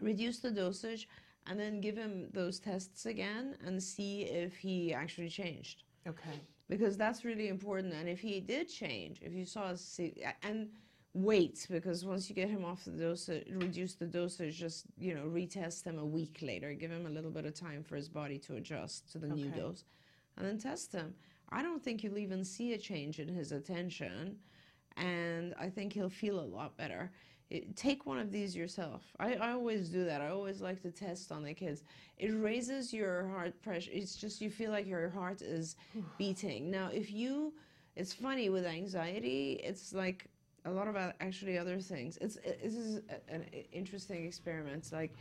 reduce 0.00 0.40
the 0.40 0.50
dosage 0.50 1.08
and 1.46 1.58
then 1.58 1.80
give 1.80 1.96
him 1.96 2.28
those 2.32 2.58
tests 2.58 3.06
again 3.06 3.56
and 3.64 3.82
see 3.82 4.22
if 4.22 4.56
he 4.56 4.92
actually 4.92 5.28
changed. 5.28 5.84
Okay. 6.06 6.40
because 6.68 6.96
that's 6.96 7.24
really 7.24 7.48
important. 7.48 7.92
And 7.92 8.08
if 8.08 8.20
he 8.20 8.40
did 8.40 8.68
change 8.68 9.20
if 9.22 9.32
you 9.32 9.44
saw 9.44 9.72
a 9.72 9.76
and 10.42 10.68
wait 11.22 11.66
because 11.70 12.04
once 12.04 12.28
you 12.28 12.34
get 12.34 12.48
him 12.48 12.64
off 12.64 12.84
the 12.84 12.90
dose, 12.90 13.28
reduce 13.50 13.94
the 13.94 14.06
dosage 14.06 14.58
just 14.58 14.86
you 14.98 15.14
know 15.14 15.24
retest 15.24 15.84
him 15.84 15.98
a 15.98 16.04
week 16.04 16.38
later. 16.42 16.72
Give 16.72 16.90
him 16.90 17.06
a 17.06 17.10
little 17.10 17.30
bit 17.30 17.44
of 17.44 17.54
time 17.54 17.82
for 17.82 17.96
his 17.96 18.08
body 18.08 18.38
to 18.40 18.56
adjust 18.56 19.10
to 19.12 19.18
the 19.18 19.28
new 19.28 19.50
dose 19.50 19.84
and 20.36 20.46
then 20.46 20.58
test 20.58 20.92
him. 20.92 21.14
I 21.50 21.62
don't 21.62 21.82
think 21.82 22.02
you'll 22.02 22.18
even 22.18 22.44
see 22.44 22.74
a 22.74 22.78
change 22.78 23.18
in 23.18 23.28
his 23.28 23.52
attention 23.52 24.36
and 24.96 25.54
i 25.60 25.68
think 25.68 25.92
he'll 25.92 26.08
feel 26.10 26.40
a 26.40 26.42
lot 26.42 26.76
better. 26.76 27.10
It, 27.50 27.76
take 27.76 28.04
one 28.04 28.18
of 28.18 28.30
these 28.30 28.54
yourself. 28.54 29.02
I, 29.18 29.34
I 29.36 29.52
always 29.52 29.88
do 29.88 30.04
that. 30.04 30.20
I 30.20 30.28
always 30.28 30.60
like 30.60 30.82
to 30.82 30.90
test 30.90 31.32
on 31.32 31.42
the 31.42 31.54
kids. 31.54 31.82
It 32.18 32.28
raises 32.28 32.92
your 32.92 33.26
heart 33.28 33.62
pressure. 33.62 33.90
It's 33.90 34.16
just 34.16 34.42
you 34.42 34.50
feel 34.50 34.70
like 34.70 34.86
your 34.86 35.08
heart 35.08 35.40
is 35.40 35.76
beating. 36.18 36.70
Now 36.70 36.90
if 36.92 37.10
you 37.10 37.54
it's 37.98 38.12
funny 38.12 38.48
with 38.48 38.64
anxiety. 38.64 39.60
It's 39.64 39.92
like 39.92 40.28
a 40.68 40.74
lot 40.74 40.88
about 40.88 41.14
actually 41.20 41.58
other 41.58 41.80
things. 41.80 42.18
It's 42.20 42.36
it, 42.36 42.60
this 42.62 42.74
is 42.74 43.02
a- 43.10 43.32
an 43.34 43.44
interesting 43.72 44.24
experiment 44.24 44.76
It's 44.76 44.92
like 44.92 45.14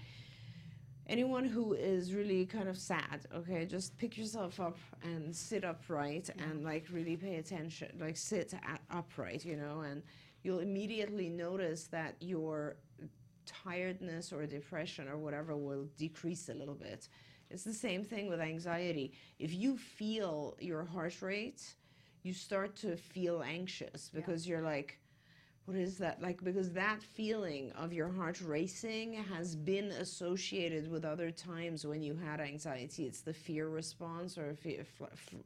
anyone 1.08 1.46
who 1.46 1.74
is 1.74 2.14
really 2.14 2.46
kind 2.46 2.68
of 2.68 2.78
sad 2.78 3.26
okay 3.34 3.66
just 3.66 3.98
pick 3.98 4.18
yourself 4.18 4.60
up 4.60 4.78
and 5.04 5.34
sit 5.34 5.64
upright 5.64 6.30
and 6.38 6.66
like 6.66 6.86
really 6.92 7.16
pay 7.16 7.36
attention 7.38 7.90
like 7.98 8.18
sit 8.18 8.54
a- 8.54 8.98
upright 8.98 9.46
you 9.46 9.56
know 9.56 9.80
and 9.82 10.04
you'll 10.44 10.60
immediately 10.60 11.30
notice 11.30 11.86
that 11.86 12.16
your 12.20 12.76
tiredness 13.46 14.34
or 14.34 14.46
depression 14.46 15.08
or 15.08 15.18
whatever 15.18 15.56
will 15.56 15.86
decrease 15.98 16.50
a 16.50 16.54
little 16.54 16.76
bit. 16.76 17.08
It's 17.50 17.64
the 17.64 17.74
same 17.74 18.04
thing 18.04 18.28
with 18.28 18.42
anxiety. 18.42 19.14
If 19.40 19.54
you 19.54 19.78
feel 19.78 20.58
your 20.60 20.84
heart 20.84 21.22
rate 21.22 21.64
you 22.24 22.34
start 22.34 22.76
to 22.76 22.98
feel 22.98 23.42
anxious 23.42 24.10
because 24.14 24.46
you're 24.46 24.62
like, 24.62 25.00
what 25.68 25.76
is 25.76 25.98
that 25.98 26.22
like? 26.22 26.42
Because 26.42 26.72
that 26.72 27.04
feeling 27.04 27.74
of 27.74 27.92
your 27.92 28.08
heart 28.08 28.40
racing 28.40 29.16
has 29.16 29.54
been 29.54 29.92
associated 29.92 30.90
with 30.90 31.04
other 31.04 31.30
times 31.30 31.86
when 31.86 32.02
you 32.02 32.16
had 32.16 32.40
anxiety. 32.40 33.04
It's 33.06 33.20
the 33.20 33.34
fear 33.34 33.68
response 33.68 34.38
or 34.38 34.56
fe- 34.56 34.84
fl- 34.98 35.12
f- 35.12 35.44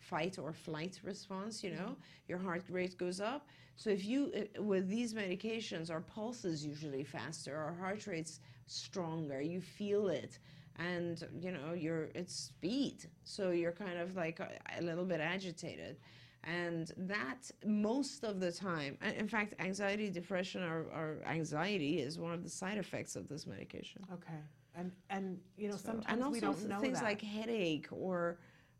fight 0.00 0.40
or 0.40 0.52
flight 0.52 0.98
response. 1.04 1.62
You 1.62 1.70
know, 1.70 1.96
your 2.26 2.38
heart 2.38 2.64
rate 2.68 2.98
goes 2.98 3.20
up. 3.20 3.46
So 3.76 3.90
if 3.90 4.04
you 4.04 4.32
uh, 4.36 4.60
with 4.60 4.88
these 4.88 5.14
medications, 5.14 5.88
our 5.88 6.00
pulse 6.00 6.44
is 6.44 6.66
usually 6.66 7.04
faster, 7.04 7.56
our 7.56 7.72
heart 7.72 8.08
rate's 8.08 8.40
stronger. 8.66 9.40
You 9.40 9.60
feel 9.60 10.08
it 10.08 10.40
and 10.80 11.22
you 11.40 11.52
know 11.52 11.74
you're 11.74 12.08
it's 12.14 12.34
speed 12.34 13.04
so 13.24 13.50
you're 13.50 13.72
kind 13.72 13.98
of 13.98 14.16
like 14.16 14.40
a, 14.40 14.48
a 14.78 14.82
little 14.82 15.04
bit 15.04 15.20
agitated 15.20 15.96
and 16.44 16.92
that 16.96 17.50
most 17.66 18.24
of 18.24 18.40
the 18.40 18.50
time 18.50 18.96
in 19.18 19.28
fact 19.28 19.54
anxiety 19.58 20.08
depression 20.10 20.62
or, 20.62 20.80
or 20.98 21.18
anxiety 21.26 22.00
is 22.00 22.18
one 22.18 22.32
of 22.32 22.42
the 22.42 22.48
side 22.48 22.78
effects 22.78 23.14
of 23.16 23.28
this 23.28 23.46
medication 23.46 24.02
Okay. 24.12 24.40
And 24.74 24.92
and 25.10 25.38
you 25.58 25.68
know 25.68 25.76
So- 25.76 25.88
sometimes 25.92 26.06
and 26.08 26.22
also 26.22 26.32
we 26.32 26.40
don't 26.40 26.68
know 26.68 26.80
things 26.80 26.98
that. 27.00 27.04
like 27.04 27.20
headache 27.20 27.88
or 27.90 28.38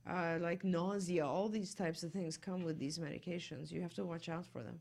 uh, 0.08 0.38
like 0.40 0.64
nausea 0.64 1.26
all 1.26 1.48
these 1.48 1.74
types 1.74 2.02
of 2.02 2.11
things 2.12 2.38
come 2.38 2.62
with 2.64 2.78
these 2.78 2.98
medications 2.98 3.70
you 3.70 3.82
have 3.82 3.94
to 3.94 4.04
watch 4.04 4.28
out 4.30 4.46
for 4.46 4.62
them 4.62 4.78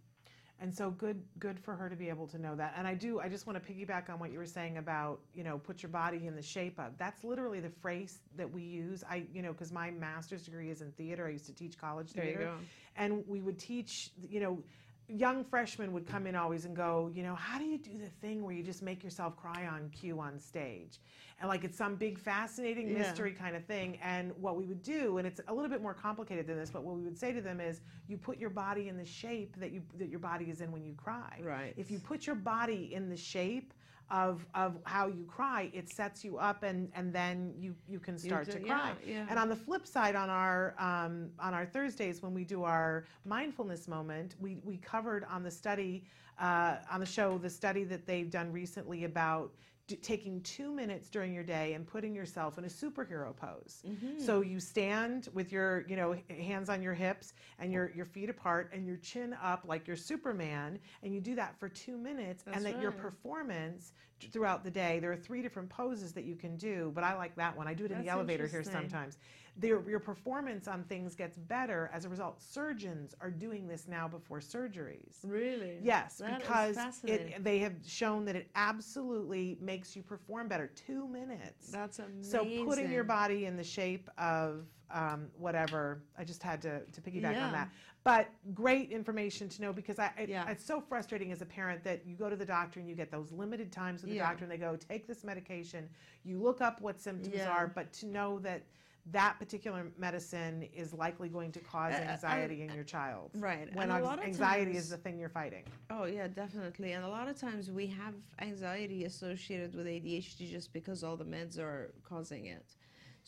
And 0.61 0.75
so 0.75 0.91
good 0.91 1.21
good 1.39 1.57
for 1.57 1.73
her 1.73 1.89
to 1.89 1.95
be 1.95 2.09
able 2.09 2.27
to 2.27 2.37
know 2.37 2.53
that. 2.55 2.73
And 2.77 2.85
I 2.85 2.93
do 2.93 3.19
I 3.21 3.29
just 3.29 3.47
want 3.47 3.63
to 3.63 3.73
piggyback 3.73 4.09
on 4.09 4.19
what 4.19 4.31
you 4.31 4.37
were 4.39 4.45
saying 4.45 4.77
about, 4.77 5.19
you 5.33 5.43
know, 5.43 5.57
put 5.57 5.81
your 5.81 5.89
body 5.89 6.27
in 6.27 6.35
the 6.35 6.41
shape 6.41 6.77
of. 6.79 6.97
That's 6.97 7.23
literally 7.23 7.61
the 7.61 7.69
phrase 7.69 8.19
that 8.35 8.51
we 8.51 8.61
use. 8.63 9.03
I, 9.09 9.23
you 9.33 9.41
know, 9.41 9.53
cuz 9.53 9.71
my 9.71 9.91
master's 9.91 10.43
degree 10.43 10.69
is 10.69 10.81
in 10.81 10.91
theater. 10.91 11.27
I 11.27 11.29
used 11.29 11.45
to 11.45 11.53
teach 11.53 11.77
college 11.77 12.11
There 12.11 12.25
you 12.25 12.31
theater. 12.35 12.45
go. 12.51 12.57
And 12.97 13.25
we 13.27 13.39
would 13.39 13.57
teach, 13.57 14.11
you 14.29 14.41
know, 14.41 14.61
young 15.09 15.43
freshmen 15.43 15.91
would 15.93 16.05
come 16.07 16.27
in 16.27 16.35
always 16.35 16.65
and 16.65 16.75
go, 16.75 17.11
you 17.13 17.23
know, 17.23 17.35
how 17.35 17.57
do 17.57 17.65
you 17.65 17.77
do 17.77 17.97
the 17.97 18.09
thing 18.21 18.43
where 18.43 18.53
you 18.53 18.63
just 18.63 18.81
make 18.83 19.03
yourself 19.03 19.35
cry 19.35 19.67
on 19.67 19.89
cue 19.89 20.19
on 20.19 20.37
stage? 20.39 20.99
And 21.39 21.49
like 21.49 21.63
it's 21.63 21.77
some 21.77 21.95
big 21.95 22.19
fascinating 22.19 22.89
Yeah. 22.89 22.99
mystery 22.99 23.31
kind 23.31 23.55
of 23.55 23.65
thing. 23.65 23.97
And 24.03 24.31
what 24.37 24.55
we 24.55 24.65
would 24.65 24.83
do, 24.83 25.17
and 25.17 25.27
it's 25.27 25.41
a 25.47 25.53
little 25.53 25.69
bit 25.69 25.81
more 25.81 25.93
complicated 25.93 26.47
than 26.47 26.57
this, 26.57 26.69
but 26.69 26.83
what 26.83 26.95
we 26.95 27.03
would 27.03 27.17
say 27.17 27.31
to 27.31 27.41
them 27.41 27.59
is 27.59 27.81
you 28.07 28.17
put 28.17 28.37
your 28.37 28.49
body 28.49 28.87
in 28.89 28.97
the 28.97 29.05
shape 29.05 29.55
that 29.57 29.71
you 29.71 29.81
that 29.97 30.09
your 30.09 30.19
body 30.19 30.45
is 30.45 30.61
in 30.61 30.71
when 30.71 30.83
you 30.83 30.93
cry. 30.93 31.39
Right. 31.41 31.73
If 31.77 31.89
you 31.89 31.99
put 31.99 32.27
your 32.27 32.35
body 32.35 32.93
in 32.93 33.09
the 33.09 33.17
shape 33.17 33.73
of 34.11 34.45
of 34.55 34.77
how 34.83 35.07
you 35.07 35.23
cry, 35.25 35.69
it 35.73 35.89
sets 35.89 36.23
you 36.23 36.37
up 36.37 36.63
and 36.63 36.89
and 36.95 37.13
then 37.13 37.53
you 37.57 37.75
you 37.87 37.99
can 37.99 38.17
start 38.17 38.45
do- 38.47 38.53
to 38.53 38.59
cry. 38.59 38.93
yeah. 39.05 39.25
And 39.29 39.37
on 39.37 39.49
the 39.49 39.55
flip 39.55 39.85
side, 39.85 40.15
on 40.15 40.29
our 40.29 40.75
um, 40.79 41.29
on 41.39 41.53
our 41.53 41.65
Thursdays 41.65 42.21
when 42.21 42.33
we 42.33 42.43
do 42.43 42.63
our 42.63 43.05
mindfulness 43.25 43.87
moment, 43.87 44.35
we 44.39 44.61
we 44.63 44.77
covered 44.77 45.25
on 45.29 45.43
the 45.43 45.51
study 45.51 46.05
uh, 46.39 46.77
on 46.91 46.99
the 46.99 47.05
show 47.05 47.37
the 47.37 47.49
study 47.49 47.83
that 47.83 48.05
they've 48.05 48.31
done 48.31 48.51
recently 48.51 49.03
about 49.03 49.51
taking 49.97 50.41
two 50.41 50.71
minutes 50.71 51.09
during 51.09 51.33
your 51.33 51.43
day 51.43 51.73
and 51.73 51.85
putting 51.85 52.15
yourself 52.15 52.57
in 52.57 52.65
a 52.65 52.67
superhero 52.67 53.35
pose. 53.35 53.83
Mm-hmm. 53.87 54.19
So 54.19 54.41
you 54.41 54.59
stand 54.59 55.29
with 55.33 55.51
your 55.51 55.85
you 55.87 55.95
know 55.95 56.15
hands 56.29 56.69
on 56.69 56.81
your 56.81 56.93
hips 56.93 57.33
and 57.59 57.71
your 57.71 57.91
your 57.95 58.05
feet 58.05 58.29
apart 58.29 58.71
and 58.73 58.87
your 58.87 58.97
chin 58.97 59.35
up 59.41 59.63
like 59.67 59.87
you're 59.87 59.95
Superman, 59.95 60.79
and 61.03 61.13
you 61.13 61.21
do 61.21 61.35
that 61.35 61.59
for 61.59 61.69
two 61.69 61.97
minutes, 61.97 62.43
and 62.45 62.53
That's 62.55 62.75
that 62.75 62.81
your 62.81 62.91
performance 62.91 63.93
throughout 64.31 64.63
the 64.63 64.71
day. 64.71 64.99
There 64.99 65.11
are 65.11 65.17
three 65.17 65.41
different 65.41 65.69
poses 65.69 66.13
that 66.13 66.23
you 66.23 66.35
can 66.35 66.57
do, 66.57 66.91
but 66.93 67.03
I 67.03 67.15
like 67.15 67.35
that 67.35 67.55
one. 67.55 67.67
I 67.67 67.73
do 67.73 67.85
it 67.85 67.91
in 67.91 68.01
the 68.01 68.09
elevator 68.09 68.47
here 68.47 68.63
sometimes. 68.63 69.17
Their, 69.57 69.81
your 69.89 69.99
performance 69.99 70.67
on 70.69 70.83
things 70.83 71.15
gets 71.15 71.37
better 71.37 71.89
as 71.93 72.05
a 72.05 72.09
result. 72.09 72.41
Surgeons 72.41 73.13
are 73.19 73.29
doing 73.29 73.67
this 73.67 73.87
now 73.89 74.07
before 74.07 74.39
surgeries. 74.39 75.17
really 75.23 75.77
Yes, 75.81 76.19
That 76.19 76.39
because 76.39 76.77
it, 77.03 77.43
they 77.43 77.59
have 77.59 77.73
shown 77.85 78.23
that 78.25 78.35
it 78.37 78.49
absolutely 78.55 79.57
makes 79.59 79.95
you 79.95 80.03
perform 80.03 80.47
better. 80.47 80.67
Two 80.67 81.07
minutes. 81.07 81.71
that's 81.71 81.99
amazing 81.99 82.23
So 82.23 82.45
putting 82.65 82.91
your 82.91 83.03
body 83.03 83.45
in 83.45 83.57
the 83.57 83.63
shape 83.63 84.09
of 84.17 84.65
um, 84.91 85.27
whatever, 85.37 86.01
I 86.17 86.23
just 86.23 86.41
had 86.43 86.61
to, 86.63 86.81
to 86.85 87.01
piggyback 87.01 87.33
Yeah. 87.33 87.45
on 87.47 87.51
that. 87.53 87.69
But 88.03 88.27
great 88.53 88.91
information 88.91 89.49
to 89.49 89.61
know 89.61 89.73
because 89.73 89.99
I, 89.99 90.11
it, 90.17 90.29
Yeah. 90.29 90.49
it's 90.49 90.65
so 90.65 90.79
frustrating 90.81 91.31
as 91.31 91.41
a 91.41 91.45
parent 91.45 91.83
that 91.83 92.05
you 92.05 92.15
go 92.15 92.29
to 92.29 92.35
the 92.35 92.45
doctor 92.45 92.79
and 92.79 92.87
you 92.89 92.95
get 92.95 93.11
those 93.11 93.31
limited 93.31 93.71
times 93.71 94.01
with 94.01 94.09
the 94.11 94.17
Yeah. 94.17 94.27
doctor 94.29 94.45
and 94.45 94.51
they 94.51 94.57
go, 94.57 94.75
take 94.75 95.05
this 95.07 95.23
medication. 95.23 95.89
You 96.23 96.39
look 96.41 96.61
up 96.61 96.81
what 96.81 96.99
symptoms 96.99 97.39
are, 97.41 97.67
but 97.67 97.91
to 97.93 98.07
know 98.07 98.39
that 98.39 98.63
that 99.11 99.39
particular 99.39 99.87
medicine 99.97 100.67
is 100.73 100.93
likely 100.93 101.29
going 101.29 101.51
to 101.53 101.59
cause 101.59 101.93
Uh, 101.93 101.97
uh, 101.97 102.01
anxiety 102.11 102.61
in 102.61 102.71
your 102.73 102.83
child. 102.83 103.31
right, 103.35 103.73
When 103.73 103.83
and 103.83 103.91
a 103.91 103.95
anx- 103.95 104.05
lot 104.05 104.19
of 104.19 104.25
anxiety 104.25 104.75
is 104.77 104.89
the 104.89 104.97
thing 104.97 105.17
you're 105.17 105.29
fighting. 105.29 105.63
Oh 105.89 106.05
yeah, 106.05 106.27
definitely. 106.27 106.91
And 106.91 107.03
a 107.03 107.07
lot 107.07 107.27
of 107.27 107.35
times 107.39 107.71
we 107.71 107.87
have 107.87 108.13
anxiety 108.39 109.05
associated 109.05 109.73
with 109.73 109.87
ADHD 109.87 110.49
just 110.51 110.73
because 110.73 111.03
all 111.03 111.17
the 111.17 111.25
meds 111.25 111.57
are 111.57 111.91
causing 112.03 112.45
it. 112.47 112.75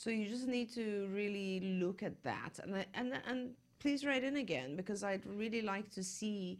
So 0.02 0.10
you 0.10 0.28
just 0.28 0.48
need 0.48 0.74
to 0.74 1.08
really 1.14 1.60
look 1.80 2.02
at 2.02 2.24
that. 2.24 2.60
And 2.64 2.84
and 2.96 3.22
and 3.28 3.52
please 3.78 4.04
write 4.04 4.24
in 4.24 4.38
again 4.38 4.76
because 4.76 5.04
I'd 5.04 5.24
really 5.28 5.62
like 5.62 5.92
to 5.92 6.04
see 6.04 6.60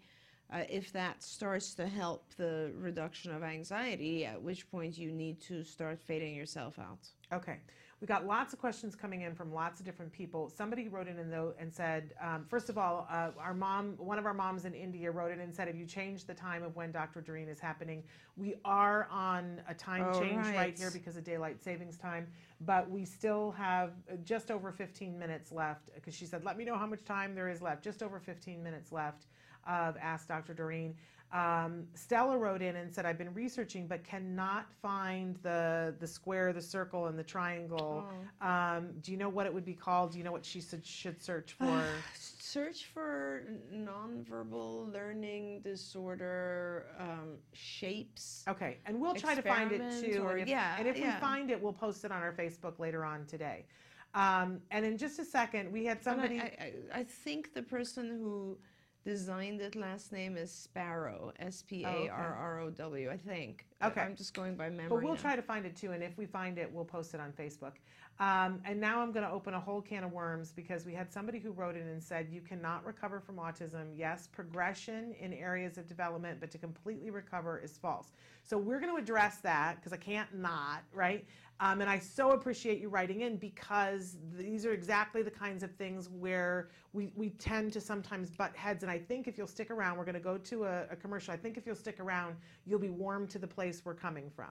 uh, 0.54 0.66
if 0.70 0.94
that 0.94 1.24
starts 1.24 1.74
to 1.76 1.88
help 1.88 2.24
the 2.38 2.72
reduction 2.78 3.34
of 3.34 3.42
anxiety. 3.42 4.28
At 4.28 4.40
which 4.40 4.70
point 4.70 4.96
you 4.96 5.12
need 5.12 5.42
to 5.50 5.64
start 5.64 6.00
fading 6.00 6.36
yourself 6.36 6.78
out. 6.78 7.04
Okay. 7.34 7.58
We 8.02 8.08
got 8.08 8.26
lots 8.26 8.52
of 8.52 8.58
questions 8.60 8.96
coming 8.96 9.22
in 9.22 9.36
from 9.36 9.54
lots 9.54 9.80
of 9.80 9.86
different 9.86 10.12
people. 10.12 10.50
Somebody 10.50 10.88
wrote 10.88 11.08
in 11.08 11.20
and, 11.20 11.32
though, 11.32 11.54
and 11.60 11.72
said, 11.72 12.16
um, 12.20 12.46
first 12.50 12.68
of 12.68 12.76
all, 12.80 13.08
uh, 13.12 13.30
our 13.40 13.54
mom, 13.54 13.94
one 13.98 14.18
of 14.18 14.26
our 14.26 14.34
moms 14.34 14.66
in 14.66 14.74
India 14.74 15.12
wrote 15.12 15.32
in 15.32 15.40
and 15.40 15.54
said, 15.54 15.68
have 15.68 15.76
you 15.76 15.86
changed 15.86 16.26
the 16.26 16.34
time 16.34 16.64
of 16.64 16.76
when 16.76 16.92
Dr. 16.92 17.22
Doreen 17.22 17.48
is 17.48 17.60
happening? 17.60 18.02
We 18.38 18.56
are 18.66 19.08
on 19.12 19.62
a 19.68 19.76
time 19.76 20.08
Oh, 20.12 20.20
change 20.20 20.48
right. 20.48 20.56
right. 20.56 20.78
here 20.80 20.90
because 20.92 21.16
of 21.16 21.24
daylight 21.24 21.62
savings 21.64 21.96
time, 21.96 22.26
but 22.62 22.90
we 22.90 23.06
still 23.06 23.52
have 23.52 23.92
uh, 24.12 24.16
just 24.24 24.50
over 24.50 24.72
15 24.72 25.18
minutes 25.20 25.52
left 25.52 25.94
because 25.94 26.16
she 26.16 26.26
said, 26.26 26.44
let 26.44 26.58
me 26.58 26.66
know 26.66 26.78
how 26.80 26.88
much 26.88 27.06
time 27.06 27.36
there 27.36 27.50
is 27.50 27.62
left. 27.62 27.84
Just 27.84 28.02
over 28.02 28.20
15 28.20 28.64
minutes 28.64 28.92
left 28.92 29.28
of 29.68 29.96
Ask 30.02 30.28
Dr. 30.28 30.56
Doreen. 30.56 30.96
Um, 31.34 31.88
Stella 31.94 32.38
wrote 32.38 32.62
in 32.62 32.76
and 32.76 32.94
said, 32.94 33.06
I've 33.06 33.18
been 33.18 33.34
researching 33.34 33.88
but 33.88 34.04
cannot 34.04 34.66
find 34.82 35.38
the, 35.44 35.96
the 36.00 36.08
square, 36.08 36.52
the 36.52 36.62
circle, 36.62 37.08
and 37.08 37.18
the 37.18 37.24
triangle. 37.24 38.06
Oh. 38.42 38.48
Um, 38.48 38.90
do 39.02 39.12
you 39.12 39.18
know 39.18 39.30
what 39.30 39.46
it 39.46 39.54
would 39.54 39.64
be 39.64 39.74
called? 39.74 40.12
Do 40.12 40.18
you 40.18 40.26
know 40.26 40.32
what 40.34 40.46
she 40.46 40.60
should, 40.60 40.86
should 40.86 41.22
search 41.22 41.54
for? 41.54 41.84
Search 42.14 42.88
for 42.94 43.44
nonverbal 43.74 44.92
learning 44.92 45.62
disorder 45.62 46.88
um, 47.00 47.38
shapes. 47.54 48.44
Okay, 48.46 48.80
and 48.86 49.00
we'll 49.00 49.16
try 49.16 49.36
to 49.36 49.42
find 49.42 49.72
it 49.72 49.82
too. 50.02 50.22
or- 50.22 50.32
and 50.32 50.42
if, 50.42 50.48
yeah, 50.50 50.76
and 50.78 50.86
if 50.86 50.98
we 50.98 51.10
find 51.22 51.50
it, 51.50 51.62
we'll 51.62 51.72
post 51.72 52.04
it 52.04 52.12
on 52.12 52.22
our 52.22 52.34
Facebook 52.34 52.78
later 52.78 53.06
on 53.06 53.26
today. 53.26 53.66
Um, 54.14 54.60
and 54.72 54.86
in 54.86 54.98
just 54.98 55.20
a 55.20 55.24
second, 55.26 55.72
we 55.72 55.86
had 55.86 56.04
somebody. 56.04 56.42
I, 56.42 56.44
I, 56.44 57.00
I 57.00 57.04
think 57.04 57.54
the 57.54 57.62
person 57.62 58.10
who 58.10 58.58
designed 59.04 59.62
it 59.62 59.76
last 59.76 60.12
name 60.12 60.38
is 60.38 60.52
Sparrow, 60.52 61.32
S 61.40 61.64
P 61.68 61.84
A 61.84 61.88
oh, 61.88 62.08
R 62.12 62.36
R 62.36 62.60
O 62.62 62.70
W. 62.70 63.10
I 63.10 63.18
think. 63.18 63.66
Okay. 63.84 64.02
I'm 64.02 64.16
just 64.16 64.34
going 64.34 64.56
by 64.56 64.70
memory. 64.70 64.90
But 64.90 65.04
we'll 65.04 65.16
now. 65.16 65.22
try 65.22 65.36
to 65.36 65.42
find 65.42 65.66
it 65.66 65.76
too, 65.76 65.92
and 65.92 66.04
if 66.04 66.18
we 66.18 66.26
find 66.26 66.58
it, 66.58 66.72
we'll 66.72 66.86
post 66.86 67.14
it 67.14 67.20
on 67.20 67.32
Facebook. 67.32 67.74
Um, 68.22 68.62
and 68.66 68.80
now 68.80 69.02
I'm 69.02 69.12
going 69.12 69.26
to 69.26 69.32
open 69.32 69.56
a 69.56 69.60
whole 69.60 69.82
can 69.82 70.04
of 70.04 70.12
worms 70.12 70.54
because 70.56 70.86
we 70.86 70.94
had 70.94 71.12
somebody 71.12 71.40
who 71.40 71.52
wrote 71.52 71.76
in 71.76 71.88
and 71.88 72.02
said, 72.02 72.28
You 72.32 72.40
cannot 72.40 72.86
recover 72.86 73.20
from 73.20 73.38
autism. 73.38 73.88
Yes, 73.98 74.28
progression 74.32 75.16
in 75.20 75.34
areas 75.34 75.80
of 75.80 75.88
development, 75.88 76.40
but 76.40 76.52
to 76.52 76.60
completely 76.60 77.10
recover 77.10 77.58
is 77.58 77.80
false. 77.80 78.12
So 78.44 78.60
we're 78.60 78.80
going 78.80 78.96
to 78.96 79.02
address 79.02 79.38
that 79.38 79.78
because 79.78 79.92
I 79.92 79.98
can't 79.98 80.32
not, 80.36 80.84
right? 80.94 81.26
Um, 81.60 81.82
and 81.82 81.90
I 81.90 81.98
so 81.98 82.32
appreciate 82.32 82.80
you 82.80 82.90
writing 82.90 83.22
in 83.22 83.38
because 83.38 84.18
these 84.38 84.68
are 84.68 84.72
exactly 84.72 85.24
the 85.24 85.32
kinds 85.32 85.64
of 85.64 85.72
things 85.72 86.08
where 86.08 86.70
we, 86.94 87.14
we 87.16 87.32
tend 87.32 87.74
to 87.74 87.82
sometimes 87.82 88.30
butt 88.30 88.56
heads. 88.56 88.84
And 88.84 88.92
I 88.92 89.00
think 89.00 89.28
if 89.28 89.36
you'll 89.36 89.48
stick 89.48 89.72
around, 89.72 89.98
we're 89.98 90.06
going 90.06 90.14
to 90.14 90.20
go 90.20 90.38
to 90.38 90.66
a, 90.66 90.84
a 90.92 90.96
commercial. 90.96 91.34
I 91.34 91.38
think 91.38 91.58
if 91.58 91.66
you'll 91.66 91.76
stick 91.76 92.00
around, 92.00 92.36
you'll 92.68 92.80
be 92.80 92.90
warm 92.90 93.28
to 93.30 93.40
the 93.40 93.48
place 93.48 93.82
we're 93.84 93.96
coming 93.96 94.30
from. 94.36 94.50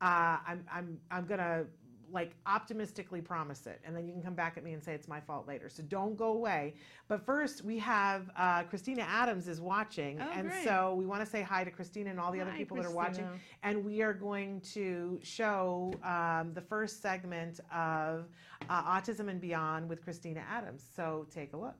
Uh, 0.00 0.38
I'm, 0.44 0.64
I'm, 0.72 0.98
I'm 1.12 1.26
going 1.26 1.38
to 1.38 1.66
like 2.12 2.32
optimistically 2.46 3.20
promise 3.20 3.66
it 3.66 3.80
and 3.84 3.96
then 3.96 4.06
you 4.06 4.12
can 4.12 4.22
come 4.22 4.34
back 4.34 4.56
at 4.56 4.64
me 4.64 4.74
and 4.74 4.84
say 4.84 4.92
it's 4.94 5.08
my 5.08 5.20
fault 5.20 5.48
later. 5.48 5.68
So 5.68 5.82
don't 5.84 6.16
go 6.16 6.32
away. 6.34 6.74
But 7.08 7.24
first 7.24 7.64
we 7.64 7.78
have 7.78 8.30
uh, 8.36 8.62
christina 8.64 9.02
adams 9.08 9.48
is 9.48 9.60
watching 9.60 10.20
Oh, 10.20 10.30
and 10.34 10.48
great. 10.50 10.64
so 10.64 10.94
we 10.94 11.06
want 11.06 11.24
to 11.24 11.30
say 11.30 11.42
hi 11.42 11.64
to 11.64 11.70
christina 11.70 12.10
and 12.10 12.20
all 12.20 12.30
the 12.32 12.40
other 12.40 12.50
Hi, 12.50 12.58
people 12.58 12.76
that 12.76 12.86
are 12.86 12.94
watching. 12.94 13.26
And 13.62 13.84
we 13.84 14.02
are 14.02 14.12
going 14.14 14.60
to 14.72 15.18
show 15.22 15.92
um, 16.04 16.52
the 16.54 16.60
first 16.60 17.00
segment 17.02 17.60
of 17.74 18.28
uh, 18.68 18.82
autism 18.84 19.28
and 19.28 19.40
beyond 19.40 19.88
with 19.88 20.02
christina 20.04 20.42
adams. 20.48 20.84
So 20.94 21.26
take 21.30 21.52
a 21.54 21.56
look 21.56 21.74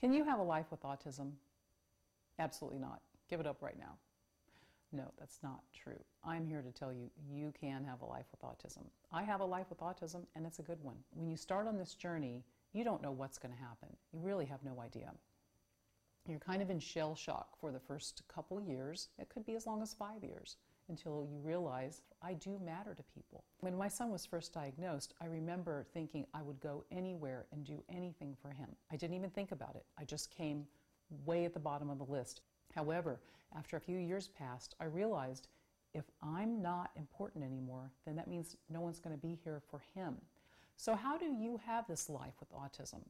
Can 0.00 0.14
you 0.14 0.24
have 0.24 0.38
a 0.38 0.42
life 0.42 0.66
with 0.70 0.82
autism? 0.82 1.32
Absolutely 2.38 2.78
not. 2.78 3.02
Give 3.28 3.38
it 3.38 3.46
up 3.46 3.60
right 3.60 3.78
now. 3.78 3.98
No, 4.92 5.12
that's 5.18 5.40
not 5.42 5.60
true. 5.74 6.02
I'm 6.24 6.46
here 6.46 6.62
to 6.62 6.72
tell 6.72 6.92
you 6.92 7.10
you 7.30 7.52
can 7.60 7.84
have 7.84 8.00
a 8.00 8.06
life 8.06 8.24
with 8.30 8.40
autism. 8.40 8.86
I 9.12 9.22
have 9.22 9.40
a 9.40 9.44
life 9.44 9.66
with 9.68 9.80
autism, 9.80 10.22
and 10.34 10.46
it's 10.46 10.58
a 10.58 10.64
good 10.64 10.82
one. 10.82 10.96
When 11.12 11.28
you 11.28 11.36
start 11.36 11.68
on 11.68 11.76
this 11.76 11.94
journey, 11.94 12.42
you 12.72 12.82
don't 12.82 13.02
know 13.02 13.12
what's 13.12 13.38
going 13.38 13.54
to 13.54 13.60
happen. 13.60 13.90
You 14.12 14.20
really 14.20 14.46
have 14.46 14.64
no 14.64 14.80
idea. 14.80 15.12
You're 16.26 16.38
kind 16.38 16.62
of 16.62 16.70
in 16.70 16.80
shell 16.80 17.14
shock 17.14 17.58
for 17.60 17.70
the 17.70 17.78
first 17.78 18.22
couple 18.26 18.60
years. 18.60 19.08
It 19.18 19.28
could 19.28 19.44
be 19.44 19.54
as 19.54 19.66
long 19.66 19.82
as 19.82 19.94
five 19.94 20.24
years 20.24 20.56
until 20.90 21.26
you 21.30 21.38
realize 21.38 22.02
I 22.20 22.34
do 22.34 22.58
matter 22.62 22.94
to 22.94 23.02
people. 23.14 23.44
When 23.60 23.78
my 23.78 23.88
son 23.88 24.10
was 24.10 24.26
first 24.26 24.52
diagnosed, 24.52 25.14
I 25.22 25.26
remember 25.26 25.86
thinking 25.94 26.26
I 26.34 26.42
would 26.42 26.60
go 26.60 26.84
anywhere 26.90 27.46
and 27.52 27.64
do 27.64 27.82
anything 27.88 28.36
for 28.42 28.50
him. 28.50 28.68
I 28.92 28.96
didn't 28.96 29.16
even 29.16 29.30
think 29.30 29.52
about 29.52 29.76
it. 29.76 29.86
I 29.98 30.04
just 30.04 30.30
came 30.30 30.66
way 31.24 31.46
at 31.46 31.54
the 31.54 31.60
bottom 31.60 31.88
of 31.88 31.98
the 31.98 32.04
list. 32.04 32.42
However, 32.74 33.20
after 33.56 33.76
a 33.76 33.80
few 33.80 33.98
years 33.98 34.28
passed, 34.28 34.74
I 34.80 34.84
realized 34.84 35.48
if 35.94 36.04
I'm 36.22 36.60
not 36.60 36.90
important 36.96 37.44
anymore, 37.44 37.90
then 38.04 38.16
that 38.16 38.28
means 38.28 38.56
no 38.68 38.80
one's 38.80 39.00
going 39.00 39.16
to 39.16 39.26
be 39.26 39.38
here 39.42 39.62
for 39.70 39.82
him. 39.94 40.16
So, 40.76 40.94
how 40.94 41.18
do 41.18 41.26
you 41.26 41.60
have 41.66 41.86
this 41.86 42.08
life 42.08 42.34
with 42.38 42.52
autism? 42.52 43.02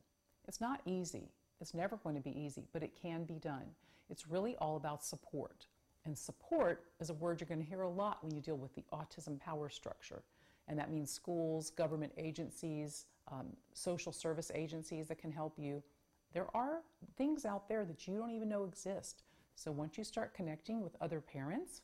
It's 0.49 0.61
not 0.61 0.81
easy. 0.87 1.31
It's 1.61 1.75
never 1.75 1.97
going 1.97 2.15
to 2.15 2.23
be 2.23 2.39
easy, 2.39 2.67
but 2.73 2.83
it 2.83 2.99
can 3.01 3.25
be 3.25 3.39
done. 3.39 3.67
It's 4.09 4.29
really 4.29 4.57
all 4.57 4.77
about 4.77 5.05
support. 5.05 5.67
And 6.05 6.17
support 6.17 6.85
is 6.99 7.11
a 7.11 7.15
word 7.15 7.41
you're 7.41 7.49
going 7.49 7.61
to 7.63 7.67
hear 7.67 7.83
a 7.83 7.89
lot 7.89 8.23
when 8.23 8.35
you 8.35 8.41
deal 8.41 8.57
with 8.57 8.75
the 8.75 8.85
autism 8.93 9.39
power 9.39 9.69
structure. 9.69 10.23
And 10.69 10.79
that 10.79 10.91
means 10.91 11.11
schools, 11.11 11.71
government 11.71 12.13
agencies, 12.17 13.07
um, 13.31 13.49
social 13.75 14.13
service 14.13 14.51
agencies 14.55 15.09
that 15.09 15.19
can 15.19 15.33
help 15.33 15.55
you. 15.59 15.83
There 16.33 16.47
are 16.55 16.83
things 17.17 17.45
out 17.45 17.69
there 17.69 17.85
that 17.85 18.07
you 18.07 18.17
don't 18.17 18.31
even 18.31 18.49
know 18.49 18.65
exist. 18.65 19.23
So 19.57 19.71
once 19.71 19.99
you 19.99 20.05
start 20.05 20.33
connecting 20.33 20.81
with 20.81 20.97
other 21.01 21.21
parents, 21.21 21.83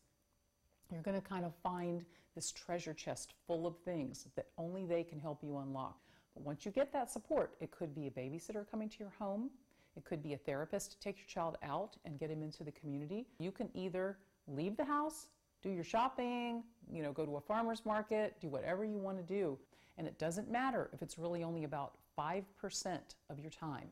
you're 0.90 1.02
going 1.02 1.20
to 1.20 1.26
kind 1.26 1.44
of 1.44 1.52
find 1.62 2.04
this 2.34 2.52
treasure 2.52 2.94
chest 2.94 3.34
full 3.46 3.66
of 3.66 3.76
things 3.78 4.28
that 4.36 4.46
only 4.56 4.86
they 4.86 5.02
can 5.02 5.18
help 5.18 5.42
you 5.42 5.58
unlock. 5.58 5.98
But 6.34 6.44
once 6.44 6.64
you 6.64 6.70
get 6.70 6.92
that 6.92 7.10
support, 7.10 7.54
it 7.60 7.70
could 7.70 7.94
be 7.94 8.06
a 8.06 8.10
babysitter 8.10 8.70
coming 8.70 8.88
to 8.90 8.98
your 8.98 9.12
home, 9.18 9.50
it 9.96 10.04
could 10.04 10.22
be 10.22 10.34
a 10.34 10.38
therapist 10.38 10.92
to 10.92 11.00
take 11.00 11.16
your 11.18 11.26
child 11.26 11.56
out 11.62 11.96
and 12.04 12.18
get 12.18 12.30
him 12.30 12.42
into 12.42 12.64
the 12.64 12.72
community. 12.72 13.26
You 13.38 13.50
can 13.50 13.70
either 13.74 14.18
leave 14.46 14.76
the 14.76 14.84
house, 14.84 15.28
do 15.62 15.70
your 15.70 15.84
shopping, 15.84 16.62
you 16.90 17.02
know, 17.02 17.12
go 17.12 17.24
to 17.24 17.36
a 17.36 17.40
farmer's 17.40 17.84
market, 17.84 18.36
do 18.40 18.48
whatever 18.48 18.84
you 18.84 18.98
want 18.98 19.16
to 19.16 19.22
do. 19.22 19.58
And 19.98 20.06
it 20.06 20.18
doesn't 20.18 20.50
matter 20.50 20.90
if 20.92 21.02
it's 21.02 21.18
really 21.18 21.42
only 21.42 21.64
about 21.64 21.94
5% 22.18 22.44
of 23.30 23.38
your 23.38 23.50
time 23.50 23.88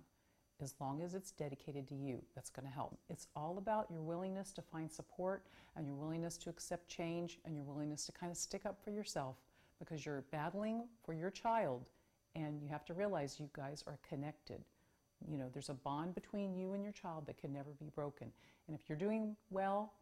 as 0.62 0.74
long 0.80 1.02
as 1.02 1.14
it's 1.14 1.32
dedicated 1.32 1.88
to 1.88 1.94
you, 1.94 2.22
that's 2.34 2.50
going 2.50 2.66
to 2.66 2.72
help. 2.72 2.96
It's 3.08 3.26
all 3.34 3.58
about 3.58 3.90
your 3.90 4.02
willingness 4.02 4.52
to 4.52 4.62
find 4.62 4.90
support 4.90 5.44
and 5.76 5.86
your 5.86 5.96
willingness 5.96 6.36
to 6.38 6.50
accept 6.50 6.88
change 6.88 7.38
and 7.44 7.54
your 7.54 7.64
willingness 7.64 8.06
to 8.06 8.12
kind 8.12 8.30
of 8.30 8.38
stick 8.38 8.64
up 8.64 8.82
for 8.82 8.90
yourself 8.90 9.36
because 9.78 10.06
you're 10.06 10.24
battling 10.30 10.84
for 11.04 11.12
your 11.12 11.30
child 11.30 11.84
and 12.36 12.60
you 12.60 12.68
have 12.68 12.84
to 12.84 12.94
realize 12.94 13.38
you 13.38 13.50
guys 13.52 13.84
are 13.86 13.98
connected. 14.08 14.64
You 15.30 15.38
know, 15.38 15.48
there's 15.52 15.70
a 15.70 15.74
bond 15.74 16.14
between 16.14 16.54
you 16.54 16.72
and 16.74 16.82
your 16.82 16.92
child 16.92 17.26
that 17.26 17.38
can 17.38 17.52
never 17.52 17.70
be 17.78 17.90
broken. 17.94 18.30
And 18.66 18.76
if 18.76 18.88
you're 18.88 18.98
doing 18.98 19.36
well, 19.50 19.92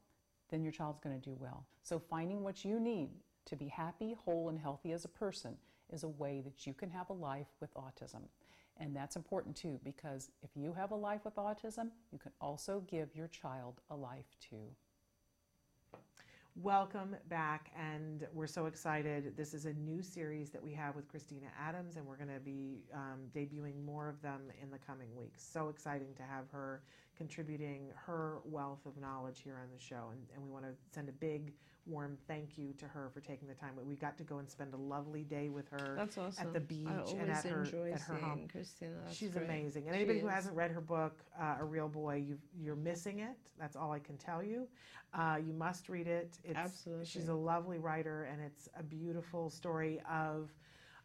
then 0.50 0.62
your 0.62 0.72
child's 0.72 1.00
going 1.00 1.18
to 1.18 1.30
do 1.30 1.36
well. 1.40 1.64
So 1.82 1.98
finding 1.98 2.42
what 2.42 2.64
you 2.64 2.80
need 2.80 3.10
to 3.46 3.56
be 3.56 3.68
happy, 3.68 4.14
whole, 4.24 4.48
and 4.48 4.58
healthy 4.58 4.92
as 4.92 5.04
a 5.04 5.08
person 5.08 5.56
is 5.92 6.02
a 6.04 6.08
way 6.08 6.40
that 6.42 6.66
you 6.66 6.74
can 6.74 6.90
have 6.90 7.10
a 7.10 7.14
life 7.14 7.48
with 7.60 7.72
autism. 7.74 8.22
And 8.78 8.96
that's 8.96 9.16
important 9.16 9.56
too, 9.56 9.78
because 9.84 10.30
if 10.42 10.50
you 10.54 10.72
have 10.72 10.90
a 10.90 10.96
life 10.96 11.24
with 11.24 11.36
autism, 11.36 11.90
you 12.10 12.18
can 12.18 12.32
also 12.40 12.82
give 12.88 13.14
your 13.14 13.28
child 13.28 13.80
a 13.90 13.96
life 13.96 14.36
too. 14.40 14.74
Welcome 16.60 17.16
back, 17.30 17.70
and 17.74 18.26
we're 18.34 18.46
so 18.46 18.66
excited. 18.66 19.38
This 19.38 19.54
is 19.54 19.64
a 19.64 19.72
new 19.72 20.02
series 20.02 20.50
that 20.50 20.62
we 20.62 20.74
have 20.74 20.94
with 20.94 21.08
Christina 21.08 21.46
Adams, 21.58 21.96
and 21.96 22.04
we're 22.04 22.18
going 22.18 22.28
to 22.28 22.40
be 22.40 22.84
um, 22.92 23.20
debuting 23.34 23.82
more 23.82 24.06
of 24.06 24.20
them 24.20 24.42
in 24.62 24.70
the 24.70 24.76
coming 24.76 25.08
weeks. 25.16 25.42
So 25.42 25.70
exciting 25.70 26.12
to 26.14 26.22
have 26.22 26.44
her 26.52 26.82
contributing 27.16 27.86
her 27.94 28.40
wealth 28.44 28.84
of 28.84 28.98
knowledge 28.98 29.40
here 29.42 29.58
on 29.62 29.68
the 29.74 29.82
show, 29.82 30.10
and, 30.12 30.20
and 30.34 30.44
we 30.44 30.50
want 30.50 30.66
to 30.66 30.72
send 30.92 31.08
a 31.08 31.12
big 31.12 31.54
warm 31.86 32.16
thank 32.28 32.56
you 32.56 32.72
to 32.78 32.86
her 32.86 33.10
for 33.12 33.20
taking 33.20 33.48
the 33.48 33.54
time. 33.54 33.70
We 33.84 33.96
got 33.96 34.16
to 34.18 34.24
go 34.24 34.38
and 34.38 34.48
spend 34.48 34.72
a 34.74 34.76
lovely 34.76 35.24
day 35.24 35.48
with 35.48 35.68
her 35.70 35.94
That's 35.96 36.16
awesome. 36.16 36.46
at 36.46 36.52
the 36.52 36.60
beach 36.60 36.86
and 37.18 37.30
at 37.30 37.44
her 37.44 37.66
at 37.92 38.00
her 38.00 38.14
home. 38.14 38.48
Christina. 38.50 38.92
She's 39.12 39.30
great. 39.30 39.44
amazing. 39.44 39.86
And 39.86 39.94
She 39.94 40.00
anybody 40.00 40.20
who 40.20 40.28
hasn't 40.28 40.54
read 40.56 40.70
her 40.70 40.80
book, 40.80 41.24
uh, 41.40 41.56
A 41.60 41.64
Real 41.64 41.88
Boy, 41.88 42.16
you 42.26 42.38
you're 42.58 42.76
missing 42.76 43.20
it. 43.20 43.36
That's 43.58 43.76
all 43.76 43.92
I 43.92 43.98
can 43.98 44.16
tell 44.16 44.42
you. 44.42 44.68
Uh, 45.14 45.38
you 45.44 45.52
must 45.52 45.88
read 45.88 46.06
it. 46.06 46.38
It's, 46.44 46.56
Absolutely. 46.56 47.04
She's 47.04 47.28
a 47.28 47.34
lovely 47.34 47.78
writer, 47.78 48.24
and 48.24 48.40
it's 48.40 48.68
a 48.78 48.82
beautiful 48.82 49.50
story 49.50 50.00
of 50.10 50.50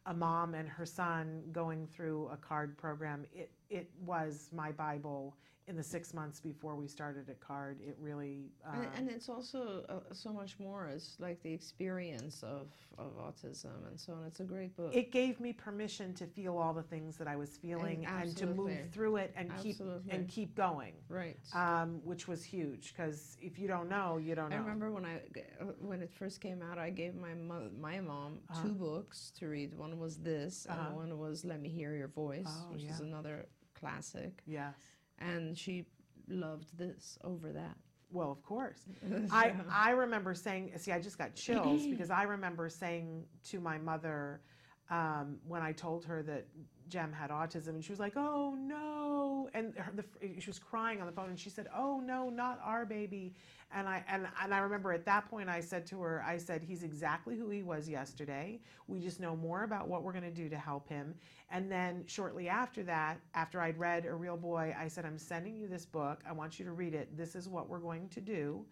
a 0.05 0.13
mom 0.13 0.53
and 0.53 0.69
her 0.69 0.85
son 0.85 1.43
going 1.51 1.87
through 1.87 2.29
a 2.31 2.37
CARD 2.37 2.77
program. 2.77 3.25
It 3.33 3.51
it 3.69 3.89
was 4.05 4.49
my 4.53 4.71
Bible 4.71 5.35
in 5.69 5.75
the 5.75 5.83
six 5.83 6.13
months 6.13 6.39
before 6.39 6.75
we 6.75 6.87
started 6.87 7.27
at 7.29 7.41
CARD. 7.41 7.81
It 7.85 7.97
really 7.99 8.53
um, 8.65 8.79
And, 8.83 8.89
and 8.95 9.09
it's 9.09 9.27
also 9.27 9.83
uh, 9.89 10.13
so 10.13 10.31
much 10.31 10.57
more. 10.59 10.87
It's 10.87 11.17
like 11.19 11.43
the 11.43 11.53
experience 11.53 12.41
of, 12.41 12.67
of 12.97 13.17
autism 13.17 13.85
and 13.89 13.99
so 13.99 14.13
on. 14.13 14.23
It's 14.25 14.39
a 14.39 14.45
great 14.45 14.77
book. 14.77 14.95
it 14.95 15.11
gave 15.11 15.41
me 15.41 15.51
permission 15.51 16.13
to 16.13 16.25
feel 16.25 16.57
all 16.57 16.73
the 16.73 16.83
things 16.83 17.17
that 17.17 17.27
I 17.27 17.35
was 17.35 17.57
feeling 17.57 18.05
and, 18.05 18.33
to 18.37 18.45
move 18.45 18.77
through 18.93 19.17
it 19.17 19.33
and 19.35 19.51
keep 19.61 19.81
and 20.07 20.25
keep 20.29 20.55
going. 20.55 20.93
right. 21.09 21.35
um, 21.53 21.99
which 22.05 22.29
was 22.29 22.45
huge 22.45 22.93
because 22.95 23.35
if 23.41 23.59
you 23.59 23.67
don't 23.67 23.89
know, 23.89 24.15
you 24.15 24.35
don't 24.35 24.51
know. 24.51 24.55
I 24.55 24.59
remember 24.59 24.89
when 24.89 25.03
I 25.03 25.15
uh, 25.59 25.65
when 25.81 26.01
it 26.01 26.13
first 26.13 26.39
came 26.39 26.61
out, 26.61 26.77
I 26.77 26.91
gave 26.91 27.13
my 27.13 27.33
mo- 27.33 27.71
my 27.77 27.99
mom 27.99 28.39
Uh-huh. 28.49 28.63
two 28.63 28.73
books 28.73 29.33
to 29.39 29.47
read. 29.49 29.73
One 29.77 29.99
was 29.99 30.15
this, 30.19 30.65
Uh-huh. 30.69 30.79
and 30.87 30.95
one 30.95 31.19
was 31.19 31.43
Let 31.43 31.59
Me 31.61 31.67
Hear 31.67 31.93
Your 31.93 32.07
Voice, 32.07 32.45
Oh, 32.47 32.71
which 32.71 32.83
is 32.83 33.01
another 33.01 33.47
classic. 33.79 34.41
Yes. 34.45 34.75
And 35.19 35.57
she 35.57 35.85
loved 36.27 36.77
this 36.77 37.17
over 37.23 37.51
that. 37.53 37.77
Well, 38.11 38.31
of 38.31 38.41
course. 38.43 38.79
I 39.31 39.53
I 39.69 39.91
remember 39.91 40.33
saying, 40.33 40.71
see, 40.77 40.91
I 40.91 40.99
just 40.99 41.17
got 41.17 41.35
chills 41.35 41.85
because 41.89 42.09
I 42.09 42.23
remember 42.23 42.69
saying 42.69 43.25
to 43.49 43.59
my 43.59 43.77
mother 43.77 44.41
um, 44.89 45.37
when 45.45 45.61
I 45.61 45.73
told 45.73 46.05
her 46.05 46.23
that 46.23 46.47
Jem 46.89 47.11
had 47.11 47.29
autism, 47.29 47.69
and 47.69 47.83
she 47.83 47.91
was 47.91 47.99
like, 47.99 48.13
"Oh 48.15 48.55
no!" 48.57 49.49
and 49.53 49.73
her, 49.77 49.91
the, 49.93 50.05
she 50.39 50.49
was 50.49 50.59
crying 50.59 50.99
on 51.01 51.07
the 51.07 51.11
phone, 51.13 51.29
and 51.29 51.39
she 51.39 51.49
said, 51.49 51.67
"Oh 51.75 51.99
no, 51.99 52.29
not 52.29 52.59
our 52.63 52.85
baby." 52.85 53.35
And 53.71 53.87
I 53.87 54.03
and 54.07 54.27
and 54.41 54.53
I 54.53 54.59
remember 54.59 54.93
at 54.93 55.05
that 55.05 55.29
point 55.29 55.49
I 55.49 55.59
said 55.59 55.85
to 55.87 56.01
her, 56.01 56.23
I 56.25 56.37
said, 56.37 56.63
"He's 56.63 56.83
exactly 56.83 57.37
who 57.37 57.49
he 57.49 57.63
was 57.63 57.89
yesterday. 57.89 58.59
We 58.87 58.99
just 58.99 59.19
know 59.19 59.35
more 59.35 59.63
about 59.63 59.87
what 59.87 60.03
we're 60.03 60.13
going 60.13 60.23
to 60.23 60.31
do 60.31 60.49
to 60.49 60.57
help 60.57 60.87
him." 60.87 61.15
And 61.49 61.71
then 61.71 62.03
shortly 62.07 62.49
after 62.49 62.83
that, 62.83 63.19
after 63.33 63.61
I'd 63.61 63.77
read 63.77 64.05
A 64.05 64.13
Real 64.13 64.37
Boy, 64.37 64.75
I 64.77 64.87
said, 64.87 65.05
"I'm 65.05 65.17
sending 65.17 65.55
you 65.57 65.67
this 65.67 65.85
book. 65.85 66.23
I 66.27 66.31
want 66.31 66.59
you 66.59 66.65
to 66.65 66.71
read 66.71 66.93
it. 66.93 67.15
This 67.17 67.35
is 67.35 67.49
what 67.49 67.69
we're 67.69 67.79
going 67.79 68.09
to 68.09 68.21
do. 68.21 68.65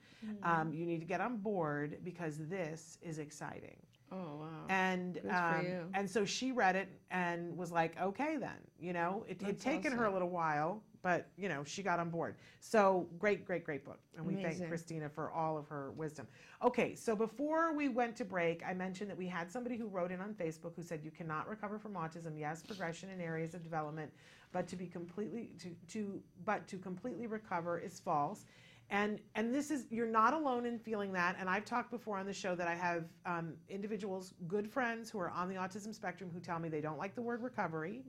Um, 0.44 0.74
you 0.74 0.86
need 0.86 1.00
to 1.00 1.06
get 1.06 1.22
on 1.22 1.38
board 1.38 1.98
because 2.04 2.38
this 2.48 2.98
is 3.02 3.20
exciting." 3.20 3.78
Oh 4.16 4.38
wow. 4.40 4.48
and 4.70 5.20
um, 5.30 5.66
and 5.94 6.10
so 6.10 6.26
she 6.26 6.52
read 6.52 6.76
it 6.76 6.88
and 7.12 7.56
was 7.58 7.72
like, 7.72 8.00
okay, 8.00 8.38
then 8.38 8.58
you 8.80 8.94
know, 8.94 9.26
it 9.28 9.42
had 9.42 9.60
taken 9.60 9.92
her 9.92 10.06
a 10.06 10.12
little 10.14 10.30
while, 10.30 10.82
but 11.02 11.28
you 11.38 11.50
know, 11.50 11.64
she 11.64 11.84
got 11.84 12.00
on 12.00 12.10
board. 12.10 12.36
So 12.62 13.08
great, 13.20 13.46
great, 13.46 13.64
great 13.66 13.84
book, 13.84 14.00
and 14.16 14.26
we 14.26 14.36
thank 14.36 14.68
Christina 14.70 15.10
for 15.10 15.32
all 15.32 15.58
of 15.58 15.68
her 15.68 15.92
wisdom. 15.92 16.28
Okay, 16.64 16.96
so 16.96 17.16
before 17.16 17.74
we 17.74 17.90
went 17.90 18.16
to 18.18 18.26
break, 18.26 18.64
I 18.66 18.74
mentioned 18.74 19.10
that 19.10 19.18
we 19.18 19.28
had 19.28 19.52
somebody 19.52 19.76
who 19.78 19.88
wrote 19.88 20.12
in 20.12 20.22
on 20.22 20.34
Facebook 20.34 20.76
who 20.76 20.84
said 20.84 21.02
you 21.04 21.12
cannot 21.12 21.50
recover 21.50 21.78
from 21.78 21.94
autism. 21.94 22.40
Yes, 22.40 22.64
progression 22.64 23.10
in 23.10 23.20
areas 23.22 23.54
of 23.54 23.64
development, 23.64 24.12
but 24.52 24.68
to 24.68 24.76
be 24.76 24.88
completely 24.88 25.50
to 25.60 25.76
to 25.90 26.22
but 26.46 26.68
to 26.68 26.78
completely 26.78 27.28
recover 27.28 27.80
is 27.80 28.00
false. 28.00 28.46
And 28.92 29.20
and 29.34 29.54
this 29.54 29.72
is 29.72 29.88
you're 29.90 30.06
not 30.06 30.34
alone 30.34 30.66
in 30.68 30.78
feeling 30.78 31.12
that. 31.14 31.36
And 31.40 31.50
I've 31.50 31.66
talked 31.66 31.90
before 31.90 32.20
on 32.20 32.26
the 32.28 32.34
show 32.34 32.54
that 32.54 32.68
I 32.68 32.76
have 32.76 33.06
um, 33.26 33.54
individuals, 33.68 34.36
good 34.48 34.70
friends 34.70 35.10
who 35.10 35.20
are 35.20 35.32
on 35.32 35.50
the 35.50 35.56
autism 35.56 35.94
spectrum, 35.94 36.30
who 36.32 36.40
tell 36.40 36.60
me 36.60 36.70
they 36.70 36.82
don't 36.82 37.00
like 37.00 37.16
the 37.16 37.22
word 37.22 37.42
recovery. 37.42 38.04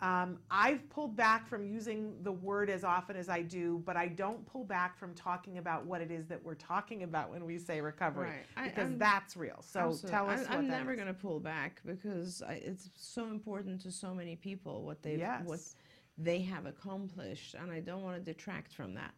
Um, 0.00 0.38
I've 0.50 0.88
pulled 0.90 1.16
back 1.16 1.48
from 1.48 1.64
using 1.66 2.14
the 2.22 2.30
word 2.32 2.70
as 2.70 2.84
often 2.84 3.16
as 3.16 3.28
I 3.28 3.42
do, 3.42 3.82
but 3.84 3.96
I 3.96 4.06
don't 4.08 4.46
pull 4.46 4.64
back 4.64 4.96
from 4.96 5.12
talking 5.14 5.58
about 5.58 5.86
what 5.86 6.00
it 6.00 6.10
is 6.12 6.26
that 6.28 6.42
we're 6.42 6.54
talking 6.54 7.02
about 7.02 7.30
when 7.30 7.44
we 7.44 7.58
say 7.58 7.80
recovery, 7.80 8.30
Right. 8.56 8.64
Because 8.68 8.90
I'm- 8.90 8.98
that's 8.98 9.36
real. 9.36 9.58
So 9.60 9.80
Absolutely. 9.80 10.10
tell 10.10 10.30
us 10.30 10.46
I, 10.48 10.54
I'm 10.56 10.68
never 10.68 10.94
going 10.94 11.08
to 11.08 11.14
pull 11.14 11.40
back 11.40 11.80
because 11.84 12.42
I, 12.42 12.54
it's 12.54 12.90
so 12.96 13.26
important 13.26 13.80
to 13.82 13.90
so 13.90 14.14
many 14.14 14.36
people 14.36 14.84
what 14.84 15.02
they 15.02 15.18
have 15.18 15.46
what 15.46 15.60
they 16.18 16.40
have 16.42 16.66
accomplished, 16.66 17.54
and 17.54 17.72
I 17.72 17.80
don't 17.80 18.02
want 18.02 18.16
to 18.16 18.22
detract 18.22 18.72
from 18.74 18.94
that. 18.94 19.14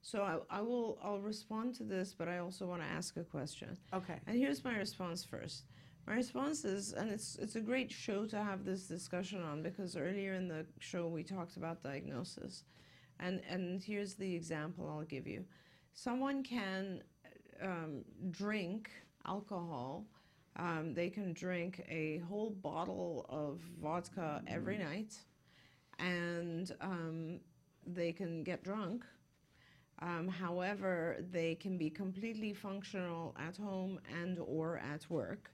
So 0.00 0.22
I, 0.22 0.58
I 0.58 0.60
will 0.60 0.98
I'll 1.02 1.20
respond 1.20 1.74
to 1.76 1.84
this, 1.84 2.14
but 2.14 2.28
I 2.28 2.38
also 2.38 2.66
want 2.66 2.82
to 2.82 2.88
ask 2.88 3.16
a 3.16 3.24
question. 3.24 3.76
Okay. 3.92 4.18
And 4.26 4.36
here's 4.36 4.64
my 4.64 4.76
response 4.76 5.24
first. 5.24 5.64
My 6.06 6.14
response 6.14 6.64
is, 6.64 6.92
and 6.94 7.10
it's 7.10 7.36
it's 7.36 7.56
a 7.56 7.60
great 7.60 7.90
show 7.92 8.24
to 8.26 8.42
have 8.42 8.64
this 8.64 8.88
discussion 8.88 9.42
on 9.42 9.62
because 9.62 9.96
earlier 9.96 10.32
in 10.34 10.48
the 10.48 10.64
show 10.78 11.06
we 11.08 11.22
talked 11.22 11.56
about 11.56 11.82
diagnosis, 11.82 12.64
And, 13.20 13.42
and 13.48 13.82
here's 13.82 14.14
the 14.14 14.34
example 14.34 14.88
I'll 14.88 15.04
give 15.04 15.26
you. 15.26 15.44
Someone 15.92 16.42
can 16.42 17.02
um, 17.62 18.04
drink 18.30 18.90
alcohol. 19.26 20.06
Um, 20.56 20.94
they 20.94 21.10
can 21.10 21.32
drink 21.32 21.84
a 21.88 22.18
whole 22.28 22.50
bottle 22.50 23.26
of 23.28 23.60
vodka 23.80 24.42
every 24.46 24.78
night, 24.78 25.14
and 25.98 26.72
um, 26.80 27.40
they 27.86 28.12
can 28.12 28.42
get 28.42 28.64
drunk. 28.64 29.04
Um, 30.00 30.28
however, 30.28 31.24
they 31.32 31.56
can 31.56 31.76
be 31.76 31.90
completely 31.90 32.52
functional 32.52 33.34
at 33.38 33.56
home 33.56 33.98
and 34.22 34.38
or 34.38 34.78
at 34.78 35.08
work, 35.10 35.50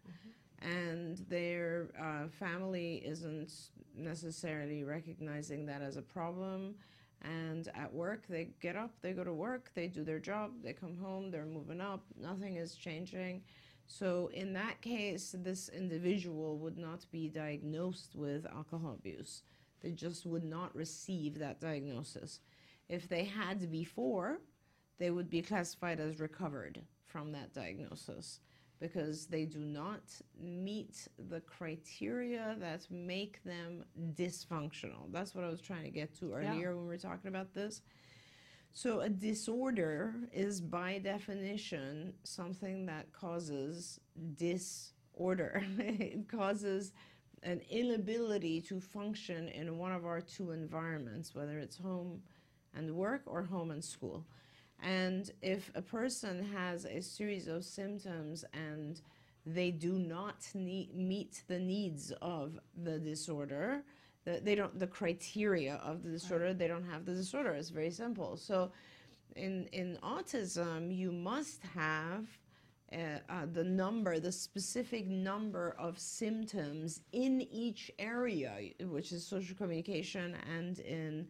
and 0.60 1.18
their 1.28 1.88
uh, 2.00 2.28
family 2.28 3.02
isn't 3.04 3.50
necessarily 3.96 4.84
recognizing 4.84 5.64
that 5.66 5.80
as 5.82 5.96
a 5.96 6.02
problem. 6.02 6.74
And 7.22 7.70
at 7.74 7.90
work, 7.90 8.26
they 8.28 8.50
get 8.60 8.76
up, 8.76 8.90
they 9.00 9.12
go 9.12 9.24
to 9.24 9.32
work, 9.32 9.70
they 9.74 9.88
do 9.88 10.04
their 10.04 10.18
job, 10.18 10.50
they 10.62 10.74
come 10.74 10.98
home, 10.98 11.30
they're 11.30 11.46
moving 11.46 11.80
up, 11.80 12.04
nothing 12.20 12.56
is 12.56 12.74
changing. 12.74 13.42
So, 13.86 14.30
in 14.34 14.52
that 14.54 14.80
case, 14.82 15.34
this 15.38 15.70
individual 15.70 16.58
would 16.58 16.76
not 16.76 17.06
be 17.10 17.28
diagnosed 17.28 18.14
with 18.14 18.46
alcohol 18.54 18.94
abuse. 18.98 19.42
They 19.80 19.90
just 19.92 20.26
would 20.26 20.44
not 20.44 20.74
receive 20.74 21.38
that 21.38 21.60
diagnosis. 21.60 22.40
If 22.88 23.08
they 23.08 23.24
had 23.24 23.70
before, 23.70 24.40
they 24.98 25.10
would 25.10 25.30
be 25.30 25.42
classified 25.42 26.00
as 26.00 26.20
recovered 26.20 26.80
from 27.06 27.32
that 27.32 27.52
diagnosis 27.52 28.40
because 28.80 29.26
they 29.26 29.44
do 29.44 29.60
not 29.60 30.02
meet 30.38 31.08
the 31.30 31.40
criteria 31.40 32.56
that 32.58 32.86
make 32.90 33.42
them 33.44 33.84
dysfunctional. 34.14 35.10
That's 35.10 35.34
what 35.34 35.44
I 35.44 35.48
was 35.48 35.60
trying 35.60 35.84
to 35.84 35.90
get 35.90 36.14
to 36.18 36.32
earlier 36.32 36.74
when 36.74 36.84
we 36.84 36.88
were 36.88 36.98
talking 36.98 37.28
about 37.28 37.54
this. 37.54 37.82
So, 38.72 39.00
a 39.00 39.08
disorder 39.08 40.14
is 40.32 40.60
by 40.60 40.98
definition 40.98 42.12
something 42.24 42.86
that 42.86 43.12
causes 43.12 44.00
disorder. 44.36 45.64
it 45.78 46.28
causes 46.28 46.92
an 47.44 47.60
inability 47.70 48.60
to 48.62 48.80
function 48.80 49.48
in 49.48 49.78
one 49.78 49.92
of 49.92 50.04
our 50.04 50.20
two 50.20 50.50
environments, 50.50 51.34
whether 51.34 51.58
it's 51.60 51.76
home 51.76 52.20
and 52.76 52.90
work 52.94 53.22
or 53.26 53.42
home 53.42 53.70
and 53.70 53.84
school. 53.84 54.24
And 54.82 55.30
if 55.40 55.70
a 55.74 55.82
person 55.82 56.44
has 56.52 56.84
a 56.84 57.00
series 57.00 57.48
of 57.48 57.64
symptoms 57.64 58.44
and 58.52 59.00
they 59.46 59.70
do 59.70 59.98
not 59.98 60.46
need, 60.54 60.94
meet 60.94 61.42
the 61.48 61.58
needs 61.58 62.12
of 62.22 62.58
the 62.82 62.98
disorder, 62.98 63.82
the, 64.24 64.40
they 64.42 64.54
don't 64.54 64.78
the 64.78 64.86
criteria 64.86 65.76
of 65.76 66.02
the 66.02 66.10
disorder, 66.10 66.54
they 66.54 66.68
don't 66.68 66.84
have 66.84 67.04
the 67.04 67.14
disorder. 67.14 67.50
It's 67.50 67.70
very 67.70 67.90
simple. 67.90 68.36
So, 68.36 68.72
in 69.36 69.66
in 69.72 69.98
autism, 70.02 70.94
you 70.94 71.12
must 71.12 71.62
have 71.74 72.26
uh, 72.92 73.18
uh, 73.28 73.46
the 73.52 73.64
number, 73.64 74.20
the 74.20 74.32
specific 74.32 75.06
number 75.06 75.74
of 75.78 75.98
symptoms 75.98 77.00
in 77.12 77.42
each 77.50 77.90
area, 77.98 78.70
which 78.80 79.12
is 79.12 79.26
social 79.26 79.56
communication 79.56 80.36
and 80.54 80.78
in 80.80 81.26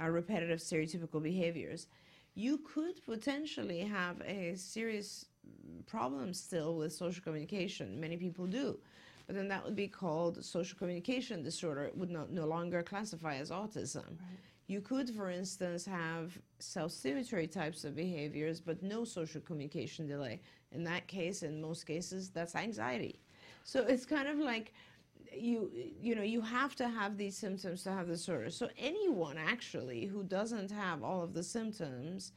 uh, 0.00 0.08
repetitive 0.08 0.58
stereotypical 0.60 1.22
behaviors 1.22 1.86
you 2.36 2.58
could 2.58 3.02
potentially 3.04 3.80
have 3.80 4.20
a 4.20 4.54
serious 4.56 5.24
problem 5.86 6.32
still 6.34 6.76
with 6.76 6.92
social 6.92 7.24
communication. 7.24 7.98
Many 7.98 8.16
people 8.18 8.46
do. 8.46 8.78
But 9.26 9.34
then 9.34 9.48
that 9.48 9.64
would 9.64 9.74
be 9.74 9.88
called 9.88 10.44
social 10.44 10.78
communication 10.78 11.42
disorder. 11.42 11.84
It 11.84 11.96
would 11.96 12.10
not, 12.10 12.30
no 12.30 12.44
longer 12.46 12.82
classify 12.82 13.36
as 13.36 13.50
autism. 13.50 14.04
Right. 14.04 14.38
You 14.68 14.80
could, 14.82 15.10
for 15.10 15.30
instance, 15.30 15.86
have 15.86 16.38
self 16.58 16.92
stimulatory 16.92 17.50
types 17.50 17.84
of 17.84 17.96
behaviors, 17.96 18.60
but 18.60 18.82
no 18.82 19.04
social 19.04 19.40
communication 19.40 20.06
delay. 20.06 20.42
In 20.72 20.84
that 20.84 21.06
case, 21.06 21.42
in 21.42 21.60
most 21.60 21.86
cases, 21.86 22.28
that's 22.30 22.54
anxiety. 22.54 23.20
So 23.64 23.80
it's 23.80 24.04
kind 24.04 24.28
of 24.28 24.38
like 24.38 24.74
you 25.38 25.70
you 26.00 26.14
know 26.14 26.22
you 26.22 26.40
have 26.40 26.74
to 26.76 26.88
have 26.88 27.16
these 27.16 27.36
symptoms 27.36 27.82
to 27.84 27.92
have 27.92 28.06
the 28.06 28.14
disorder. 28.14 28.50
So 28.50 28.68
anyone 28.78 29.36
actually 29.38 30.06
who 30.06 30.22
doesn't 30.22 30.70
have 30.70 31.02
all 31.02 31.22
of 31.22 31.34
the 31.34 31.42
symptoms 31.42 32.32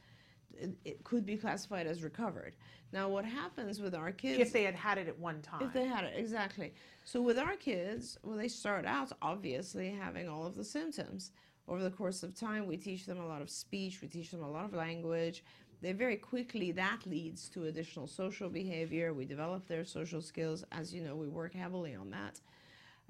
it, 0.58 0.70
it, 0.84 1.04
could 1.04 1.24
be 1.24 1.36
classified 1.36 1.86
as 1.86 2.02
recovered. 2.02 2.54
Now 2.92 3.08
what 3.08 3.24
happens 3.24 3.80
with 3.80 3.94
our 3.94 4.10
kids 4.12 4.40
if 4.40 4.52
they 4.52 4.64
had 4.64 4.74
had 4.74 4.98
it 4.98 5.08
at 5.08 5.18
one 5.18 5.40
time 5.42 5.62
if 5.62 5.72
they 5.72 5.84
had 5.84 6.04
it 6.04 6.14
exactly. 6.16 6.74
So 7.04 7.22
with 7.22 7.38
our 7.38 7.56
kids 7.56 8.18
well 8.22 8.36
they 8.36 8.48
start 8.48 8.84
out 8.84 9.12
obviously 9.22 9.90
having 9.90 10.28
all 10.28 10.46
of 10.46 10.56
the 10.56 10.64
symptoms. 10.64 11.32
Over 11.68 11.82
the 11.82 11.90
course 11.90 12.22
of 12.22 12.34
time 12.34 12.66
we 12.66 12.76
teach 12.76 13.06
them 13.06 13.20
a 13.20 13.26
lot 13.26 13.42
of 13.42 13.50
speech 13.50 14.00
we 14.02 14.08
teach 14.08 14.30
them 14.30 14.42
a 14.42 14.50
lot 14.50 14.64
of 14.64 14.74
language. 14.74 15.44
They 15.82 15.92
very 15.92 16.16
quickly 16.16 16.72
that 16.72 17.06
leads 17.06 17.48
to 17.50 17.64
additional 17.64 18.06
social 18.06 18.50
behavior. 18.50 19.14
We 19.14 19.24
develop 19.24 19.66
their 19.66 19.86
social 19.86 20.20
skills. 20.20 20.62
As 20.72 20.92
you 20.92 21.02
know 21.02 21.16
we 21.16 21.28
work 21.28 21.54
heavily 21.54 21.94
on 21.94 22.10
that 22.10 22.40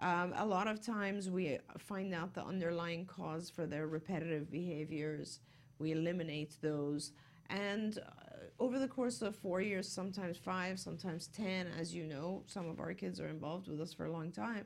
um, 0.00 0.32
a 0.36 0.46
lot 0.46 0.66
of 0.66 0.80
times 0.80 1.28
we 1.28 1.58
find 1.78 2.14
out 2.14 2.32
the 2.32 2.42
underlying 2.42 3.04
cause 3.04 3.50
for 3.50 3.66
their 3.66 3.86
repetitive 3.86 4.50
behaviors. 4.50 5.40
We 5.78 5.92
eliminate 5.92 6.56
those. 6.62 7.12
And 7.50 7.98
uh, 7.98 8.02
over 8.58 8.78
the 8.78 8.88
course 8.88 9.20
of 9.20 9.36
four 9.36 9.60
years, 9.60 9.86
sometimes 9.86 10.38
five, 10.38 10.80
sometimes 10.80 11.26
10, 11.28 11.66
as 11.78 11.94
you 11.94 12.04
know, 12.04 12.44
some 12.46 12.68
of 12.68 12.80
our 12.80 12.94
kids 12.94 13.20
are 13.20 13.28
involved 13.28 13.68
with 13.68 13.80
us 13.80 13.92
for 13.92 14.06
a 14.06 14.12
long 14.12 14.32
time. 14.32 14.64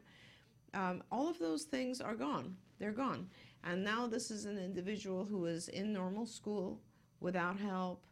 Um, 0.72 1.03
all 1.11 1.28
of 1.28 1.39
those 1.39 1.64
things 1.64 2.01
are 2.01 2.14
gone. 2.14 2.57
They're 2.78 2.93
gone. 2.93 3.28
And 3.64 3.82
now 3.82 4.07
this 4.07 4.30
is 4.30 4.45
an 4.45 4.59
individual 4.59 5.24
who 5.24 5.47
is 5.47 5.68
in 5.68 5.93
normal 5.93 6.26
school 6.26 6.80
without 7.20 7.59
help. 7.59 8.05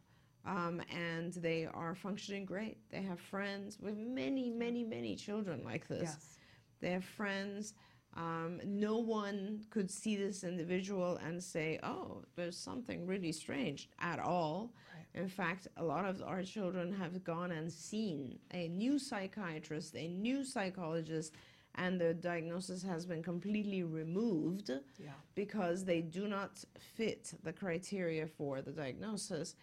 Um, 0.45 0.81
and 0.93 1.31
they 1.33 1.67
are 1.73 1.95
functioning 1.95 2.43
great. 2.43 2.77
They 2.91 3.01
have 3.01 3.19
friends. 3.19 3.77
We 3.79 3.91
have 3.91 3.97
many, 3.97 4.49
many, 4.49 4.83
many 4.83 5.15
children 5.15 5.61
like 5.63 5.87
this. 5.87 6.01
Yes 6.03 6.37
they 6.83 6.91
have 6.91 7.05
friends. 7.05 7.73
Um, 8.15 8.61
no 8.63 8.97
one 8.97 9.61
could 9.71 9.89
see 9.89 10.15
this 10.15 10.43
individual 10.43 11.17
and 11.25 11.41
say, 11.41 11.79
oh, 11.81 12.21
there's 12.35 12.57
something 12.57 13.07
really 13.07 13.31
strange 13.31 13.89
at 13.99 14.19
all. 14.19 14.73
Right. 14.93 15.21
In 15.23 15.29
fact, 15.29 15.67
a 15.77 15.83
lot 15.83 16.05
of 16.05 16.21
our 16.21 16.43
children 16.43 16.93
have 16.93 17.23
gone 17.23 17.51
and 17.51 17.71
seen 17.71 18.37
a 18.53 18.67
new 18.67 18.99
psychiatrist, 18.99 19.95
a 19.95 20.07
new 20.09 20.43
psychologist, 20.43 21.33
and 21.75 21.99
the 21.99 22.13
diagnosis 22.13 22.83
has 22.83 23.05
been 23.05 23.23
completely 23.23 23.81
removed 23.81 24.69
yeah. 24.99 25.09
because 25.33 25.85
they 25.85 26.01
do 26.01 26.27
not 26.27 26.63
fit 26.77 27.33
the 27.43 27.53
criteria 27.53 28.27
for 28.27 28.61
the 28.61 28.71
diagnosis 28.71 29.55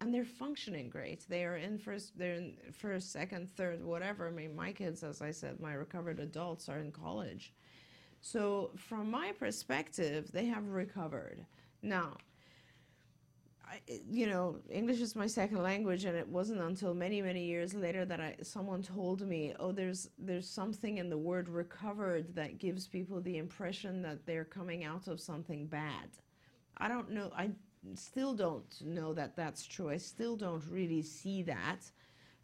and 0.00 0.14
they're 0.14 0.24
functioning 0.24 0.88
great. 0.88 1.24
They 1.28 1.44
are 1.44 1.56
in 1.56 1.78
first, 1.78 2.16
they're 2.16 2.34
in 2.34 2.56
first, 2.72 3.12
second, 3.12 3.50
third, 3.50 3.84
whatever. 3.84 4.28
I 4.28 4.30
mean, 4.30 4.54
my 4.54 4.72
kids, 4.72 5.02
as 5.02 5.20
I 5.20 5.30
said, 5.30 5.60
my 5.60 5.72
recovered 5.74 6.20
adults 6.20 6.68
are 6.68 6.78
in 6.78 6.92
college. 6.92 7.52
So, 8.20 8.70
from 8.76 9.10
my 9.10 9.32
perspective, 9.38 10.30
they 10.32 10.46
have 10.46 10.66
recovered. 10.66 11.44
Now, 11.82 12.16
I, 13.64 13.80
you 14.08 14.26
know, 14.26 14.56
English 14.70 15.00
is 15.00 15.14
my 15.14 15.26
second 15.26 15.62
language, 15.62 16.04
and 16.04 16.16
it 16.16 16.26
wasn't 16.26 16.60
until 16.60 16.94
many, 16.94 17.20
many 17.22 17.44
years 17.44 17.74
later 17.74 18.04
that 18.06 18.20
I, 18.20 18.36
someone 18.42 18.82
told 18.82 19.20
me, 19.26 19.54
"Oh, 19.60 19.72
there's 19.72 20.08
there's 20.18 20.48
something 20.48 20.98
in 20.98 21.10
the 21.10 21.18
word 21.18 21.48
recovered 21.48 22.34
that 22.34 22.58
gives 22.58 22.86
people 22.86 23.20
the 23.20 23.36
impression 23.36 24.02
that 24.02 24.26
they're 24.26 24.44
coming 24.44 24.84
out 24.84 25.06
of 25.06 25.20
something 25.20 25.66
bad." 25.66 26.08
I 26.78 26.88
don't 26.88 27.10
know. 27.10 27.30
I 27.36 27.50
still 27.94 28.34
don't 28.34 28.80
know 28.84 29.12
that 29.14 29.36
that's 29.36 29.66
true. 29.66 29.90
I 29.90 29.96
still 29.96 30.36
don't 30.36 30.64
really 30.70 31.02
see 31.02 31.42
that. 31.44 31.90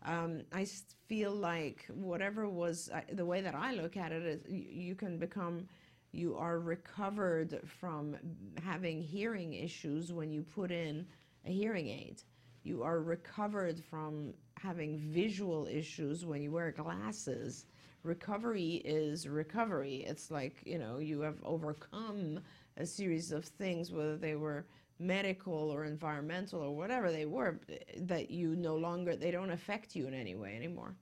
Um, 0.05 0.43
I 0.53 0.67
feel 1.09 1.33
like 1.33 1.87
whatever 1.95 2.49
was 2.49 2.91
uh, 2.93 3.01
the 3.13 3.25
way 3.25 3.41
that 3.41 3.55
I 3.55 3.73
look 3.73 3.97
at 3.97 4.13
it 4.13 4.23
is 4.23 4.41
you, 4.49 4.67
you 4.69 4.95
can 4.95 5.19
become, 5.19 5.67
you 6.13 6.37
are 6.37 6.59
recovered 6.59 7.59
from 7.81 8.17
having 8.63 9.01
hearing 9.03 9.55
issues 9.55 10.13
when 10.13 10.31
you 10.31 10.43
put 10.43 10.71
in 10.71 11.07
a 11.47 11.51
hearing 11.51 11.89
aid. 11.89 12.23
You 12.65 12.83
are 12.83 13.01
recovered 13.01 13.83
from 13.83 14.35
having 14.59 14.99
visual 14.99 15.67
issues 15.67 16.25
when 16.25 16.43
you 16.43 16.51
wear 16.51 16.71
glasses. 16.73 17.67
Recovery 18.03 18.83
is 18.85 19.27
recovery. 19.27 20.05
It's 20.07 20.31
like, 20.31 20.57
you 20.65 20.79
know, 20.79 20.99
you 20.99 21.21
have 21.21 21.37
overcome 21.45 22.41
a 22.77 22.85
series 22.85 23.33
of 23.33 23.45
things, 23.45 23.91
whether 23.91 24.17
they 24.17 24.37
were 24.37 24.67
medical 24.99 25.71
or 25.71 25.85
environmental 25.85 26.61
or 26.63 26.75
whatever 26.75 27.11
they 27.11 27.27
were 27.27 27.59
that 27.99 28.31
you 28.31 28.55
no 28.55 28.77
longer 28.77 29.17
they 29.17 29.31
don't 29.31 29.51
affect 29.51 29.97
you 29.97 30.07
in 30.07 30.15
any 30.15 30.35
way 30.35 30.55
anymore. 30.55 30.95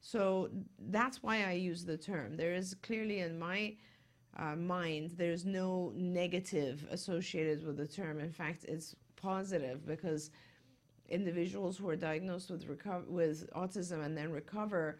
So 0.00 0.50
that's 0.90 1.22
why 1.22 1.44
i 1.44 1.52
use 1.52 1.84
the 1.84 1.96
term. 1.96 2.36
There 2.36 2.54
is 2.54 2.74
clearly 2.82 3.20
in 3.20 3.38
my 3.38 3.74
uh, 4.36 4.56
mind 4.56 5.14
there's 5.16 5.44
no 5.44 5.92
negative 5.94 6.86
associated 6.90 7.64
with 7.66 7.76
the 7.76 7.86
term. 7.86 8.20
In 8.20 8.32
fact 8.32 8.64
it's 8.68 8.94
positive 9.16 9.86
because 9.86 10.30
individuals 11.08 11.76
who 11.78 11.88
are 11.88 11.96
diagnosed 11.96 12.50
with 12.50 12.66
reco- 12.66 13.06
with 13.06 13.48
autism 13.54 14.04
and 14.04 14.16
then 14.16 14.30
recover 14.30 14.98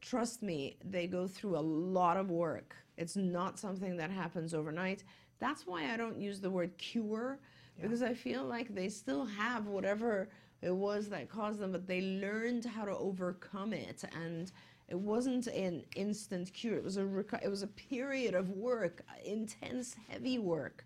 trust 0.00 0.42
me 0.42 0.76
they 0.84 1.06
go 1.06 1.26
through 1.26 1.56
a 1.56 1.60
lot 1.60 2.16
of 2.16 2.30
work. 2.30 2.74
It's 2.96 3.16
not 3.16 3.58
something 3.58 3.96
that 3.96 4.10
happens 4.10 4.54
overnight. 4.54 5.04
That's 5.38 5.66
why 5.66 5.92
i 5.92 5.96
don't 5.96 6.20
use 6.20 6.40
the 6.40 6.50
word 6.50 6.76
cure 6.76 7.38
because 7.80 8.02
I 8.02 8.14
feel 8.14 8.44
like 8.44 8.74
they 8.74 8.88
still 8.88 9.24
have 9.24 9.66
whatever 9.66 10.28
it 10.62 10.74
was 10.74 11.08
that 11.08 11.28
caused 11.28 11.58
them, 11.58 11.72
but 11.72 11.86
they 11.86 12.00
learned 12.02 12.64
how 12.64 12.84
to 12.84 12.96
overcome 12.96 13.72
it, 13.72 14.04
and 14.14 14.52
it 14.88 14.98
wasn't 14.98 15.46
an 15.46 15.84
instant 15.96 16.52
cure. 16.52 16.76
It 16.76 16.84
was 16.84 16.96
a 16.96 17.02
reco- 17.02 17.42
it 17.42 17.48
was 17.48 17.62
a 17.62 17.68
period 17.68 18.34
of 18.34 18.50
work, 18.50 19.02
intense, 19.24 19.96
heavy 20.08 20.38
work. 20.38 20.84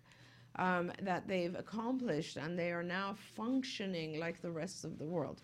Um, 0.57 0.93
that 1.01 1.27
they've 1.27 1.53
accomplished, 1.53 2.37
and 2.37 2.57
they 2.57 2.71
are 2.71 2.81
now 2.81 3.13
functioning 3.35 4.21
like 4.21 4.41
the 4.41 4.51
rest 4.51 4.85
of 4.85 4.97
the 4.97 5.03
world. 5.03 5.41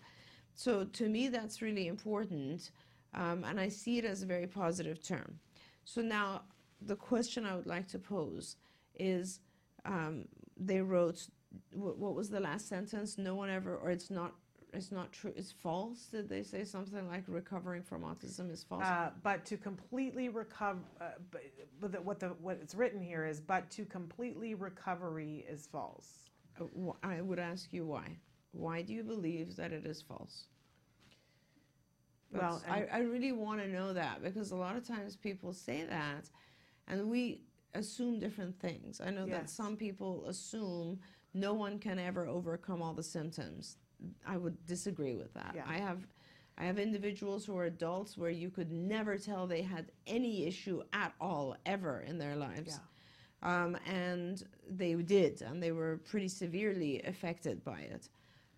So, 0.56 0.86
to 0.86 1.10
me, 1.10 1.28
that's 1.28 1.62
really 1.62 1.88
important, 1.88 2.72
um, 3.14 3.44
and 3.44 3.60
I 3.60 3.68
see 3.68 3.98
it 3.98 4.06
as 4.06 4.24
a 4.24 4.26
very 4.26 4.48
positive 4.48 5.04
term. 5.04 5.38
So, 5.84 6.02
now 6.02 6.44
the 6.82 6.96
question 6.96 7.46
I 7.46 7.56
would 7.56 7.68
like 7.68 7.90
to 7.90 8.00
pose 8.00 8.56
is 8.96 9.42
um, 9.86 10.26
they 10.58 10.82
wrote, 10.82 11.28
wh- 11.74 11.98
what 12.00 12.16
was 12.16 12.30
the 12.30 12.40
last 12.40 12.68
sentence? 12.68 13.18
No 13.18 13.36
one 13.36 13.50
ever, 13.50 13.76
or 13.78 13.90
it's 13.92 14.10
not. 14.10 14.34
It's 14.74 14.92
not 14.92 15.12
true. 15.12 15.34
It's 15.36 15.52
false. 15.52 16.06
Did 16.06 16.30
they 16.30 16.44
say 16.44 16.64
something 16.64 17.06
like 17.10 17.24
recovering 17.28 17.84
from 17.84 18.04
autism 18.04 18.50
is 18.50 18.64
false? 18.64 18.86
Uh, 18.86 19.10
but 19.22 19.44
to 19.48 19.58
completely 19.58 20.30
recover, 20.30 20.80
uh, 21.02 21.10
but, 21.30 21.42
but 21.82 21.92
the, 21.92 22.02
what 22.02 22.20
the 22.22 22.30
what 22.42 22.58
it's 22.62 22.74
written 22.74 23.02
here 23.02 23.26
is, 23.26 23.42
but 23.42 23.70
to 23.72 23.84
completely 23.86 24.56
recovery 24.56 25.46
is 25.50 25.68
false. 25.68 26.08
Uh, 26.60 26.64
wh- 26.86 27.06
I 27.06 27.20
would 27.22 27.40
ask 27.40 27.74
you 27.74 27.86
why. 27.86 28.18
Why 28.54 28.82
do 28.82 28.94
you 28.94 29.04
believe 29.04 29.56
that 29.58 29.74
it 29.74 29.86
is 29.86 30.02
false? 30.02 30.46
Well, 32.32 32.62
That's- 32.66 32.88
I, 32.92 33.00
I 33.00 33.02
really 33.02 33.34
want 33.34 33.60
to 33.62 33.68
know 33.68 33.92
that 33.94 34.24
because 34.24 34.52
a 34.52 34.56
lot 34.56 34.78
of 34.78 34.88
times 34.88 35.16
people 35.18 35.52
say 35.54 35.84
that 35.90 36.30
and 36.88 37.10
we 37.10 37.42
assume 37.74 38.20
different 38.20 38.58
things. 38.60 39.02
I 39.02 39.10
know 39.12 39.26
that 39.26 39.50
some 39.50 39.76
people 39.76 40.26
assume 40.28 41.00
no 41.34 41.54
one 41.54 41.80
can 41.80 42.00
ever 42.00 42.28
overcome 42.28 42.82
all 42.82 42.94
the 42.94 43.04
symptoms. 43.04 43.78
I 44.26 44.38
would 44.38 44.66
disagree 44.66 45.16
with 45.16 45.34
that. 45.34 45.54
Yeah. 45.56 45.64
I 45.68 45.78
have 45.78 46.08
I 46.58 46.66
have 46.66 46.78
individuals 46.78 47.46
who 47.46 47.58
are 47.58 47.66
adults 47.66 48.18
where 48.18 48.30
you 48.30 48.50
could 48.50 48.72
never 48.72 49.18
tell 49.18 49.48
they 49.48 49.62
had 49.62 49.92
any 50.06 50.46
issue 50.46 50.84
at 50.94 51.14
all 51.20 51.56
ever 51.66 52.02
in 52.02 52.18
their 52.18 52.36
lives. 52.36 52.80
Um, 53.44 53.78
and 53.88 54.44
they 54.70 54.94
did, 54.94 55.42
and 55.42 55.64
they 55.64 55.72
were 55.72 56.02
pretty 56.10 56.28
severely 56.28 57.02
affected 57.04 57.64
by 57.64 57.80
it. 57.80 58.10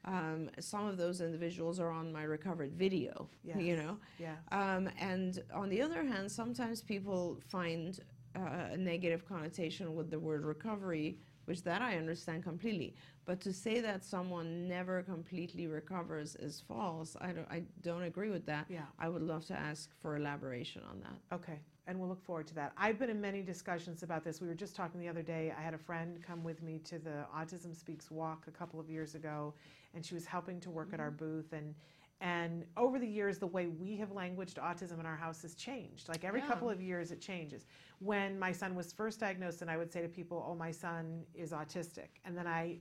Um, 0.05 0.49
some 0.59 0.85
of 0.87 0.97
those 0.97 1.21
individuals 1.21 1.79
are 1.79 1.89
on 1.89 2.11
my 2.11 2.23
recovered 2.23 2.73
video, 2.73 3.29
you 3.57 3.77
know. 3.77 3.97
Yeah. 4.19 4.35
Um, 4.51 4.89
and 4.99 5.41
on 5.53 5.69
the 5.69 5.81
other 5.81 6.03
hand, 6.03 6.29
sometimes 6.29 6.81
people 6.81 7.39
find 7.47 7.97
uh, 8.35 8.71
a 8.73 8.77
negative 8.77 9.25
connotation 9.25 9.95
with 9.95 10.09
the 10.09 10.19
word 10.19 10.43
recovery, 10.43 11.19
which 11.45 11.63
that 11.63 11.81
I 11.81 11.97
understand 11.97 12.43
completely. 12.43 12.95
But 13.25 13.39
to 13.41 13.53
say 13.53 13.79
that 13.79 14.03
someone 14.03 14.67
never 14.67 15.01
completely 15.03 15.67
recovers 15.67 16.35
is 16.35 16.63
false, 16.67 17.15
I 17.21 17.31
don't, 17.31 17.47
I 17.49 17.63
don't 17.81 18.03
agree 18.03 18.29
with 18.29 18.45
that. 18.47 18.65
Yeah. 18.69 18.81
I 18.99 19.07
would 19.09 19.21
love 19.21 19.45
to 19.47 19.53
ask 19.53 19.89
for 20.01 20.17
elaboration 20.17 20.81
on 20.89 20.99
that. 21.01 21.35
Okay, 21.35 21.59
and 21.87 21.99
we'll 21.99 22.09
look 22.09 22.23
forward 22.23 22.47
to 22.47 22.55
that. 22.55 22.73
I've 22.77 22.99
been 22.99 23.09
in 23.09 23.21
many 23.21 23.41
discussions 23.41 24.03
about 24.03 24.23
this. 24.23 24.41
We 24.41 24.47
were 24.47 24.53
just 24.53 24.75
talking 24.75 24.99
the 24.99 25.07
other 25.07 25.21
day. 25.21 25.53
I 25.57 25.61
had 25.61 25.73
a 25.73 25.77
friend 25.77 26.21
come 26.25 26.43
with 26.43 26.61
me 26.61 26.79
to 26.85 26.99
the 26.99 27.25
Autism 27.35 27.75
Speaks 27.75 28.11
walk 28.11 28.45
a 28.47 28.51
couple 28.51 28.79
of 28.79 28.89
years 28.89 29.15
ago, 29.15 29.53
and 29.93 30.05
she 30.05 30.15
was 30.15 30.25
helping 30.25 30.59
to 30.61 30.69
work 30.69 30.89
at 30.93 30.99
our 30.99 31.07
mm-hmm. 31.07 31.17
booth. 31.17 31.53
And 31.53 31.73
and 32.23 32.63
over 32.77 32.99
the 32.99 33.07
years, 33.07 33.37
the 33.37 33.47
way 33.47 33.67
we 33.67 33.97
have 33.97 34.11
languaged 34.13 34.55
autism 34.55 34.97
in 34.97 35.05
our 35.05 35.15
house 35.17 35.41
has 35.41 35.55
changed. 35.55 36.07
Like 36.07 36.23
every 36.23 36.39
Yeah. 36.39 36.47
couple 36.47 36.69
of 36.69 36.81
years, 36.81 37.11
it 37.11 37.19
changes. 37.19 37.65
When 37.99 38.39
my 38.39 38.53
son 38.53 38.75
was 38.75 38.93
first 38.93 39.19
diagnosed, 39.19 39.61
and 39.61 39.69
I 39.69 39.75
would 39.75 39.91
say 39.91 40.01
to 40.01 40.07
people, 40.07 40.41
"Oh, 40.47 40.55
my 40.55 40.71
son 40.71 41.25
is 41.33 41.51
autistic," 41.51 42.21
and 42.23 42.37
then 42.37 42.47
I 42.47 42.79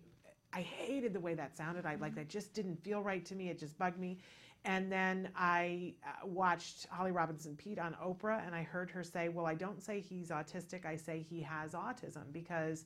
I 0.55 0.61
hated 0.61 1.13
the 1.13 1.21
way 1.21 1.35
that 1.35 1.57
sounded. 1.57 1.87
I 1.87 1.97
like 1.97 2.15
that 2.15 2.29
just 2.29 2.55
didn't 2.55 2.77
feel 2.85 3.03
right 3.03 3.25
to 3.25 3.35
me. 3.35 3.49
It 3.49 3.59
just 3.59 3.77
bugged 3.79 3.99
me. 3.99 4.19
And 4.65 4.93
then 4.93 5.31
I 5.35 5.95
uh, 6.07 6.27
watched 6.27 6.87
Holly 6.91 7.11
Robinson 7.11 7.57
Peete 7.57 7.79
on 7.81 7.95
Oprah, 7.95 8.47
and 8.47 8.55
I 8.55 8.63
heard 8.63 8.91
her 8.93 9.03
say, 9.03 9.29
"Well, 9.29 9.47
I 9.47 9.55
don't 9.55 9.83
say 9.83 9.99
he's 10.01 10.29
autistic. 10.31 10.87
I 10.87 10.95
say 10.97 11.19
he 11.21 11.43
has 11.43 11.73
autism 11.73 12.33
because." 12.33 12.85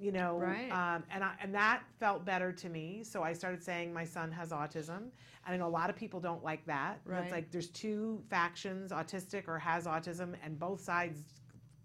You 0.00 0.12
know, 0.12 0.38
Right. 0.38 0.70
um, 0.70 1.04
and 1.10 1.22
I, 1.22 1.34
and 1.42 1.54
that 1.54 1.82
felt 1.98 2.24
better 2.24 2.52
to 2.52 2.68
me. 2.70 3.04
So 3.04 3.22
I 3.22 3.34
started 3.34 3.62
saying 3.62 3.92
my 3.92 4.04
son 4.04 4.32
has 4.32 4.50
autism, 4.50 4.96
and 4.96 5.10
I 5.46 5.56
know 5.58 5.66
a 5.66 5.68
lot 5.68 5.90
of 5.90 5.96
people 5.96 6.20
don't 6.20 6.42
like 6.42 6.64
that. 6.66 7.00
Right. 7.04 7.22
It's 7.22 7.32
like 7.32 7.50
there's 7.50 7.68
two 7.68 8.22
factions: 8.30 8.92
autistic 8.92 9.46
or 9.46 9.58
has 9.58 9.86
autism, 9.86 10.34
and 10.42 10.58
both 10.58 10.80
sides 10.80 11.20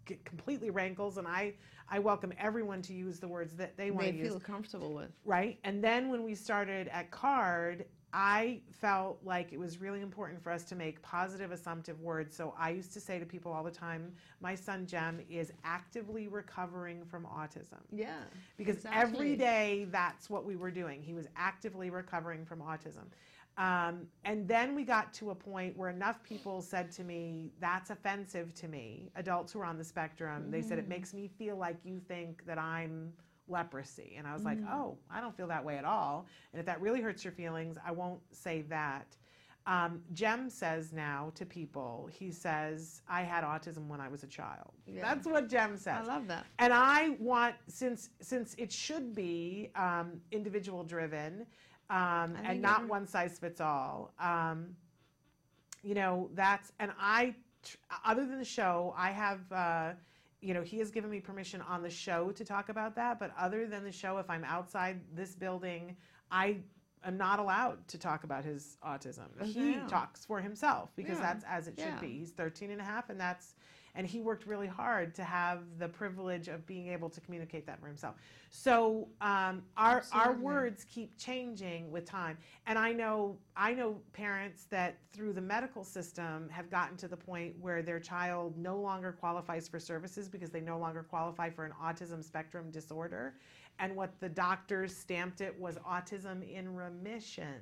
get 0.05 0.23
completely 0.23 0.69
rankles. 0.69 1.17
And 1.17 1.27
I 1.27 1.53
I 1.89 1.99
welcome 1.99 2.31
everyone 2.39 2.81
to 2.83 2.93
use 2.93 3.19
the 3.19 3.27
words 3.27 3.53
that 3.55 3.75
they 3.77 3.91
want 3.91 4.05
They 4.05 4.11
to 4.13 4.17
use 4.17 4.27
feel 4.29 4.39
comfortable 4.39 4.93
with. 4.93 5.11
right? 5.25 5.59
And 5.65 5.83
then 5.83 6.09
when 6.09 6.23
we 6.23 6.33
started 6.35 6.87
at 6.87 7.11
CARD, 7.11 7.85
I 8.17 8.61
felt 8.71 9.19
like 9.25 9.51
it 9.51 9.59
was 9.59 9.81
really 9.81 9.99
important 9.99 10.41
for 10.41 10.49
us 10.49 10.63
to 10.65 10.75
make 10.75 11.01
positive 11.01 11.51
assumptive 11.51 11.99
words. 11.99 12.33
So 12.33 12.53
I 12.57 12.69
used 12.69 12.93
to 12.93 13.01
say 13.01 13.19
to 13.19 13.25
people 13.25 13.51
all 13.51 13.61
the 13.61 13.69
time, 13.69 14.13
my 14.39 14.55
son 14.55 14.87
Jem 14.87 15.19
is 15.29 15.51
actively 15.65 16.29
recovering 16.29 17.03
from 17.03 17.25
autism. 17.25 17.81
Yeah. 17.91 18.21
Because 18.55 18.77
exactly. 18.77 19.01
every 19.01 19.35
day 19.35 19.87
that's 19.91 20.29
what 20.29 20.45
we 20.45 20.55
were 20.55 20.71
doing. 20.71 21.03
He 21.03 21.13
was 21.13 21.27
actively 21.35 21.89
recovering 21.89 22.45
from 22.45 22.61
autism. 22.61 23.03
Um, 23.57 24.07
and 24.23 24.47
then 24.47 24.75
we 24.75 24.85
got 24.85 25.13
to 25.15 25.31
a 25.31 25.35
point 25.35 25.75
where 25.75 25.89
enough 25.89 26.23
people 26.23 26.61
said 26.61 26.93
to 26.93 27.03
me, 27.03 27.51
that's 27.59 27.89
offensive 27.89 28.53
to 28.55 28.69
me, 28.69 29.09
adults 29.17 29.51
who 29.51 29.59
are 29.59 29.65
on 29.65 29.77
the 29.77 29.83
spectrum. 29.83 30.49
They 30.51 30.61
said, 30.61 30.79
it 30.79 30.87
makes 30.87 31.13
me 31.13 31.27
feel 31.37 31.57
like 31.57 31.77
you 31.83 31.99
think 31.99 32.45
that 32.45 32.57
I'm 32.57 33.11
leprosy. 33.47 34.15
And 34.17 34.27
I 34.27 34.33
was 34.33 34.43
like, 34.43 34.57
oh, 34.69 34.97
I 35.09 35.21
don't 35.21 35.35
feel 35.35 35.47
that 35.47 35.63
way 35.63 35.77
at 35.77 35.85
all. 35.85 36.25
And 36.53 36.59
if 36.59 36.65
that 36.65 36.81
really 36.81 37.01
hurts 37.01 37.23
your 37.23 37.33
feelings, 37.33 37.77
I 37.85 37.91
won't 37.91 38.19
say 38.31 38.63
that. 38.69 39.15
Um, 39.67 40.01
Jem 40.13 40.49
says 40.49 40.93
now 40.93 41.31
to 41.33 41.43
people, 41.45 42.07
he 42.11 42.29
says, 42.31 43.01
I 43.09 43.23
had 43.23 43.43
autism 43.43 43.87
when 43.87 43.99
I 43.99 44.07
was 44.07 44.23
a 44.23 44.27
child. 44.27 44.73
Yeah. 44.85 45.01
That's 45.01 45.25
what 45.25 45.49
Jem 45.49 45.75
says. 45.75 46.07
I 46.07 46.13
love 46.13 46.27
that. 46.27 46.45
And 46.59 46.71
I 46.71 47.15
want, 47.19 47.55
since 47.67 48.09
since 48.21 48.53
it 48.59 48.71
should 48.71 49.15
be 49.15 49.71
um, 49.75 50.21
individual 50.31 50.83
driven 50.83 51.47
um, 51.89 52.35
and 52.43 52.61
not 52.61 52.77
every- 52.81 52.89
one 52.89 53.07
size 53.07 53.39
fits 53.39 53.59
all, 53.59 54.13
um, 54.19 54.67
you 55.83 55.95
know, 55.95 56.29
that's, 56.35 56.71
and 56.79 56.91
I, 56.99 57.33
tr- 57.63 57.77
other 58.05 58.25
than 58.25 58.37
the 58.37 58.45
show, 58.45 58.93
I 58.95 59.09
have, 59.11 59.39
uh, 59.51 59.93
you 60.45 60.53
know, 60.53 60.61
he 60.61 60.77
has 60.77 60.91
given 60.91 61.09
me 61.09 61.19
permission 61.19 61.59
on 61.61 61.81
the 61.81 61.89
show 61.89 62.29
to 62.31 62.45
talk 62.45 62.69
about 62.69 62.95
that. 62.95 63.17
But 63.19 63.31
other 63.37 63.65
than 63.65 63.83
the 63.83 63.91
show, 63.91 64.19
if 64.19 64.29
I'm 64.29 64.43
outside 64.43 65.01
this 65.15 65.33
building, 65.33 65.97
I 66.29 66.57
am 67.03 67.17
not 67.17 67.39
allowed 67.39 67.87
to 67.87 67.97
talk 67.97 68.23
about 68.23 68.45
his 68.45 68.77
autism. 68.85 69.25
Oh, 69.41 69.45
he 69.45 69.71
Yeah. 69.71 69.87
talks 69.87 70.23
for 70.23 70.39
himself 70.39 70.95
because 70.95 71.17
Yeah. 71.17 71.33
that's 71.33 71.45
as 71.45 71.67
it 71.67 71.79
should 71.79 71.87
Yeah. 71.87 71.99
be. 71.99 72.19
He's 72.19 72.31
13 72.31 72.69
and 72.69 72.79
a 72.79 72.83
half, 72.83 73.09
and 73.09 73.19
that's, 73.19 73.55
and 73.95 74.05
he 74.05 74.19
worked 74.21 74.45
really 74.45 74.67
hard 74.67 75.15
to 75.15 75.23
have 75.23 75.59
the 75.79 75.87
privilege 75.87 76.47
of 76.47 76.65
being 76.65 76.87
able 76.87 77.09
to 77.09 77.21
communicate 77.21 77.65
that 77.65 77.79
for 77.79 77.87
himself. 77.87 78.15
So 78.49 79.07
um, 79.21 79.63
our 79.77 80.03
our 80.11 80.33
words 80.33 80.85
keep 80.85 81.17
changing 81.17 81.91
with 81.91 82.05
time, 82.05 82.37
and 82.67 82.77
I 82.77 82.93
know 82.93 83.37
I 83.55 83.73
know 83.73 83.97
parents 84.13 84.65
that 84.65 84.97
through 85.13 85.33
the 85.33 85.41
medical 85.41 85.83
system 85.83 86.49
have 86.49 86.69
gotten 86.69 86.97
to 86.97 87.07
the 87.07 87.17
point 87.17 87.55
where 87.59 87.81
their 87.81 87.99
child 87.99 88.57
no 88.57 88.77
longer 88.79 89.11
qualifies 89.11 89.67
for 89.67 89.79
services 89.79 90.29
because 90.29 90.49
they 90.49 90.61
no 90.61 90.77
longer 90.77 91.03
qualify 91.03 91.49
for 91.49 91.65
an 91.65 91.73
autism 91.83 92.23
spectrum 92.23 92.71
disorder. 92.71 93.35
And 93.77 93.93
what 93.93 94.17
the 94.21 94.29
doctors 94.29 94.95
stamped 94.95 95.41
it 95.41 95.53
was 95.59 95.77
autism 95.85 96.49
in 96.49 96.73
remission. 96.73 97.59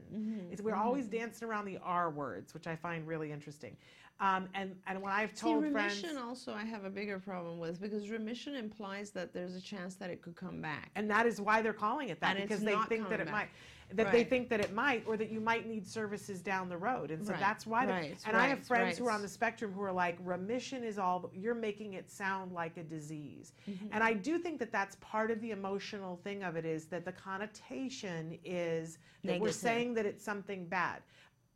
It's, 0.51 0.61
we're 0.61 0.75
always 0.75 1.07
dancing 1.07 1.47
around 1.47 1.65
the 1.65 1.79
R 1.83 2.11
words, 2.11 2.53
which 2.53 2.67
I 2.67 2.75
find 2.75 3.07
really 3.07 3.31
interesting. 3.31 3.75
Um, 4.19 4.47
and 4.53 4.75
and 4.87 5.01
when 5.01 5.11
I've 5.11 5.31
See, 5.31 5.41
told 5.47 5.63
remission 5.63 6.11
friends, 6.11 6.25
also 6.25 6.53
I 6.53 6.63
have 6.63 6.85
a 6.85 6.89
bigger 6.89 7.19
problem 7.19 7.59
with 7.59 7.81
because 7.81 8.09
remission 8.09 8.55
implies 8.55 9.09
that 9.11 9.33
there's 9.33 9.55
a 9.55 9.61
chance 9.61 9.95
that 9.95 10.09
it 10.09 10.21
could 10.21 10.35
come 10.35 10.61
back. 10.61 10.91
and 10.95 11.09
that 11.09 11.25
is 11.25 11.41
why 11.41 11.61
they're 11.61 11.73
calling 11.73 12.09
it 12.09 12.19
that 12.21 12.37
And 12.37 12.47
because 12.47 12.63
they 12.63 12.77
think 12.87 13.09
that 13.09 13.19
it 13.19 13.25
back. 13.25 13.33
might 13.33 13.49
that 13.95 14.11
they 14.11 14.23
think 14.23 14.49
that 14.49 14.59
it 14.59 14.73
might 14.73 15.03
or 15.05 15.17
that 15.17 15.29
you 15.29 15.39
might 15.39 15.67
need 15.67 15.85
services 15.85 16.41
down 16.41 16.67
the 16.69 16.77
road. 16.77 17.11
And 17.11 17.23
so 17.23 17.31
Right, 17.31 17.39
that's 17.39 17.67
why 17.67 17.85
right, 17.85 18.17
and 18.25 18.35
i 18.37 18.47
have 18.47 18.59
right, 18.59 18.65
friends 18.65 18.97
who 18.97 19.07
are 19.07 19.11
on 19.11 19.21
the 19.21 19.27
spectrum 19.27 19.71
who 19.73 19.81
are 19.83 19.91
like 19.91 20.17
remission 20.23 20.83
is 20.83 20.97
all 20.97 21.29
you're 21.33 21.53
making 21.55 21.93
it 21.93 22.09
sound 22.09 22.53
like 22.53 22.77
a 22.77 22.83
disease. 22.83 23.53
Mm-hmm. 23.69 23.87
and 23.91 24.03
i 24.03 24.13
do 24.13 24.37
think 24.39 24.57
that 24.59 24.71
that's 24.71 24.95
part 25.01 25.31
of 25.31 25.41
the 25.41 25.51
emotional 25.51 26.17
thing 26.23 26.43
of 26.43 26.55
it 26.55 26.65
is 26.65 26.85
that 26.85 27.03
the 27.03 27.11
connotation 27.11 28.37
is 28.45 28.99
that 29.23 29.39
we're 29.39 29.51
saying 29.51 29.93
that 29.95 30.05
it's 30.05 30.23
something 30.23 30.65
bad 30.65 31.01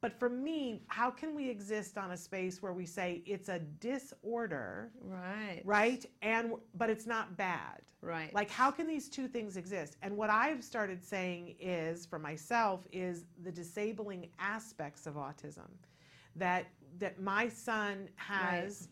but 0.08 0.18
for 0.18 0.30
me 0.30 0.82
how 0.88 1.12
can 1.12 1.36
we 1.36 1.49
exist 1.49 1.97
on 1.97 2.12
a 2.12 2.18
space 2.18 2.62
where 2.62 2.72
we 2.72 2.86
say 2.86 3.22
it's 3.26 3.49
a 3.49 3.60
disorder 3.60 4.89
Right. 5.01 5.62
right 5.66 6.05
and 6.22 6.53
but 6.76 6.89
it's 6.89 7.05
not 7.05 7.36
bad 7.36 7.82
Right. 8.01 8.34
like 8.34 8.49
how 8.49 8.72
can 8.72 8.88
these 8.88 9.10
two 9.10 9.28
things 9.28 9.58
exist 9.58 9.97
and 10.01 10.16
what 10.16 10.30
i've 10.30 10.64
started 10.64 11.03
saying 11.03 11.55
is 11.60 12.05
for 12.05 12.20
myself 12.20 12.88
is 12.93 13.26
the 13.43 13.51
disabling 13.51 14.30
aspects 14.39 15.08
of 15.08 15.16
autism 15.16 15.68
that 16.38 16.68
that 16.99 17.20
my 17.20 17.49
son 17.49 18.08
has 18.16 18.88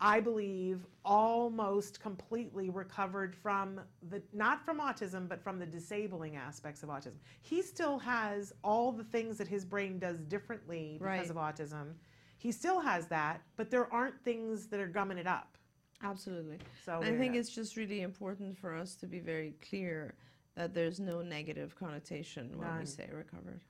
I 0.00 0.20
believe, 0.20 0.86
almost 1.04 2.00
completely 2.00 2.70
recovered 2.70 3.34
from 3.34 3.80
the, 4.10 4.22
not 4.32 4.64
from 4.64 4.78
autism, 4.80 5.28
but 5.28 5.42
from 5.42 5.58
the 5.58 5.66
disabling 5.66 6.36
aspects 6.36 6.82
of 6.82 6.88
autism. 6.88 7.14
He 7.42 7.62
still 7.62 7.98
has 7.98 8.52
all 8.62 8.92
the 8.92 9.02
things 9.04 9.38
that 9.38 9.48
his 9.48 9.64
brain 9.64 9.98
does 9.98 10.20
differently 10.20 10.98
because 11.00 11.30
Right. 11.30 11.30
of 11.30 11.36
autism. 11.36 11.94
He 12.36 12.52
still 12.52 12.78
has 12.80 13.06
that, 13.08 13.42
but 13.56 13.70
there 13.70 13.92
aren't 13.92 14.22
things 14.22 14.68
that 14.68 14.78
are 14.78 14.86
gumming 14.86 15.18
it 15.18 15.26
up. 15.26 15.58
Absolutely. 16.02 16.58
So 16.84 17.00
I 17.02 17.16
think 17.16 17.34
it's 17.34 17.50
just 17.50 17.76
really 17.76 18.02
important 18.02 18.56
for 18.56 18.74
us 18.74 18.94
to 18.96 19.06
be 19.06 19.18
very 19.18 19.54
clear 19.68 20.14
that 20.54 20.72
there's 20.74 21.00
no 21.00 21.22
negative 21.22 21.74
connotation 21.74 22.50
when 22.56 22.68
None. 22.68 22.78
we 22.80 22.86
say 22.86 23.08
recovered. 23.12 23.62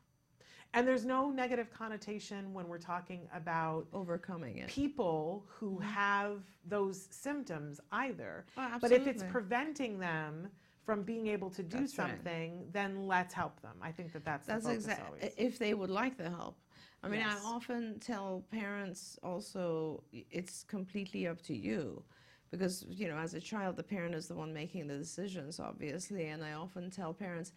And 0.74 0.86
there's 0.86 1.04
no 1.04 1.30
negative 1.30 1.70
connotation 1.70 2.52
when 2.52 2.68
we're 2.68 2.78
talking 2.78 3.28
about 3.34 3.86
Overcoming 3.92 4.58
it. 4.58 4.68
people 4.68 5.44
who 5.48 5.72
mm-hmm. 5.76 5.82
have 5.82 6.42
those 6.66 7.08
symptoms 7.10 7.80
either. 7.92 8.44
Oh, 8.56 8.76
But 8.80 8.92
if 8.92 9.06
it's 9.06 9.22
preventing 9.30 9.98
them 9.98 10.48
from 10.84 11.02
being 11.02 11.26
able 11.26 11.50
to 11.50 11.62
do 11.62 11.80
That's 11.80 11.98
right. 11.98 12.10
something, 12.10 12.66
then 12.72 13.06
let's 13.06 13.34
help 13.34 13.60
them. 13.62 13.76
I 13.82 13.92
think 13.92 14.12
that 14.12 14.24
that's, 14.24 14.46
That's 14.46 14.64
the 14.64 14.70
focus 14.70 14.84
exactly 14.84 15.18
always. 15.20 15.34
if 15.36 15.58
they 15.58 15.74
would 15.74 15.90
like 15.90 16.16
the 16.16 16.30
help. 16.30 16.56
I 17.02 17.08
mean, 17.08 17.20
Yes. 17.20 17.40
I 17.42 17.46
often 17.46 17.98
tell 18.00 18.44
parents 18.50 19.18
also 19.22 20.02
it's 20.12 20.64
completely 20.64 21.26
up 21.26 21.40
to 21.42 21.54
you. 21.54 22.02
Because, 22.50 22.86
you 22.88 23.08
know, 23.08 23.16
as 23.18 23.34
a 23.34 23.40
child, 23.40 23.76
the 23.76 23.82
parent 23.82 24.14
is 24.14 24.26
the 24.26 24.34
one 24.34 24.54
making 24.54 24.86
the 24.86 24.96
decisions, 24.96 25.60
obviously. 25.60 26.28
And 26.28 26.42
I 26.42 26.54
often 26.54 26.90
tell 26.90 27.12
parents, 27.12 27.52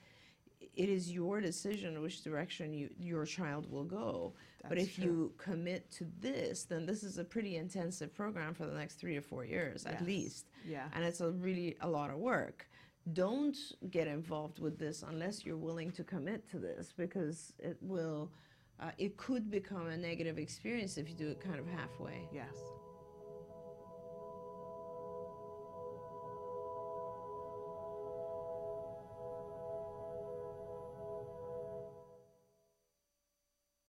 it 0.76 0.90
is 0.90 1.12
your 1.12 1.42
decision 1.42 2.02
which 2.02 2.24
direction 2.24 2.74
you, 2.74 2.90
your 3.00 3.26
child 3.26 3.70
will 3.72 3.84
go. 3.84 4.34
but 4.68 4.78
if 4.78 4.96
true. 4.96 5.04
you 5.04 5.34
commit 5.38 5.90
to 5.92 6.06
this, 6.20 6.64
then 6.64 6.86
this 6.86 7.04
is 7.04 7.18
a 7.18 7.24
pretty 7.24 7.58
intensive 7.58 8.14
program 8.14 8.54
for 8.54 8.66
the 8.66 8.74
next 8.74 8.96
three 8.96 9.18
or 9.18 9.22
four 9.22 9.44
years 9.46 9.86
at 9.86 10.06
least. 10.06 10.46
Yeah. 10.68 10.86
And 10.94 11.04
it's 11.04 11.22
a 11.22 11.32
really 11.32 11.76
a 11.82 11.90
lot 11.90 12.10
of 12.10 12.18
work. 12.18 12.68
Don't 13.14 13.58
get 13.90 14.08
involved 14.08 14.60
with 14.60 14.78
this 14.78 15.04
unless 15.08 15.44
you're 15.44 15.58
willing 15.58 15.92
to 15.94 16.04
commit 16.04 16.50
to 16.52 16.60
this 16.60 16.94
because 16.96 17.54
it 17.58 17.78
will, 17.82 18.32
uh, 18.80 18.92
it 19.00 19.18
could 19.18 19.50
become 19.50 19.88
a 19.88 19.98
negative 19.98 20.38
experience 20.38 20.98
if 20.98 21.10
you 21.10 21.16
do 21.16 21.30
it 21.30 21.42
kind 21.42 21.60
of 21.60 21.68
halfway. 21.68 22.28
Yes. 22.32 22.54